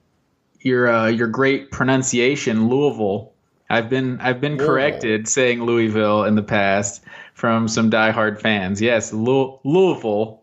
your 0.64 0.88
uh, 0.92 1.06
your 1.08 1.28
great 1.28 1.70
pronunciation, 1.70 2.68
Louisville. 2.68 3.32
I've 3.70 3.88
been 3.88 4.20
I've 4.20 4.40
been 4.40 4.58
corrected 4.58 5.26
saying 5.28 5.62
Louisville 5.62 6.24
in 6.24 6.34
the 6.34 6.42
past 6.42 7.02
from 7.34 7.68
some 7.68 7.90
diehard 7.90 8.40
fans. 8.40 8.80
Yes, 8.80 9.12
Lou- 9.12 9.58
Louisville. 9.64 10.40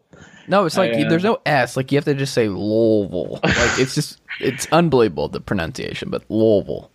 No, 0.48 0.66
it's 0.66 0.78
like 0.78 0.94
I, 0.94 1.04
uh, 1.04 1.10
there's 1.10 1.24
no 1.24 1.38
S. 1.46 1.78
Like 1.78 1.92
you 1.92 1.98
have 1.98 2.06
to 2.06 2.16
just 2.16 2.34
say 2.34 2.48
Louisville. 2.50 3.40
Like 3.44 3.80
it's 3.80 3.94
just 3.94 4.20
it's 4.40 4.68
unbelievable 4.72 5.28
the 5.28 5.40
pronunciation, 5.40 6.10
but 6.10 6.24
Louisville. 6.30 6.90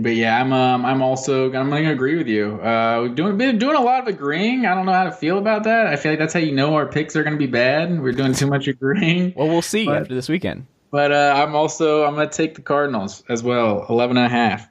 But 0.00 0.14
yeah, 0.16 0.40
I'm 0.40 0.52
um, 0.52 0.84
I'm 0.84 1.00
also 1.02 1.46
I'm 1.52 1.70
going 1.70 1.84
to 1.84 1.92
agree 1.92 2.16
with 2.16 2.26
you. 2.26 2.60
Uh, 2.60 3.08
doing 3.08 3.36
been 3.38 3.58
doing 3.58 3.76
a 3.76 3.80
lot 3.80 4.02
of 4.02 4.08
agreeing. 4.08 4.66
I 4.66 4.74
don't 4.74 4.84
know 4.86 4.92
how 4.92 5.04
to 5.04 5.12
feel 5.12 5.38
about 5.38 5.64
that. 5.64 5.86
I 5.86 5.96
feel 5.96 6.12
like 6.12 6.18
that's 6.18 6.34
how 6.34 6.40
you 6.40 6.52
know 6.52 6.74
our 6.74 6.86
picks 6.86 7.14
are 7.16 7.22
going 7.22 7.34
to 7.34 7.38
be 7.38 7.46
bad. 7.50 8.00
We're 8.00 8.12
doing 8.12 8.32
too 8.34 8.46
much 8.48 8.66
agreeing. 8.68 9.32
Well, 9.36 9.48
we'll 9.48 9.62
see 9.62 9.86
But- 9.86 10.02
after 10.02 10.14
this 10.14 10.28
weekend. 10.28 10.66
But 10.96 11.12
uh, 11.12 11.34
I'm 11.36 11.54
also 11.54 12.06
I'm 12.06 12.14
going 12.14 12.26
to 12.26 12.34
take 12.34 12.54
the 12.54 12.62
Cardinals 12.62 13.22
as 13.28 13.42
well, 13.42 13.84
11 13.90 14.16
and 14.16 14.24
a 14.24 14.30
half. 14.30 14.66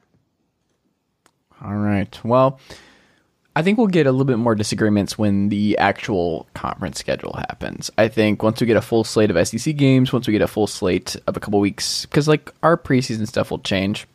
All 1.62 1.76
right. 1.76 2.18
Well, 2.24 2.58
I 3.54 3.62
think 3.62 3.78
we'll 3.78 3.86
get 3.86 4.08
a 4.08 4.10
little 4.10 4.24
bit 4.24 4.38
more 4.38 4.56
disagreements 4.56 5.16
when 5.16 5.50
the 5.50 5.78
actual 5.78 6.48
conference 6.52 6.98
schedule 6.98 7.34
happens. 7.34 7.92
I 7.96 8.08
think 8.08 8.42
once 8.42 8.60
we 8.60 8.66
get 8.66 8.76
a 8.76 8.82
full 8.82 9.04
slate 9.04 9.30
of 9.30 9.46
SEC 9.46 9.76
games, 9.76 10.12
once 10.12 10.26
we 10.26 10.32
get 10.32 10.42
a 10.42 10.48
full 10.48 10.66
slate 10.66 11.14
of 11.28 11.36
a 11.36 11.38
couple 11.38 11.60
weeks, 11.60 12.06
because 12.06 12.26
like 12.26 12.52
our 12.60 12.76
preseason 12.76 13.28
stuff 13.28 13.52
will 13.52 13.60
change 13.60 14.08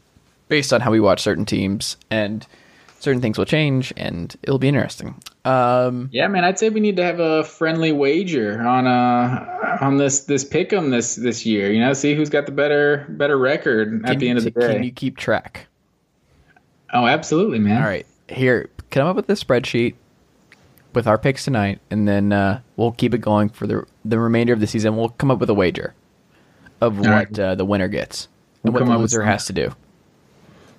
based 0.50 0.74
on 0.74 0.82
how 0.82 0.92
we 0.92 1.00
watch 1.00 1.22
certain 1.22 1.46
teams, 1.46 1.96
and 2.10 2.46
certain 3.02 3.22
things 3.22 3.38
will 3.38 3.46
change, 3.46 3.92
and 3.98 4.36
it'll 4.44 4.60
be 4.60 4.68
interesting. 4.68 5.16
Um, 5.44 6.10
Yeah, 6.12 6.28
man, 6.28 6.44
I'd 6.44 6.60
say 6.60 6.70
we 6.70 6.80
need 6.80 6.98
to 6.98 7.04
have 7.04 7.20
a 7.20 7.44
friendly 7.44 7.92
wager 7.92 8.62
on 8.62 8.88
uh 8.88 9.78
on 9.82 9.98
this 9.98 10.22
this 10.22 10.48
pick'em 10.48 10.92
this 10.92 11.16
this 11.16 11.46
year. 11.46 11.72
You 11.72 11.80
know, 11.80 11.94
see 11.94 12.16
who's 12.16 12.30
got 12.30 12.46
the 12.46 12.52
better 12.52 13.06
better 13.10 13.38
record 13.38 14.06
at 14.06 14.20
the 14.20 14.30
end 14.30 14.38
of 14.38 14.44
the 14.44 14.52
day. 14.52 14.74
can 14.74 14.84
you 14.84 14.92
keep 14.92 15.18
track? 15.18 15.68
oh, 16.94 17.08
absolutely, 17.08 17.60
man. 17.60 17.82
All 17.82 17.88
right, 17.88 18.06
here, 18.28 18.70
come 18.90 19.08
up 19.08 19.16
with 19.16 19.30
a 19.30 19.34
spreadsheet 19.34 19.96
with 20.94 21.08
our 21.08 21.18
picks 21.18 21.46
tonight, 21.46 21.80
and 21.90 22.08
then 22.08 22.32
uh, 22.34 22.62
we'll 22.76 22.92
keep 22.92 23.14
it 23.14 23.20
going 23.20 23.50
for 23.50 23.66
the 23.68 23.86
the 24.06 24.20
remainder 24.20 24.54
of 24.54 24.60
the 24.60 24.68
season. 24.68 24.96
We'll 24.96 25.10
come 25.10 25.32
up 25.32 25.40
with 25.40 25.50
a 25.50 25.56
wager 25.56 25.94
of 26.82 27.00
what 27.00 27.10
right. 27.10 27.40
uh, 27.40 27.56
the 27.56 27.66
winner 27.66 27.88
gets 27.88 28.28
and 28.64 28.74
We'll 28.74 28.84
what 28.84 28.92
the 28.92 28.98
loser 28.98 29.24
has 29.24 29.46
to 29.46 29.54
do. 29.54 29.74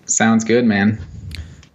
Sounds 0.07 0.45
good, 0.45 0.65
man. 0.65 1.01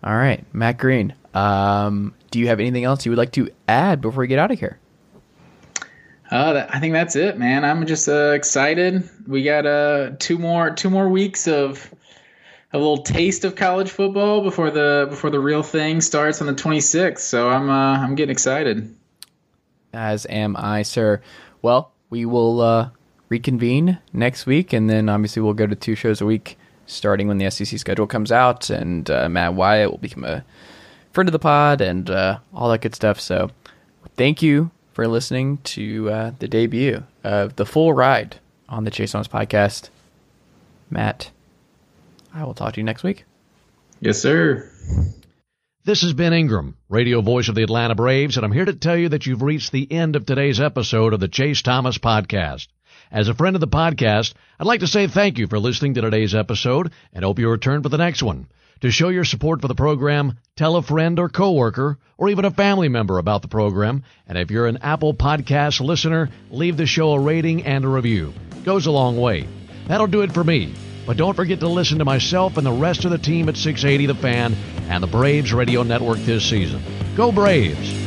All 0.03 0.15
right, 0.15 0.43
Matt 0.53 0.77
Green. 0.77 1.13
Um, 1.33 2.13
do 2.31 2.39
you 2.39 2.47
have 2.47 2.59
anything 2.59 2.83
else 2.83 3.05
you 3.05 3.11
would 3.11 3.17
like 3.17 3.31
to 3.33 3.49
add 3.67 4.01
before 4.01 4.21
we 4.21 4.27
get 4.27 4.39
out 4.39 4.51
of 4.51 4.59
here? 4.59 4.79
Uh, 6.29 6.53
that, 6.53 6.75
I 6.75 6.79
think 6.79 6.93
that's 6.93 7.15
it, 7.15 7.37
man. 7.37 7.63
I'm 7.63 7.85
just 7.85 8.09
uh, 8.09 8.31
excited. 8.31 9.09
We 9.27 9.43
got 9.43 9.65
uh 9.65 10.11
two 10.19 10.37
more 10.37 10.71
two 10.71 10.89
more 10.89 11.07
weeks 11.07 11.47
of 11.47 11.93
a 12.73 12.77
little 12.77 12.97
taste 12.97 13.45
of 13.45 13.55
college 13.55 13.89
football 13.89 14.41
before 14.41 14.69
the 14.71 15.07
before 15.09 15.29
the 15.29 15.39
real 15.39 15.63
thing 15.63 16.01
starts 16.01 16.41
on 16.41 16.47
the 16.47 16.53
26th. 16.53 17.19
So 17.19 17.49
I'm 17.49 17.69
uh, 17.69 17.97
I'm 17.99 18.15
getting 18.15 18.31
excited. 18.31 18.93
As 19.93 20.25
am 20.29 20.55
I, 20.57 20.81
sir. 20.81 21.21
Well, 21.61 21.93
we 22.09 22.25
will 22.25 22.61
uh, 22.61 22.89
reconvene 23.29 23.99
next 24.11 24.45
week, 24.45 24.73
and 24.73 24.89
then 24.89 25.09
obviously 25.09 25.41
we'll 25.41 25.53
go 25.53 25.65
to 25.65 25.75
two 25.75 25.95
shows 25.95 26.19
a 26.19 26.25
week 26.25 26.57
starting 26.87 27.27
when 27.27 27.37
the 27.37 27.49
SEC 27.51 27.77
schedule 27.77 28.07
comes 28.07 28.31
out. 28.31 28.69
And 28.69 29.09
uh, 29.09 29.29
Matt 29.29 29.53
Wyatt 29.53 29.91
will 29.91 29.99
become 29.99 30.23
a 30.23 30.43
friend 31.11 31.27
of 31.27 31.33
the 31.33 31.39
pod 31.39 31.81
and 31.81 32.09
uh, 32.09 32.39
all 32.53 32.69
that 32.71 32.81
good 32.81 32.95
stuff. 32.95 33.19
So 33.19 33.51
thank 34.15 34.41
you 34.41 34.71
for 34.93 35.07
listening 35.07 35.57
to 35.59 36.09
uh, 36.09 36.31
the 36.39 36.47
debut 36.47 37.03
of 37.23 37.55
the 37.55 37.65
full 37.65 37.93
ride 37.93 38.37
on 38.67 38.83
the 38.83 38.91
Chase 38.91 39.11
Thomas 39.11 39.27
podcast. 39.27 39.89
Matt, 40.89 41.29
I 42.33 42.43
will 42.43 42.53
talk 42.53 42.73
to 42.73 42.79
you 42.79 42.83
next 42.85 43.03
week. 43.03 43.25
Yes, 43.99 44.19
sir. 44.19 44.69
This 45.83 46.01
has 46.01 46.13
Ben 46.13 46.33
Ingram, 46.33 46.75
radio 46.89 47.21
voice 47.21 47.47
of 47.47 47.55
the 47.55 47.63
Atlanta 47.63 47.95
Braves, 47.95 48.37
and 48.37 48.45
I'm 48.45 48.51
here 48.51 48.65
to 48.65 48.73
tell 48.73 48.97
you 48.97 49.09
that 49.09 49.25
you've 49.25 49.41
reached 49.41 49.71
the 49.71 49.89
end 49.91 50.15
of 50.15 50.25
today's 50.25 50.59
episode 50.59 51.13
of 51.13 51.19
the 51.19 51.27
Chase 51.27 51.61
Thomas 51.61 51.97
Podcast. 51.97 52.67
As 53.11 53.29
a 53.29 53.33
friend 53.33 53.55
of 53.55 53.61
the 53.61 53.67
podcast, 53.67 54.33
I'd 54.59 54.67
like 54.67 54.81
to 54.81 54.87
say 54.87 55.07
thank 55.07 55.37
you 55.37 55.47
for 55.47 55.59
listening 55.59 55.93
to 55.93 56.01
today's 56.01 56.35
episode 56.35 56.91
and 57.13 57.23
hope 57.23 57.39
you 57.39 57.49
return 57.49 57.81
for 57.81 57.89
the 57.89 57.97
next 57.97 58.21
one. 58.21 58.47
To 58.81 58.91
show 58.91 59.09
your 59.09 59.23
support 59.23 59.61
for 59.61 59.67
the 59.67 59.75
program, 59.75 60.37
tell 60.55 60.75
a 60.75 60.81
friend 60.83 61.17
or 61.17 61.29
coworker 61.29 61.97
or 62.17 62.29
even 62.29 62.45
a 62.45 62.51
family 62.51 62.89
member 62.89 63.17
about 63.17 63.41
the 63.41 63.47
program. 63.47 64.03
And 64.27 64.37
if 64.37 64.51
you're 64.51 64.67
an 64.67 64.79
Apple 64.81 65.13
Podcast 65.13 65.79
listener, 65.79 66.29
leave 66.51 66.77
the 66.77 66.85
show 66.85 67.13
a 67.13 67.19
rating 67.19 67.65
and 67.65 67.85
a 67.85 67.87
review. 67.87 68.33
Goes 68.65 68.85
a 68.85 68.91
long 68.91 69.17
way. 69.17 69.47
That'll 69.87 70.07
do 70.07 70.21
it 70.21 70.33
for 70.33 70.43
me. 70.43 70.73
But 71.05 71.15
don't 71.17 71.35
forget 71.35 71.61
to 71.61 71.69
listen 71.69 71.99
to 71.99 72.05
myself 72.05 72.57
and 72.57 72.65
the 72.65 72.71
rest 72.71 73.05
of 73.05 73.11
the 73.11 73.17
team 73.17 73.47
at 73.47 73.55
680 73.55 74.07
The 74.07 74.15
Fan 74.15 74.53
and 74.89 75.01
the 75.01 75.07
Braves 75.07 75.53
Radio 75.53 75.83
Network 75.83 76.19
this 76.19 76.47
season. 76.47 76.83
Go 77.15 77.31
Braves! 77.31 78.06